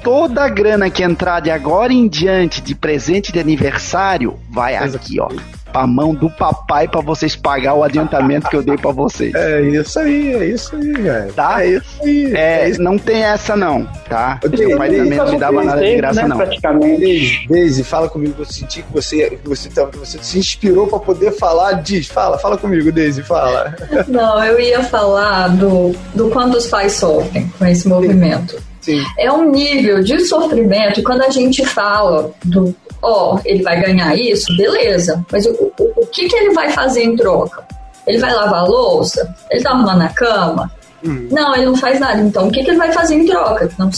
toda 0.03 0.43
a 0.43 0.49
grana 0.49 0.89
que 0.89 1.03
entrar 1.03 1.39
de 1.39 1.49
agora 1.49 1.91
em 1.91 2.07
diante 2.07 2.61
de 2.61 2.75
presente 2.75 3.31
de 3.31 3.39
aniversário 3.39 4.39
vai 4.49 4.75
aqui, 4.75 5.19
ó 5.19 5.29
pra 5.75 5.85
mão 5.85 6.15
do 6.15 6.29
papai 6.29 6.87
para 6.87 7.01
vocês 7.01 7.35
pagar 7.35 7.73
o 7.73 7.83
adiantamento 7.83 8.47
que 8.47 8.55
eu 8.55 8.63
dei 8.63 8.77
para 8.77 8.93
vocês. 8.93 9.35
É 9.35 9.59
isso 9.59 9.99
aí, 9.99 10.33
é 10.33 10.45
isso 10.45 10.73
aí, 10.73 10.93
velho. 10.93 11.33
Tá? 11.33 11.65
É 11.65 11.67
isso 11.67 12.01
aí. 12.01 12.33
É, 12.33 12.61
é 12.61 12.69
isso. 12.69 12.81
não 12.81 12.97
tem 12.97 13.23
essa 13.23 13.57
não, 13.57 13.83
tá? 14.07 14.39
O 14.45 14.57
Meu 14.57 14.77
pai 14.77 14.89
também 14.89 15.17
não 15.17 15.29
me 15.29 15.37
dava 15.37 15.63
nada 15.65 15.81
de 15.81 15.95
graça 15.97 16.21
né, 16.21 16.27
não. 16.29 16.37
Praticamente. 16.37 17.45
Daisy, 17.49 17.83
fala 17.83 18.07
comigo, 18.07 18.35
eu 18.39 18.45
senti 18.45 18.83
que 18.83 18.93
você, 18.93 19.31
que 19.31 19.49
você, 19.49 19.67
que 19.67 19.97
você 19.97 20.17
se 20.21 20.39
inspirou 20.39 20.87
para 20.87 20.99
poder 20.99 21.33
falar, 21.33 21.73
diz, 21.73 22.07
fala, 22.07 22.37
fala 22.37 22.57
comigo, 22.57 22.89
Daisy, 22.89 23.21
fala. 23.21 23.75
Não, 24.07 24.41
eu 24.45 24.57
ia 24.57 24.81
falar 24.81 25.49
do, 25.49 25.93
do 26.13 26.29
quanto 26.29 26.57
os 26.57 26.67
pais 26.67 26.93
sofrem 26.93 27.51
com 27.59 27.65
esse 27.65 27.85
movimento. 27.85 28.57
Sim. 28.79 29.03
É 29.17 29.29
um 29.29 29.51
nível 29.51 30.01
de 30.01 30.19
sofrimento, 30.21 31.03
quando 31.03 31.23
a 31.23 31.29
gente 31.29 31.65
fala 31.65 32.31
do 32.45 32.73
ó, 33.05 33.35
oh, 33.35 33.39
ele 33.45 33.63
vai 33.63 33.79
ganhar 33.79 34.15
isso, 34.17 34.55
beleza. 34.57 35.23
Mas 35.31 35.45
o, 35.45 35.51
o, 35.51 36.01
o 36.01 36.07
que, 36.07 36.27
que 36.27 36.35
ele 36.35 36.53
vai 36.53 36.71
fazer 36.71 37.03
em 37.03 37.15
troca? 37.15 37.63
Ele 38.07 38.17
vai 38.17 38.33
lavar 38.33 38.61
a 38.61 38.65
louça? 38.65 39.33
Ele 39.49 39.63
tá 39.63 39.71
arrumando 39.71 40.01
a 40.01 40.09
cama? 40.09 40.71
Hum. 41.03 41.27
Não, 41.31 41.55
ele 41.55 41.65
não 41.65 41.75
faz 41.75 41.99
nada. 41.99 42.19
Então, 42.19 42.47
o 42.47 42.51
que, 42.51 42.63
que 42.63 42.69
ele 42.71 42.77
vai 42.77 42.91
fazer 42.91 43.15
em 43.15 43.25
troca? 43.25 43.69
Não, 43.77 43.89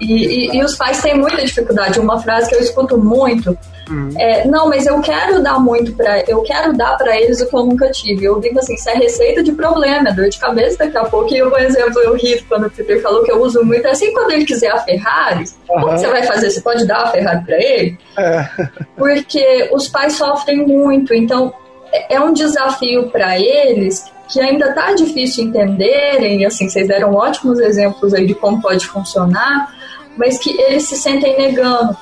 e, 0.00 0.12
e, 0.12 0.56
e, 0.56 0.64
os 0.64 0.74
pais 0.74 1.00
têm 1.00 1.18
muita 1.18 1.44
dificuldade. 1.44 2.00
Uma 2.00 2.20
frase 2.20 2.48
que 2.48 2.56
eu 2.56 2.60
escuto 2.60 2.98
muito 2.98 3.56
Uhum. 3.88 4.10
É, 4.18 4.46
não, 4.46 4.68
mas 4.68 4.86
eu 4.86 5.00
quero 5.00 5.42
dar 5.42 5.60
muito 5.60 5.92
para, 5.92 6.20
eu 6.28 6.42
quero 6.42 6.72
dar 6.72 6.96
para 6.96 7.16
eles 7.16 7.40
o 7.40 7.48
que 7.48 7.54
eu 7.54 7.64
nunca 7.64 7.90
tive. 7.90 8.24
Eu 8.24 8.40
digo 8.40 8.58
assim, 8.58 8.74
isso 8.74 8.90
é 8.90 8.94
receita 8.94 9.42
de 9.42 9.52
problema, 9.52 10.08
é 10.08 10.12
dor 10.12 10.28
de 10.28 10.38
cabeça 10.38 10.78
daqui 10.78 10.96
a 10.96 11.04
pouco. 11.04 11.32
E 11.32 11.42
um 11.42 11.56
exemplo, 11.56 12.00
eu 12.00 12.14
ri 12.14 12.42
quando 12.48 12.66
o 12.66 12.70
Peter 12.70 13.00
falou 13.00 13.22
que 13.22 13.30
eu 13.30 13.40
uso 13.40 13.64
muito, 13.64 13.86
é 13.86 13.90
assim, 13.90 14.12
quando 14.12 14.32
ele 14.32 14.44
quiser 14.44 14.72
a 14.72 14.78
Ferrari, 14.78 15.44
uhum. 15.68 15.80
como 15.80 15.98
você 15.98 16.08
vai 16.08 16.22
fazer? 16.24 16.50
Você 16.50 16.60
pode 16.60 16.86
dar 16.86 17.02
a 17.02 17.06
Ferrari 17.08 17.44
para 17.44 17.56
ele? 17.56 17.98
É. 18.18 18.48
Porque 18.96 19.70
os 19.72 19.88
pais 19.88 20.14
sofrem 20.14 20.66
muito, 20.66 21.14
então 21.14 21.54
é, 21.92 22.16
é 22.16 22.20
um 22.20 22.32
desafio 22.32 23.08
para 23.10 23.38
eles 23.38 24.10
que 24.28 24.40
ainda 24.40 24.72
tá 24.72 24.92
difícil 24.92 25.44
entenderem, 25.44 26.40
e 26.40 26.46
assim, 26.46 26.68
vocês 26.68 26.88
deram 26.88 27.14
ótimos 27.14 27.60
exemplos 27.60 28.12
aí 28.12 28.26
de 28.26 28.34
como 28.34 28.60
pode 28.60 28.84
funcionar, 28.86 29.72
mas 30.16 30.38
que 30.38 30.60
eles 30.60 30.84
se 30.84 30.96
sentem 30.96 31.38
negando. 31.38 31.96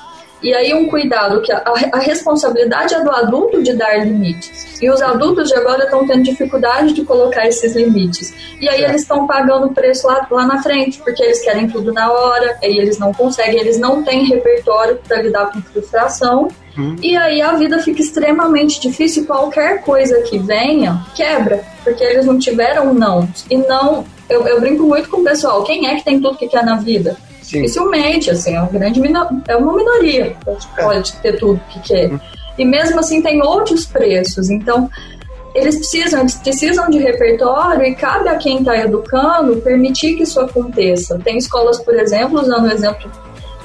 E 0.45 0.53
aí 0.53 0.75
um 0.75 0.85
cuidado 0.85 1.41
que 1.41 1.51
a, 1.51 1.63
a, 1.91 1.97
responsabilidade 1.97 2.93
é 2.93 3.03
do 3.03 3.09
adulto 3.09 3.63
de 3.63 3.73
dar 3.73 4.05
limites. 4.05 4.79
E 4.79 4.87
os 4.91 5.01
adultos 5.01 5.47
de 5.47 5.55
agora 5.55 5.85
estão 5.85 6.05
tendo 6.05 6.21
dificuldade 6.21 6.93
de 6.93 7.03
colocar 7.03 7.47
esses 7.47 7.75
limites. 7.75 8.31
E 8.61 8.69
aí 8.69 8.83
é. 8.83 8.89
eles 8.89 9.01
estão 9.01 9.25
pagando 9.25 9.65
o 9.65 9.73
preço 9.73 10.05
lá, 10.05 10.27
lá 10.29 10.45
na 10.45 10.61
frente, 10.61 10.99
porque 10.99 11.23
eles 11.23 11.43
querem 11.43 11.67
tudo 11.67 11.91
na 11.91 12.11
hora, 12.11 12.59
aí 12.63 12.77
eles 12.77 12.99
não 12.99 13.11
conseguem, 13.11 13.59
eles 13.59 13.79
não 13.79 14.03
têm 14.03 14.23
repertório 14.25 14.99
para 15.07 15.19
lidar 15.19 15.51
com 15.51 15.59
frustração. 15.63 16.47
Hum. 16.77 16.95
E 17.01 17.17
aí 17.17 17.41
a 17.41 17.53
vida 17.53 17.79
fica 17.79 17.99
extremamente 17.99 18.79
difícil 18.79 19.23
e 19.23 19.25
qualquer 19.25 19.81
coisa 19.81 20.21
que 20.21 20.37
venha 20.37 21.03
quebra, 21.15 21.63
porque 21.83 22.03
eles 22.03 22.23
não 22.23 22.37
tiveram 22.37 22.93
não. 22.93 23.27
E 23.49 23.57
não, 23.57 24.05
eu, 24.29 24.47
eu 24.47 24.59
brinco 24.59 24.83
muito 24.83 25.09
com 25.09 25.21
o 25.21 25.23
pessoal, 25.23 25.63
quem 25.63 25.87
é 25.87 25.95
que 25.95 26.05
tem 26.05 26.21
tudo 26.21 26.37
que 26.37 26.47
quer 26.47 26.63
na 26.63 26.75
vida? 26.75 27.17
Sim. 27.45 27.61
Dificilmente, 27.61 28.31
assim, 28.31 28.55
é 28.55 28.59
uma 28.59 28.71
grande 28.71 29.01
é 29.47 29.55
uma 29.55 29.75
minoria 29.75 30.35
que 30.35 30.81
pode 30.81 31.13
ter 31.17 31.37
tudo 31.37 31.61
que 31.69 31.79
quer. 31.81 32.11
Uhum. 32.11 32.19
E 32.57 32.65
mesmo 32.65 32.99
assim 32.99 33.21
tem 33.21 33.41
outros 33.41 33.85
preços. 33.85 34.49
Então, 34.49 34.89
eles 35.53 35.75
precisam, 35.75 36.21
eles 36.21 36.35
precisam 36.35 36.89
de 36.89 36.97
repertório 36.97 37.85
e 37.85 37.93
cabe 37.95 38.29
a 38.29 38.35
quem 38.35 38.59
está 38.59 38.77
educando 38.77 39.57
permitir 39.57 40.15
que 40.15 40.23
isso 40.23 40.39
aconteça. 40.39 41.19
Tem 41.19 41.37
escolas, 41.37 41.79
por 41.79 41.93
exemplo, 41.93 42.41
usando 42.41 42.65
o 42.65 42.71
exemplo 42.71 43.11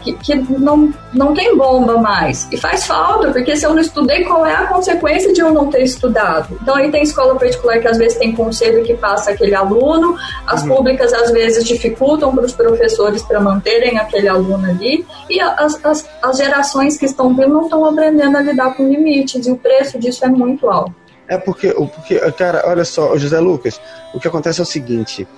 que, 0.01 0.13
que, 0.15 0.35
não, 0.35 0.93
não 1.13 1.35
tem 1.35 1.57
bomba 1.57 1.99
mais. 1.99 2.49
E 2.51 2.57
faz 2.57 2.87
falta, 2.87 3.31
porque 3.31 3.57
se 3.57 3.67
eu 3.67 3.71
não 3.71 3.81
estudei, 3.81 4.25
qual 4.25 4.45
é 4.45 4.55
a 4.55 4.67
consequência 4.67 5.33
de 5.33 5.41
eu 5.41 5.53
não 5.53 5.71
ter 5.71 5.83
estudado? 5.83 6.59
Então 6.63 6.75
aí 6.75 6.91
tem 6.91 7.03
escola 7.03 7.37
particular 7.37 7.79
que 7.81 7.89
às 7.89 7.99
vezes 7.99 8.19
tem 8.19 8.33
conselho 8.33 8.83
que 8.83 8.95
passa 8.95 9.31
aquele 9.31 9.55
aluno, 9.55 10.17
as 10.47 10.63
uhum. 10.63 10.77
públicas 10.77 11.13
às 11.13 11.31
vezes 11.31 11.65
dificultam 11.65 12.35
para 12.35 12.45
os 12.45 12.53
professores 12.53 13.23
para 13.23 13.41
manterem 13.41 13.99
aquele 13.99 14.29
aluno 14.29 14.69
ali, 14.69 15.07
e 15.29 15.41
as, 15.41 15.85
as, 15.85 16.09
as 16.23 16.37
gerações 16.37 16.97
que 16.97 17.07
estão 17.07 17.35
vindo 17.35 17.49
não 17.49 17.65
estão 17.65 17.85
aprendendo 17.85 18.37
a 18.37 18.41
lidar 18.41 18.75
com 18.75 18.89
limites, 18.89 19.47
e 19.47 19.51
o 19.51 19.57
preço 19.57 19.99
disso 19.99 20.25
é 20.25 20.29
muito 20.29 20.69
alto. 20.69 20.95
É 21.29 21.39
porque, 21.39 21.73
porque, 21.73 22.19
cara, 22.33 22.65
olha 22.67 22.85
só, 22.85 23.17
José 23.17 23.39
Lucas, 23.39 23.81
o 24.13 24.19
que 24.19 24.27
acontece 24.27 24.59
é 24.59 24.63
o 24.65 24.67
seguinte, 24.67 25.29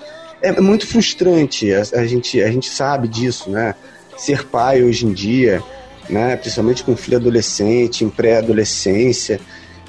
é 0.41 0.61
muito 0.61 0.87
frustrante, 0.87 1.73
a, 1.73 1.83
a 1.95 2.07
gente, 2.07 2.43
a 2.43 2.51
gente 2.51 2.69
sabe 2.69 3.07
disso, 3.07 3.51
né? 3.51 3.75
Ser 4.23 4.47
pai 4.47 4.83
hoje 4.83 5.07
em 5.07 5.12
dia, 5.12 5.62
né? 6.09 6.37
Principalmente 6.37 6.85
com 6.85 6.97
filho 6.97 7.16
adolescente, 7.16 8.05
em 8.05 8.09
pré-adolescência, 8.09 9.41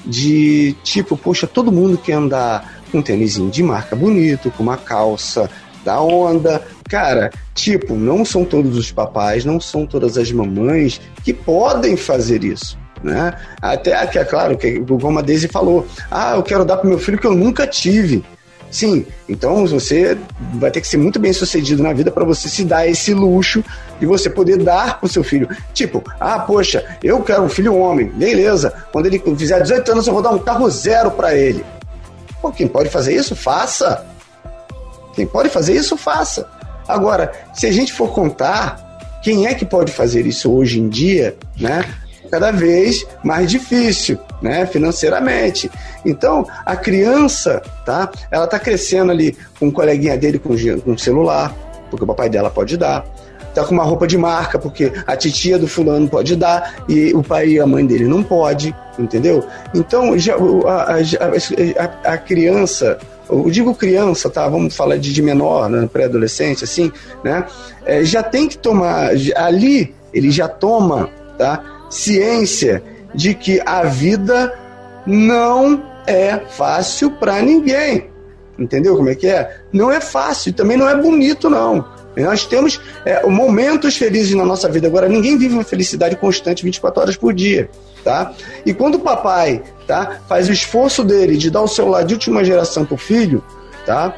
de 0.06 0.76
tipo, 0.84 1.16
poxa, 1.16 1.46
todo 1.46 1.72
mundo 1.72 1.98
quer 1.98 2.14
andar 2.14 2.82
com 2.92 2.98
um 2.98 3.02
tênisinho 3.02 3.52
de 3.52 3.62
marca 3.62 3.96
bonito, 3.96 4.52
com 4.52 4.64
uma 4.64 4.78
calça 4.78 5.50
da 5.86 6.02
onda. 6.02 6.62
Cara, 6.90 7.32
tipo, 7.54 7.96
não 7.96 8.26
são 8.26 8.44
todos 8.44 8.78
os 8.78 8.92
papais, 8.92 9.46
não 9.46 9.60
são 9.60 9.86
todas 9.86 10.18
as 10.18 10.32
mamães 10.32 11.00
que 11.24 11.34
podem 11.34 11.96
fazer 11.96 12.44
isso 12.44 12.78
né? 13.04 13.34
Até 13.62 14.08
que 14.08 14.18
é 14.18 14.24
claro 14.24 14.58
que 14.58 14.80
como 14.80 15.20
a 15.20 15.22
Daisy 15.22 15.48
falou, 15.48 15.86
ah, 16.10 16.36
eu 16.36 16.44
quero 16.44 16.64
dar 16.64 16.78
para 16.78 16.90
meu 16.90 16.98
filho 16.98 17.20
que 17.20 17.28
eu 17.28 17.36
nunca 17.36 17.68
tive. 17.68 18.24
Sim, 18.74 19.06
então 19.30 19.68
você 19.68 20.18
vai 20.56 20.72
ter 20.72 20.82
que 20.82 20.88
ser 20.88 20.98
muito 20.98 21.20
bem 21.20 21.32
sucedido 21.32 21.84
na 21.84 21.94
vida 21.94 22.10
para 22.10 22.26
você 22.26 22.50
se 22.50 22.64
dar 22.64 22.88
esse 22.88 23.14
luxo 23.14 23.64
de 24.00 24.06
você 24.08 24.32
poder 24.32 24.58
dar 24.58 25.00
pro 25.00 25.08
seu 25.08 25.24
filho. 25.24 25.48
Tipo, 25.76 26.04
ah, 26.20 26.40
poxa, 26.40 26.84
eu 27.04 27.22
quero 27.22 27.44
um 27.44 27.50
filho 27.50 27.76
homem, 27.76 28.08
beleza. 28.08 28.74
Quando 28.92 29.06
ele 29.06 29.22
fizer 29.38 29.62
18 29.62 29.92
anos, 29.92 30.08
eu 30.08 30.14
vou 30.14 30.24
dar 30.24 30.32
um 30.32 30.40
carro 30.40 30.68
zero 30.72 31.12
para 31.12 31.36
ele. 31.36 31.64
Pô, 32.42 32.52
quem 32.52 32.68
pode 32.68 32.90
fazer 32.90 33.14
isso, 33.14 33.36
faça. 33.36 34.08
Quem 35.14 35.28
pode 35.28 35.50
fazer 35.50 35.76
isso, 35.76 35.96
faça. 35.96 36.50
Agora, 36.88 37.32
se 37.54 37.68
a 37.68 37.72
gente 37.72 37.94
for 37.94 38.12
contar, 38.12 39.22
quem 39.22 39.46
é 39.46 39.54
que 39.54 39.66
pode 39.66 39.92
fazer 39.92 40.26
isso 40.26 40.52
hoje 40.52 40.80
em 40.80 40.90
dia, 40.90 41.38
né? 41.60 41.86
Cada 42.34 42.50
vez 42.50 43.06
mais 43.24 43.52
difícil, 43.52 44.18
né, 44.42 44.66
financeiramente. 44.66 45.70
Então, 46.04 46.48
a 46.66 46.76
criança, 46.76 47.62
tá? 47.86 48.10
Ela 48.32 48.48
tá 48.48 48.58
crescendo 48.58 49.12
ali 49.12 49.38
com 49.60 49.68
um 49.68 49.72
coleguinha 49.72 50.18
dele 50.18 50.40
com, 50.40 50.56
com 50.84 50.98
celular, 50.98 51.54
porque 51.92 52.04
o 52.04 52.08
papai 52.08 52.32
dela 52.32 52.50
pode 52.50 52.76
dar. 52.76 53.06
Tá 53.54 53.64
com 53.64 53.76
uma 53.76 53.84
roupa 53.84 54.08
de 54.08 54.18
marca, 54.18 54.58
porque 54.58 54.92
a 55.06 55.16
titia 55.16 55.60
do 55.60 55.68
fulano 55.68 56.10
pode 56.10 56.36
dar 56.36 56.84
e 56.90 57.14
o 57.14 57.22
pai 57.22 57.50
e 57.50 57.60
a 57.60 57.68
mãe 57.68 57.86
dele 57.86 58.06
não 58.06 58.24
pode, 58.24 58.76
entendeu? 58.98 59.46
Então, 59.76 60.18
já, 60.18 60.34
a, 60.36 60.96
a, 60.96 62.10
a, 62.10 62.14
a 62.14 62.18
criança, 62.18 62.98
eu 63.30 63.48
digo 63.52 63.76
criança, 63.76 64.28
tá? 64.28 64.50
Vamos 64.50 64.76
falar 64.76 64.98
de, 64.98 65.14
de 65.14 65.22
menor, 65.22 65.70
né? 65.70 65.88
pré-adolescente, 65.94 66.64
assim, 66.64 66.92
né? 67.24 67.46
É, 67.86 68.04
já 68.04 68.24
tem 68.24 68.48
que 68.48 68.58
tomar, 68.58 69.12
ali 69.36 69.94
ele 70.12 70.32
já 70.32 70.48
toma, 70.48 71.12
tá? 71.38 71.73
Ciência 71.94 72.84
de 73.14 73.34
que 73.34 73.62
a 73.66 73.84
vida 73.84 74.54
não 75.06 75.84
é 76.08 76.38
fácil 76.38 77.12
para 77.12 77.42
ninguém. 77.42 78.10
Entendeu 78.58 78.96
como 78.96 79.10
é 79.10 79.16
que 79.16 79.28
é? 79.28 79.58
Não 79.72 79.92
é 79.92 80.00
fácil, 80.00 80.54
também 80.54 80.78
não 80.78 80.88
é 80.88 80.96
bonito, 80.96 81.50
não. 81.50 81.86
Nós 82.16 82.46
temos 82.46 82.80
é, 83.06 83.26
momentos 83.26 83.98
felizes 83.98 84.36
na 84.36 84.46
nossa 84.46 84.70
vida. 84.70 84.88
Agora, 84.88 85.10
ninguém 85.10 85.38
vive 85.38 85.56
uma 85.56 85.64
felicidade 85.64 86.16
constante 86.16 86.64
24 86.64 87.02
horas 87.02 87.18
por 87.18 87.34
dia. 87.34 87.70
Tá? 88.04 88.34
E 88.66 88.74
quando 88.74 88.96
o 88.96 89.00
papai 89.00 89.64
tá, 89.88 90.20
faz 90.28 90.50
o 90.50 90.52
esforço 90.52 91.04
dele 91.04 91.38
de 91.38 91.50
dar 91.50 91.62
o 91.62 91.68
celular 91.68 92.04
de 92.04 92.14
última 92.14 92.44
geração 92.44 92.86
para 92.86 92.96
o 92.96 92.98
filho, 92.98 93.44
tá? 93.86 94.14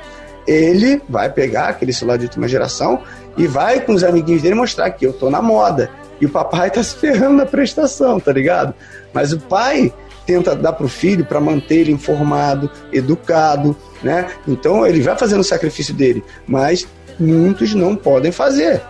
ele 0.47 1.01
vai 1.07 1.29
pegar 1.29 1.69
aquele 1.69 1.93
celular 1.93 2.17
de 2.17 2.25
última 2.25 2.47
geração 2.47 3.01
e 3.37 3.47
vai 3.47 3.79
com 3.81 3.93
os 3.93 4.03
amiguinhos 4.03 4.41
dele 4.41 4.55
mostrar 4.55 4.89
que 4.91 5.05
eu 5.05 5.13
tô 5.13 5.29
na 5.29 5.41
moda, 5.41 5.89
e 6.19 6.25
o 6.25 6.29
papai 6.29 6.71
tá 6.71 6.81
se 6.83 6.95
ferrando 6.95 7.37
na 7.37 7.45
prestação, 7.45 8.19
tá 8.19 8.31
ligado? 8.31 8.73
Mas 9.13 9.33
o 9.33 9.39
pai 9.39 9.93
tenta 10.25 10.55
dar 10.55 10.73
pro 10.73 10.87
filho 10.87 11.25
para 11.25 11.39
manter 11.39 11.81
ele 11.81 11.91
informado, 11.91 12.69
educado, 12.91 13.75
né? 14.01 14.27
Então 14.47 14.85
ele 14.85 15.01
vai 15.01 15.17
fazendo 15.17 15.41
o 15.41 15.43
sacrifício 15.43 15.93
dele, 15.93 16.23
mas 16.47 16.87
muitos 17.19 17.73
não 17.73 17.95
podem 17.95 18.31
fazer, 18.31 18.81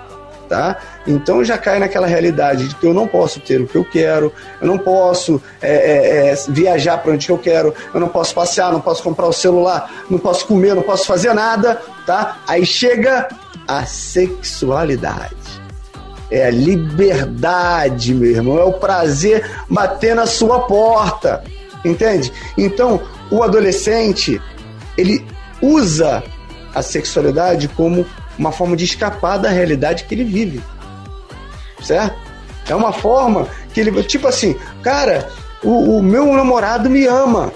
tá? 0.48 0.78
Então 1.06 1.44
já 1.44 1.58
cai 1.58 1.78
naquela 1.78 2.08
realidade 2.08 2.70
de 2.70 2.76
que 2.76 2.86
eu 2.86 2.94
não 2.94 3.08
posso 3.08 3.40
ter 3.40 3.60
o 3.62 3.68
que 3.68 3.76
eu 3.76 3.84
quero, 3.84 4.32
eu 4.62 4.68
não 4.68 4.78
posso 4.78 5.42
é, 5.62 5.74
é, 5.74 6.32
é, 6.32 6.36
viajar 6.50 7.00
para 7.00 7.12
onde 7.12 7.30
eu 7.30 7.38
quero, 7.38 7.74
eu 7.94 8.00
não 8.00 8.08
posso 8.08 8.34
passear, 8.34 8.72
não 8.72 8.82
posso 8.82 9.04
comprar 9.04 9.28
o 9.28 9.34
celular, 9.34 10.06
não 10.10 10.18
posso 10.18 10.48
comer, 10.48 10.74
não 10.74 10.84
posso 10.84 11.06
fazer 11.06 11.34
nada, 11.34 11.82
tá? 12.06 12.38
Aí 12.48 12.66
chega 12.66 13.28
a 13.68 13.86
sexualidade 13.86 15.45
é 16.30 16.46
a 16.46 16.52
liberdade, 16.52 18.14
meu 18.14 18.32
irmão. 18.32 18.58
É 18.58 18.64
o 18.64 18.74
prazer 18.74 19.50
bater 19.70 20.16
na 20.16 20.26
sua 20.26 20.62
porta. 20.62 21.44
Entende? 21.84 22.32
Então, 22.58 23.02
o 23.30 23.44
adolescente, 23.44 24.42
ele 24.98 25.26
usa 25.62 26.24
a 26.74 26.82
sexualidade 26.82 27.68
como 27.70 28.06
uma 28.38 28.52
forma 28.52 28.76
de 28.76 28.86
escapar 28.86 29.38
da 29.38 29.50
realidade 29.50 30.04
que 30.06 30.16
ele 30.16 30.24
vive. 30.24 30.62
Certo? 31.82 32.16
É 32.68 32.76
uma 32.76 32.92
forma 32.92 33.48
que 33.74 33.80
ele. 33.80 34.04
Tipo 34.04 34.28
assim, 34.28 34.56
cara, 34.82 35.30
o, 35.64 35.98
o 35.98 36.04
meu 36.04 36.26
namorado 36.34 36.90
me 36.90 37.06
ama. 37.06 37.52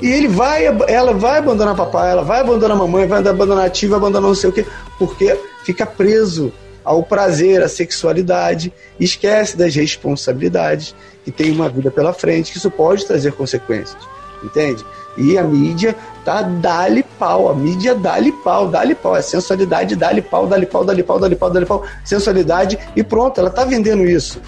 E 0.00 0.08
ele 0.12 0.28
vai, 0.28 0.66
ela 0.86 1.12
vai 1.12 1.38
abandonar 1.38 1.74
papai, 1.74 2.12
ela 2.12 2.22
vai 2.22 2.40
abandonar 2.40 2.76
mamãe, 2.76 3.04
vai 3.06 3.18
abandonar 3.18 3.66
a 3.66 3.70
tia, 3.70 3.88
vai 3.88 3.98
abandonar 3.98 4.28
não 4.28 4.34
sei 4.34 4.48
o 4.48 4.52
quê, 4.52 4.64
porque 4.96 5.36
fica 5.64 5.84
preso 5.84 6.52
ao 6.88 7.02
prazer, 7.02 7.62
à 7.62 7.68
sexualidade, 7.68 8.72
esquece 8.98 9.58
das 9.58 9.74
responsabilidades 9.74 10.94
que 11.22 11.30
tem 11.30 11.50
uma 11.50 11.68
vida 11.68 11.90
pela 11.90 12.14
frente, 12.14 12.50
que 12.50 12.56
isso 12.56 12.70
pode 12.70 13.04
trazer 13.04 13.32
consequências, 13.32 14.02
entende? 14.42 14.82
E 15.14 15.36
a 15.36 15.44
mídia 15.44 15.94
tá 16.24 16.40
dá-lhe 16.40 17.02
pau, 17.18 17.50
a 17.50 17.54
mídia 17.54 17.94
dá-lhe 17.94 18.32
pau, 18.32 18.68
dá-lhe 18.68 18.94
pau, 18.94 19.14
é 19.14 19.20
sensualidade, 19.20 19.96
dá-lhe 19.96 20.22
pau, 20.22 20.46
dá-lhe 20.46 20.64
pau, 20.64 20.82
dá-lhe 20.82 21.02
pau, 21.02 21.18
dá-lhe 21.18 21.36
pau, 21.36 21.50
dá-lhe 21.50 21.66
pau, 21.66 21.84
sensualidade 22.06 22.78
e 22.96 23.04
pronto, 23.04 23.38
ela 23.38 23.50
tá 23.50 23.66
vendendo 23.66 24.06
isso. 24.06 24.40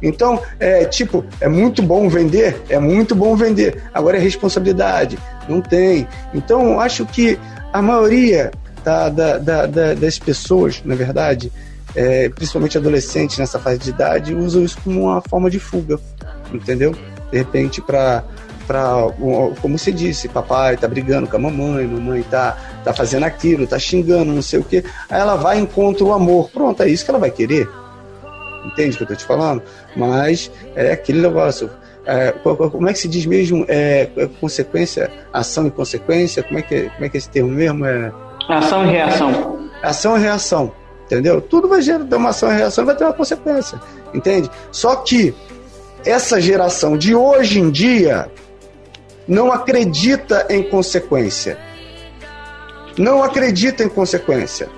Então, 0.00 0.40
é 0.60 0.84
tipo, 0.84 1.24
é 1.40 1.48
muito 1.48 1.82
bom 1.82 2.08
vender, 2.08 2.62
é 2.68 2.78
muito 2.78 3.16
bom 3.16 3.34
vender. 3.34 3.82
Agora 3.92 4.16
é 4.16 4.20
responsabilidade, 4.20 5.18
não 5.48 5.60
tem. 5.60 6.06
Então, 6.32 6.78
acho 6.78 7.04
que 7.04 7.36
a 7.72 7.82
maioria 7.82 8.52
da, 8.84 9.38
da, 9.38 9.66
da, 9.66 9.94
das 9.94 10.18
pessoas, 10.18 10.82
na 10.84 10.94
verdade, 10.94 11.50
é, 11.94 12.28
principalmente 12.28 12.76
adolescentes 12.76 13.38
nessa 13.38 13.58
fase 13.58 13.78
de 13.78 13.90
idade, 13.90 14.34
usam 14.34 14.62
isso 14.62 14.78
como 14.82 15.04
uma 15.04 15.22
forma 15.22 15.50
de 15.50 15.58
fuga, 15.58 15.98
entendeu? 16.52 16.94
De 17.30 17.38
repente, 17.38 17.80
para 17.80 18.24
para 18.66 19.12
como 19.60 19.78
você 19.78 19.92
disse, 19.92 20.28
papai 20.28 20.76
tá 20.76 20.88
brigando 20.88 21.28
com 21.28 21.36
a 21.36 21.38
mamãe, 21.38 21.86
mamãe 21.86 22.22
tá, 22.22 22.56
tá 22.82 22.94
fazendo 22.94 23.24
aquilo, 23.24 23.66
tá 23.66 23.78
xingando, 23.78 24.32
não 24.32 24.42
sei 24.42 24.58
o 24.58 24.64
que. 24.64 24.84
Aí 25.10 25.20
ela 25.20 25.36
vai 25.36 25.58
e 25.58 25.62
encontra 25.62 26.04
o 26.04 26.12
amor. 26.12 26.50
Pronto, 26.50 26.82
é 26.82 26.88
isso 26.88 27.04
que 27.04 27.10
ela 27.10 27.20
vai 27.20 27.30
querer. 27.30 27.68
Entende 28.64 28.94
o 28.94 28.96
que 28.96 29.02
eu 29.02 29.08
tô 29.08 29.14
te 29.14 29.24
falando? 29.24 29.62
Mas 29.94 30.50
é 30.74 30.92
aquele 30.92 31.20
negócio. 31.20 31.70
É, 32.06 32.32
como 32.32 32.88
é 32.88 32.92
que 32.92 32.98
se 32.98 33.08
diz 33.08 33.24
mesmo? 33.26 33.64
É, 33.68 34.08
é, 34.16 34.26
consequência, 34.40 35.10
ação 35.32 35.66
e 35.66 35.70
consequência? 35.70 36.42
Como 36.42 36.58
é 36.58 36.62
que, 36.62 36.90
como 36.90 37.04
é, 37.04 37.08
que 37.08 37.16
é 37.16 37.18
esse 37.18 37.28
termo 37.28 37.50
mesmo? 37.50 37.84
É, 37.84 38.12
Ação 38.48 38.84
e 38.86 38.90
reação. 38.90 39.70
Ação 39.82 40.16
e 40.16 40.20
reação. 40.20 40.72
Entendeu? 41.06 41.40
Tudo 41.40 41.68
vai 41.68 41.82
gerar 41.82 42.04
uma 42.16 42.30
ação 42.30 42.50
e 42.50 42.56
reação 42.56 42.84
vai 42.84 42.96
ter 42.96 43.04
uma 43.04 43.12
consequência. 43.12 43.80
Entende? 44.12 44.50
Só 44.72 44.96
que 44.96 45.34
essa 46.04 46.40
geração 46.40 46.96
de 46.96 47.14
hoje 47.14 47.60
em 47.60 47.70
dia 47.70 48.30
não 49.26 49.52
acredita 49.52 50.46
em 50.48 50.62
consequência. 50.62 51.58
Não 52.96 53.22
acredita 53.22 53.82
em 53.82 53.88
consequência, 53.88 54.68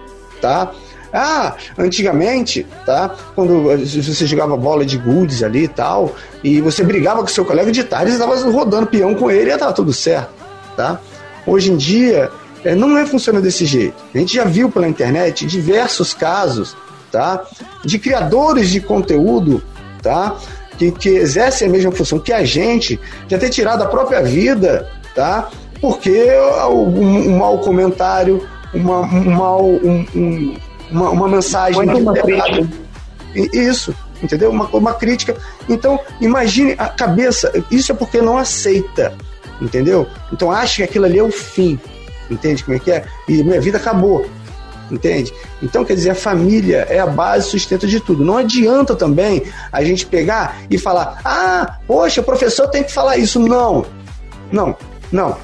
tá? 0.40 0.72
Ah, 1.12 1.54
antigamente, 1.78 2.66
tá? 2.84 3.14
Quando 3.34 3.64
você 3.64 4.26
jogava 4.26 4.56
bola 4.56 4.84
de 4.84 4.98
goods 4.98 5.42
ali 5.42 5.64
e 5.64 5.68
tal, 5.68 6.14
e 6.42 6.60
você 6.60 6.82
brigava 6.82 7.20
com 7.20 7.26
seu 7.28 7.44
colega 7.44 7.70
de 7.70 7.84
tarde, 7.84 8.12
você 8.12 8.22
estava 8.22 8.50
rodando 8.50 8.86
peão 8.86 9.14
com 9.14 9.30
ele 9.30 9.50
e 9.50 9.54
estava 9.54 9.72
tudo 9.72 9.92
certo, 9.92 10.30
tá? 10.76 11.00
Hoje 11.46 11.70
em 11.70 11.76
dia, 11.76 12.30
é, 12.64 12.74
não 12.74 12.96
é 12.96 13.06
funciona 13.06 13.40
desse 13.40 13.64
jeito. 13.64 13.94
A 14.14 14.18
gente 14.18 14.34
já 14.34 14.44
viu 14.44 14.70
pela 14.70 14.88
internet 14.88 15.46
diversos 15.46 16.12
casos, 16.12 16.76
tá? 17.10 17.44
De 17.84 17.98
criadores 17.98 18.70
de 18.70 18.80
conteúdo, 18.80 19.62
tá? 20.02 20.36
Que, 20.76 20.90
que 20.90 21.08
exercem 21.08 21.68
a 21.68 21.70
mesma 21.70 21.92
função 21.92 22.18
que 22.18 22.32
a 22.32 22.44
gente, 22.44 23.00
já 23.28 23.38
ter 23.38 23.48
tirado 23.50 23.82
a 23.82 23.86
própria 23.86 24.22
vida, 24.22 24.90
tá? 25.14 25.48
Porque 25.80 26.28
um, 26.68 27.30
um 27.30 27.38
mau 27.38 27.58
comentário, 27.60 28.46
uma, 28.74 29.00
um 29.00 29.30
mau, 29.30 29.64
um, 29.64 30.06
um, 30.14 30.56
uma, 30.90 31.10
uma 31.10 31.28
mensagem 31.28 31.82
uma 31.82 32.12
crítica. 32.12 32.68
Isso, 33.52 33.94
entendeu? 34.22 34.50
Uma, 34.50 34.66
uma 34.68 34.94
crítica. 34.94 35.36
Então, 35.68 35.98
imagine 36.20 36.74
a 36.78 36.88
cabeça, 36.88 37.52
isso 37.70 37.92
é 37.92 37.94
porque 37.94 38.20
não 38.20 38.38
aceita, 38.38 39.14
entendeu? 39.60 40.06
Então 40.32 40.50
acha 40.50 40.76
que 40.76 40.82
aquilo 40.82 41.04
ali 41.04 41.18
é 41.18 41.22
o 41.22 41.30
fim, 41.30 41.78
entende 42.30 42.64
como 42.64 42.76
é 42.76 42.80
que 42.80 42.90
é? 42.90 43.04
E 43.28 43.42
minha 43.42 43.60
vida 43.60 43.78
acabou, 43.78 44.26
entende? 44.90 45.32
Então, 45.62 45.84
quer 45.84 45.94
dizer, 45.94 46.10
a 46.10 46.14
família 46.14 46.86
é 46.88 46.98
a 46.98 47.06
base, 47.06 47.48
sustento 47.48 47.86
de 47.86 48.00
tudo. 48.00 48.24
Não 48.24 48.36
adianta 48.36 48.94
também 48.94 49.42
a 49.72 49.82
gente 49.84 50.06
pegar 50.06 50.58
e 50.70 50.78
falar, 50.78 51.20
ah, 51.24 51.78
poxa, 51.86 52.20
o 52.20 52.24
professor 52.24 52.68
tem 52.68 52.84
que 52.84 52.92
falar 52.92 53.16
isso. 53.16 53.40
Não, 53.40 53.84
não, 54.50 54.76
não. 55.10 55.36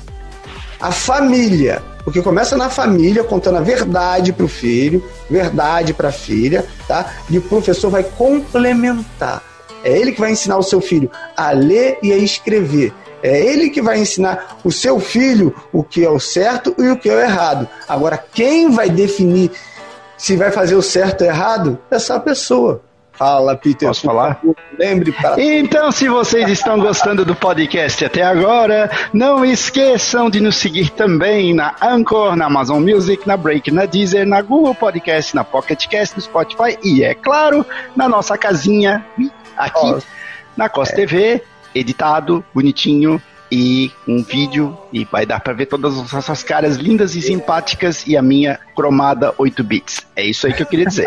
A 0.80 0.90
família, 0.90 1.82
porque 2.04 2.20
começa 2.20 2.56
na 2.56 2.68
família 2.68 3.22
contando 3.22 3.58
a 3.58 3.60
verdade 3.60 4.32
para 4.32 4.44
o 4.44 4.48
filho, 4.48 5.04
verdade 5.30 5.94
para 5.94 6.08
a 6.08 6.12
filha, 6.12 6.66
tá? 6.88 7.06
E 7.30 7.38
o 7.38 7.42
professor 7.42 7.90
vai 7.90 8.02
complementar. 8.02 9.42
É 9.84 9.96
ele 9.98 10.12
que 10.12 10.20
vai 10.20 10.30
ensinar 10.30 10.58
o 10.58 10.62
seu 10.62 10.80
filho 10.80 11.10
a 11.36 11.50
ler 11.50 11.98
e 12.02 12.12
a 12.12 12.16
escrever. 12.16 12.92
É 13.22 13.40
ele 13.40 13.70
que 13.70 13.80
vai 13.80 13.98
ensinar 13.98 14.58
o 14.64 14.70
seu 14.70 14.98
filho 14.98 15.54
o 15.72 15.82
que 15.82 16.04
é 16.04 16.10
o 16.10 16.18
certo 16.18 16.74
e 16.78 16.88
o 16.88 16.96
que 16.96 17.08
é 17.08 17.14
o 17.14 17.20
errado. 17.20 17.68
Agora, 17.88 18.22
quem 18.32 18.70
vai 18.70 18.90
definir 18.90 19.50
se 20.16 20.36
vai 20.36 20.50
fazer 20.50 20.74
o 20.74 20.82
certo 20.82 21.22
ou 21.22 21.26
errado? 21.28 21.78
É 21.90 21.96
essa 21.96 22.18
pessoa. 22.18 22.82
Fala, 23.12 23.54
Peter. 23.54 23.88
Posso 23.88 24.02
falar? 24.02 24.40
Lembre 24.78 25.12
para. 25.12 25.40
Então, 25.40 25.92
se 25.92 26.08
vocês 26.08 26.48
estão 26.48 26.78
gostando 26.80 27.24
do 27.24 27.34
podcast 27.36 28.04
até 28.04 28.22
agora, 28.22 28.90
não 29.12 29.44
esqueçam 29.44 30.30
de 30.30 30.40
nos 30.40 30.56
seguir 30.56 30.90
também 30.90 31.54
na 31.54 31.76
Anchor, 31.80 32.34
na 32.34 32.46
Amazon 32.46 32.82
Music, 32.82 33.28
na 33.28 33.36
Break, 33.36 33.70
na 33.70 33.84
Deezer, 33.84 34.26
na 34.26 34.40
Google 34.40 34.74
Podcast, 34.74 35.36
na 35.36 35.44
Pocket 35.44 35.86
Cast, 35.86 36.16
no 36.16 36.22
Spotify 36.22 36.78
e, 36.82 37.04
é 37.04 37.14
claro, 37.14 37.64
na 37.94 38.08
nossa 38.08 38.36
casinha 38.38 39.04
aqui 39.56 40.02
na 40.56 40.68
Costa 40.68 40.94
é. 40.94 40.96
TV, 40.96 41.42
editado, 41.74 42.44
bonitinho, 42.54 43.20
e 43.54 43.92
um 44.08 44.22
vídeo 44.22 44.74
e 44.90 45.04
vai 45.04 45.26
dar 45.26 45.38
para 45.38 45.52
ver 45.52 45.66
todas 45.66 45.98
as 45.98 46.10
nossas 46.10 46.42
caras 46.42 46.76
lindas 46.76 47.14
e 47.14 47.20
simpáticas 47.20 48.06
e 48.06 48.16
a 48.16 48.22
minha 48.22 48.58
cromada 48.74 49.34
8 49.36 49.62
bits. 49.62 50.00
É 50.16 50.24
isso 50.24 50.46
aí 50.46 50.54
que 50.54 50.62
eu 50.62 50.66
queria 50.66 50.86
dizer. 50.86 51.06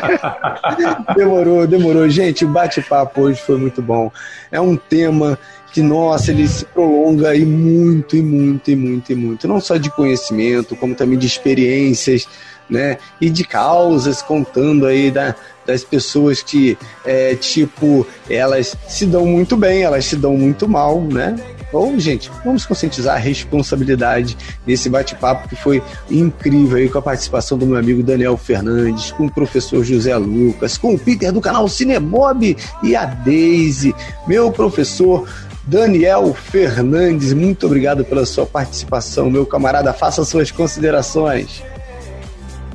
demorou, 1.14 1.66
demorou. 1.66 2.08
Gente, 2.08 2.46
o 2.46 2.48
bate-papo 2.48 3.20
hoje 3.20 3.42
foi 3.42 3.58
muito 3.58 3.82
bom. 3.82 4.10
É 4.50 4.58
um 4.58 4.74
tema 4.74 5.38
que, 5.70 5.82
nossa, 5.82 6.30
ele 6.30 6.48
se 6.48 6.64
prolonga 6.64 7.28
aí 7.28 7.44
muito, 7.44 8.16
e 8.16 8.22
muito, 8.22 8.70
e 8.70 8.76
muito, 8.76 9.12
e 9.12 9.14
muito. 9.14 9.46
Não 9.46 9.60
só 9.60 9.76
de 9.76 9.90
conhecimento, 9.90 10.74
como 10.74 10.94
também 10.94 11.18
de 11.18 11.26
experiências, 11.26 12.26
né? 12.70 12.98
E 13.20 13.28
de 13.28 13.44
causas, 13.44 14.22
contando 14.22 14.86
aí 14.86 15.10
da, 15.10 15.34
das 15.66 15.84
pessoas 15.84 16.42
que, 16.42 16.78
é, 17.04 17.34
tipo, 17.34 18.06
elas 18.28 18.76
se 18.88 19.06
dão 19.06 19.26
muito 19.26 19.56
bem, 19.56 19.82
elas 19.82 20.04
se 20.04 20.16
dão 20.16 20.36
muito 20.36 20.68
mal, 20.68 21.00
né? 21.00 21.36
Ou, 21.72 21.98
gente, 22.00 22.30
vamos 22.44 22.66
conscientizar 22.66 23.14
a 23.14 23.18
responsabilidade 23.18 24.36
nesse 24.66 24.88
bate-papo 24.88 25.48
que 25.48 25.54
foi 25.54 25.80
incrível 26.10 26.78
aí 26.78 26.88
com 26.88 26.98
a 26.98 27.02
participação 27.02 27.56
do 27.56 27.64
meu 27.64 27.78
amigo 27.78 28.02
Daniel 28.02 28.36
Fernandes, 28.36 29.12
com 29.12 29.26
o 29.26 29.32
professor 29.32 29.84
José 29.84 30.16
Lucas, 30.16 30.76
com 30.76 30.94
o 30.94 30.98
Peter 30.98 31.32
do 31.32 31.40
canal 31.40 31.68
Cinebob 31.68 32.56
e 32.82 32.96
a 32.96 33.04
Daisy, 33.04 33.94
meu 34.26 34.50
professor 34.50 35.28
Daniel 35.64 36.34
Fernandes. 36.34 37.32
Muito 37.32 37.66
obrigado 37.66 38.04
pela 38.04 38.26
sua 38.26 38.44
participação, 38.44 39.30
meu 39.30 39.46
camarada. 39.46 39.92
Faça 39.92 40.24
suas 40.24 40.50
considerações. 40.50 41.62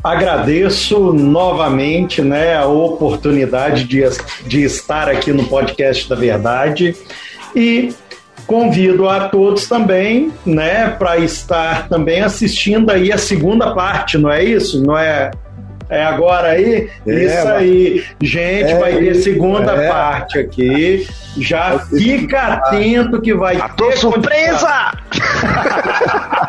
Agradeço 0.06 1.12
novamente 1.14 2.22
né, 2.22 2.56
a 2.56 2.68
oportunidade 2.68 3.86
de, 3.86 4.04
de 4.46 4.62
estar 4.62 5.10
aqui 5.10 5.34
no 5.34 5.48
podcast 5.48 6.08
da 6.08 6.16
Verdade 6.16 6.96
e 7.56 7.92
convido 8.46 9.10
a 9.10 9.30
todos 9.30 9.68
também, 9.68 10.32
né, 10.46 10.90
para 10.92 11.18
estar 11.18 11.90
também 11.90 12.22
assistindo 12.22 12.92
aí 12.92 13.12
a 13.12 13.18
segunda 13.18 13.74
parte, 13.74 14.16
não 14.16 14.30
é 14.30 14.44
isso? 14.44 14.86
Não 14.86 14.96
é? 14.96 15.32
É 15.90 16.04
agora 16.04 16.50
aí? 16.50 16.88
É, 17.08 17.24
isso 17.26 17.48
aí. 17.48 18.04
Gente, 18.22 18.74
é, 18.74 18.80
vai 18.80 18.98
ter 18.98 19.16
segunda 19.16 19.72
é. 19.72 19.90
parte 19.90 20.38
aqui. 20.38 21.08
Já 21.38 21.80
fica 21.80 22.40
atento 22.42 23.20
que 23.20 23.34
vai 23.34 23.58
a 23.58 23.70
ter. 23.70 23.98
surpresa! 23.98 24.92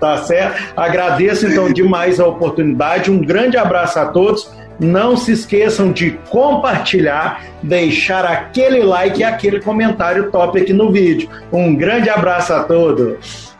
tá 0.00 0.16
certo? 0.18 0.72
Agradeço 0.76 1.46
então 1.46 1.72
demais 1.72 2.20
a 2.20 2.26
oportunidade. 2.26 3.10
Um 3.10 3.20
grande 3.20 3.56
abraço 3.56 3.98
a 3.98 4.06
todos. 4.06 4.50
Não 4.78 5.16
se 5.16 5.32
esqueçam 5.32 5.90
de 5.90 6.12
compartilhar, 6.28 7.42
deixar 7.62 8.24
aquele 8.24 8.82
like 8.82 9.20
e 9.20 9.24
aquele 9.24 9.60
comentário 9.60 10.30
top 10.30 10.60
aqui 10.60 10.72
no 10.72 10.92
vídeo. 10.92 11.30
Um 11.50 11.74
grande 11.74 12.10
abraço 12.10 12.52
a 12.52 12.62
todos. 12.64 13.54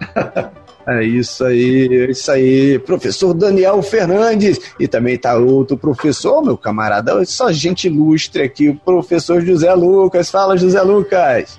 É 0.86 1.02
isso 1.02 1.42
aí, 1.42 1.88
é 1.90 2.10
isso 2.10 2.30
aí. 2.30 2.78
Professor 2.78 3.32
Daniel 3.32 3.82
Fernandes. 3.82 4.60
E 4.78 4.86
também 4.86 5.16
tá 5.16 5.34
outro 5.36 5.78
professor, 5.78 6.44
meu 6.44 6.58
camarada, 6.58 7.24
só 7.24 7.50
gente 7.50 7.86
ilustre 7.86 8.42
aqui, 8.42 8.68
o 8.68 8.76
professor 8.76 9.40
José 9.40 9.72
Lucas. 9.72 10.30
Fala, 10.30 10.58
José 10.58 10.82
Lucas. 10.82 11.58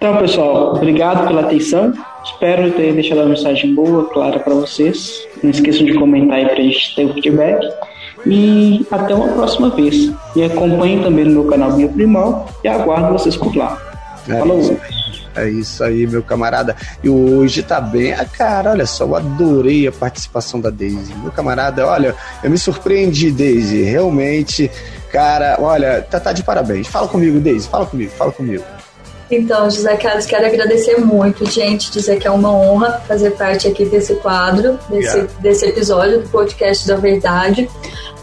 Então, 0.00 0.16
pessoal, 0.16 0.76
obrigado 0.76 1.28
pela 1.28 1.42
atenção. 1.42 1.92
Espero 2.24 2.72
ter 2.72 2.94
deixado 2.94 3.18
uma 3.18 3.26
mensagem 3.26 3.74
boa, 3.74 4.08
clara 4.08 4.40
para 4.40 4.54
vocês. 4.54 5.28
Não 5.42 5.50
esqueçam 5.50 5.84
de 5.84 5.92
comentar 5.92 6.38
aí 6.38 6.46
para 6.46 6.54
a 6.54 6.62
gente 6.62 6.94
ter 6.96 7.04
o 7.04 7.12
feedback. 7.12 7.70
E 8.24 8.86
até 8.90 9.14
uma 9.14 9.28
próxima 9.28 9.68
vez. 9.68 10.10
E 10.34 10.42
acompanhem 10.42 11.02
também 11.02 11.26
no 11.26 11.32
meu 11.32 11.44
canal 11.44 11.72
Bio 11.72 11.90
Primal 11.90 12.48
e 12.64 12.68
aguardo 12.68 13.12
vocês 13.12 13.36
por 13.36 13.54
lá. 13.54 13.78
É 14.26 14.38
Falou! 14.38 14.80
É 15.36 15.50
isso 15.50 15.84
aí, 15.84 16.06
meu 16.06 16.22
camarada. 16.22 16.74
E 17.04 17.08
hoje 17.10 17.62
tá 17.62 17.78
bem. 17.78 18.14
Ah, 18.14 18.24
cara, 18.24 18.70
olha 18.70 18.86
só, 18.86 19.04
eu 19.04 19.14
adorei 19.14 19.86
a 19.86 19.92
participação 19.92 20.62
da 20.62 20.70
Daisy. 20.70 21.14
Meu 21.16 21.30
camarada, 21.30 21.86
olha, 21.86 22.14
eu 22.42 22.48
me 22.48 22.56
surpreendi, 22.56 23.30
Daisy. 23.30 23.82
Realmente, 23.82 24.70
cara, 25.12 25.58
olha, 25.60 26.00
tá, 26.00 26.18
tá 26.18 26.32
de 26.32 26.42
parabéns. 26.42 26.86
Fala 26.86 27.06
comigo, 27.06 27.38
Daisy, 27.38 27.68
fala 27.68 27.84
comigo, 27.84 28.10
fala 28.12 28.32
comigo. 28.32 28.64
Então, 29.30 29.70
José 29.70 29.96
Carlos, 29.96 30.26
quero 30.26 30.44
agradecer 30.44 30.96
muito, 30.98 31.48
gente, 31.48 31.90
dizer 31.92 32.18
que 32.18 32.26
é 32.26 32.30
uma 32.30 32.52
honra 32.52 33.00
fazer 33.06 33.30
parte 33.30 33.68
aqui 33.68 33.84
desse 33.84 34.16
quadro, 34.16 34.78
desse, 34.88 35.22
desse 35.40 35.66
episódio 35.66 36.22
do 36.22 36.28
podcast 36.28 36.86
da 36.88 36.96
Verdade. 36.96 37.70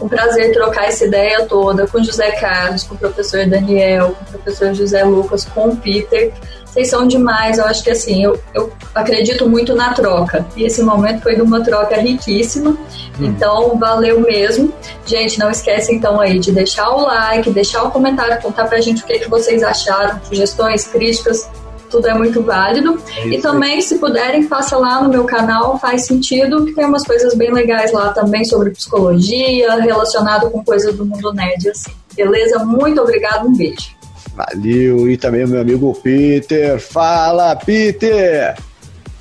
Um 0.00 0.08
prazer 0.08 0.52
trocar 0.52 0.84
essa 0.86 1.06
ideia 1.06 1.46
toda 1.46 1.86
com 1.86 2.02
José 2.04 2.30
Carlos, 2.32 2.84
com 2.84 2.94
o 2.94 2.98
professor 2.98 3.46
Daniel, 3.46 4.14
com 4.18 4.24
o 4.24 4.40
professor 4.40 4.74
José 4.74 5.02
Lucas, 5.02 5.44
com 5.46 5.68
o 5.68 5.76
Peter. 5.76 6.32
Vocês 6.68 6.90
são 6.90 7.06
demais, 7.06 7.58
eu 7.58 7.64
acho 7.64 7.82
que 7.82 7.90
assim, 7.90 8.22
eu, 8.22 8.38
eu 8.54 8.72
acredito 8.94 9.48
muito 9.48 9.74
na 9.74 9.92
troca. 9.94 10.46
E 10.56 10.64
esse 10.64 10.82
momento 10.82 11.22
foi 11.22 11.34
de 11.34 11.42
uma 11.42 11.62
troca 11.62 11.96
riquíssima. 11.96 12.70
Hum. 12.70 12.76
Então, 13.20 13.76
valeu 13.78 14.20
mesmo. 14.20 14.72
Gente, 15.06 15.38
não 15.38 15.50
esquece 15.50 15.94
então 15.94 16.20
aí 16.20 16.38
de 16.38 16.52
deixar 16.52 16.90
o 16.90 17.02
like, 17.02 17.50
deixar 17.50 17.82
o 17.84 17.90
comentário, 17.90 18.40
contar 18.42 18.66
pra 18.66 18.80
gente 18.80 19.02
o 19.02 19.06
que, 19.06 19.18
que 19.18 19.28
vocês 19.28 19.62
acharam, 19.62 20.20
sugestões, 20.24 20.86
críticas, 20.86 21.48
tudo 21.90 22.06
é 22.08 22.14
muito 22.14 22.42
válido. 22.42 23.00
É 23.16 23.28
e 23.28 23.40
também, 23.40 23.80
se 23.80 23.98
puderem, 23.98 24.44
faça 24.44 24.76
lá 24.76 25.02
no 25.02 25.08
meu 25.08 25.24
canal, 25.24 25.78
faz 25.78 26.06
sentido, 26.06 26.64
que 26.64 26.74
tem 26.74 26.84
umas 26.84 27.04
coisas 27.04 27.34
bem 27.34 27.52
legais 27.52 27.92
lá 27.92 28.12
também 28.12 28.44
sobre 28.44 28.70
psicologia, 28.70 29.74
relacionado 29.76 30.50
com 30.50 30.64
coisas 30.64 30.94
do 30.94 31.04
mundo 31.04 31.32
nerd, 31.32 31.68
assim. 31.70 31.92
Beleza? 32.14 32.64
Muito 32.64 33.00
obrigado, 33.00 33.46
um 33.46 33.56
beijo. 33.56 33.97
Valeu, 34.38 35.10
e 35.10 35.16
também 35.16 35.44
o 35.44 35.48
meu 35.48 35.60
amigo 35.60 35.92
Peter. 36.00 36.78
Fala, 36.78 37.56
Peter! 37.56 38.54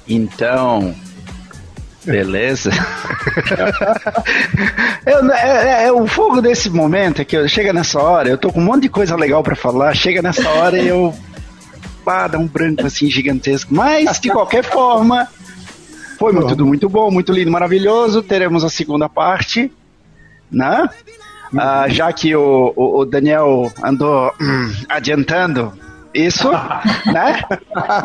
Então, 0.07 0.93
Beleza. 2.05 2.69
eu, 5.05 5.31
é, 5.31 5.41
é, 5.41 5.87
é, 5.87 5.91
o 5.91 6.05
fogo 6.05 6.39
desse 6.39 6.69
momento 6.69 7.21
é 7.21 7.25
que 7.25 7.35
eu, 7.35 7.49
chega 7.49 7.73
nessa 7.73 7.99
hora, 7.99 8.29
eu 8.29 8.37
tô 8.37 8.53
com 8.53 8.61
um 8.61 8.63
monte 8.63 8.83
de 8.83 8.89
coisa 8.89 9.15
legal 9.15 9.41
para 9.41 9.55
falar, 9.55 9.95
chega 9.95 10.21
nessa 10.21 10.47
hora 10.47 10.77
e 10.77 10.87
eu. 10.87 11.11
Pá, 12.05 12.27
dá 12.27 12.37
um 12.37 12.47
branco 12.47 12.85
assim 12.85 13.09
gigantesco. 13.09 13.73
Mas, 13.73 14.19
de 14.19 14.29
qualquer 14.29 14.63
forma, 14.63 15.27
foi 16.19 16.31
muito, 16.31 16.49
tudo 16.49 16.63
muito 16.65 16.87
bom, 16.87 17.11
muito 17.11 17.33
lindo, 17.33 17.51
maravilhoso. 17.51 18.21
Teremos 18.21 18.63
a 18.63 18.69
segunda 18.69 19.09
parte, 19.09 19.71
né? 20.49 20.87
Uh, 21.53 21.89
já 21.89 22.11
que 22.11 22.35
o, 22.35 22.73
o, 22.75 22.99
o 22.99 23.05
Daniel 23.05 23.71
andou 23.83 24.33
hum, 24.39 24.73
adiantando 24.89 25.73
isso, 26.13 26.49
né? 27.05 27.41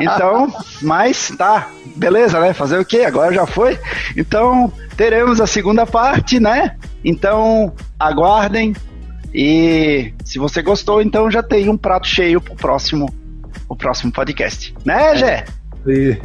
Então, 0.00 0.52
mas 0.82 1.32
tá, 1.36 1.68
beleza, 1.96 2.38
né? 2.40 2.52
Fazer 2.52 2.78
o 2.78 2.84
quê? 2.84 3.00
Agora 3.00 3.32
já 3.32 3.46
foi. 3.46 3.78
Então, 4.16 4.72
teremos 4.96 5.40
a 5.40 5.46
segunda 5.46 5.86
parte, 5.86 6.38
né? 6.38 6.76
Então, 7.04 7.72
aguardem. 7.98 8.74
E 9.34 10.12
se 10.24 10.38
você 10.38 10.60
gostou, 10.60 11.00
então 11.00 11.30
já 11.30 11.42
tem 11.42 11.68
um 11.68 11.76
prato 11.76 12.06
cheio 12.06 12.40
pro 12.40 12.54
próximo, 12.54 13.08
o 13.68 13.74
próximo 13.74 14.12
podcast. 14.12 14.74
Né, 14.84 15.16
Gé? 15.16 15.44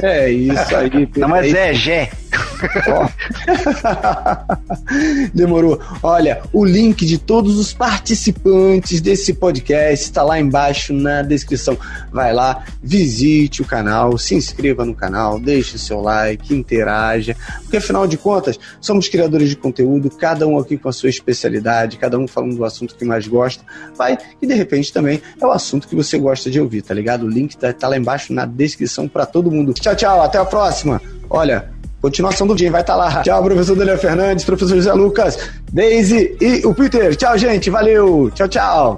É 0.00 0.30
isso 0.30 0.76
aí. 0.76 1.08
Não, 1.16 1.28
mas 1.28 1.52
é 1.52 1.74
Gé. 1.74 2.10
Demorou. 5.34 5.80
Olha, 6.02 6.42
o 6.52 6.64
link 6.64 7.06
de 7.06 7.18
todos 7.18 7.58
os 7.58 7.72
participantes 7.72 9.00
desse 9.00 9.34
podcast 9.34 10.04
está 10.04 10.22
lá 10.22 10.38
embaixo 10.38 10.92
na 10.92 11.22
descrição. 11.22 11.76
Vai 12.12 12.32
lá, 12.32 12.64
visite 12.82 13.62
o 13.62 13.64
canal, 13.64 14.16
se 14.18 14.34
inscreva 14.34 14.84
no 14.84 14.94
canal, 14.94 15.38
deixe 15.38 15.76
o 15.76 15.78
seu 15.78 16.00
like, 16.00 16.54
interaja, 16.54 17.36
porque 17.62 17.76
afinal 17.76 18.06
de 18.06 18.16
contas, 18.16 18.58
somos 18.80 19.08
criadores 19.08 19.48
de 19.48 19.56
conteúdo, 19.56 20.10
cada 20.10 20.46
um 20.46 20.58
aqui 20.58 20.76
com 20.76 20.88
a 20.88 20.92
sua 20.92 21.08
especialidade, 21.08 21.96
cada 21.96 22.18
um 22.18 22.26
falando 22.26 22.56
do 22.56 22.64
assunto 22.64 22.94
que 22.94 23.04
mais 23.04 23.26
gosta, 23.26 23.64
vai, 23.96 24.18
e 24.40 24.46
de 24.46 24.54
repente 24.54 24.92
também 24.92 25.20
é 25.40 25.46
o 25.46 25.50
assunto 25.50 25.88
que 25.88 25.94
você 25.94 26.18
gosta 26.18 26.50
de 26.50 26.60
ouvir, 26.60 26.82
tá 26.82 26.94
ligado? 26.94 27.24
O 27.24 27.28
link 27.28 27.56
tá, 27.56 27.72
tá 27.72 27.88
lá 27.88 27.96
embaixo 27.96 28.32
na 28.32 28.44
descrição 28.44 29.08
para 29.08 29.26
todo 29.48 29.50
mundo. 29.50 29.72
Tchau, 29.72 29.96
tchau, 29.96 30.22
até 30.22 30.38
a 30.38 30.44
próxima. 30.44 31.00
Olha, 31.28 31.68
continuação 32.00 32.46
do 32.46 32.54
dia 32.54 32.70
vai 32.70 32.82
estar 32.82 32.94
tá 32.94 32.98
lá. 32.98 33.22
Tchau, 33.22 33.42
professor 33.42 33.74
Daniel 33.74 33.98
Fernandes, 33.98 34.44
professor 34.44 34.76
José 34.76 34.92
Lucas, 34.92 35.38
Daisy 35.72 36.36
e 36.40 36.66
o 36.66 36.74
Peter. 36.74 37.16
Tchau, 37.16 37.36
gente, 37.36 37.70
valeu. 37.70 38.30
Tchau, 38.34 38.48
tchau. 38.48 38.96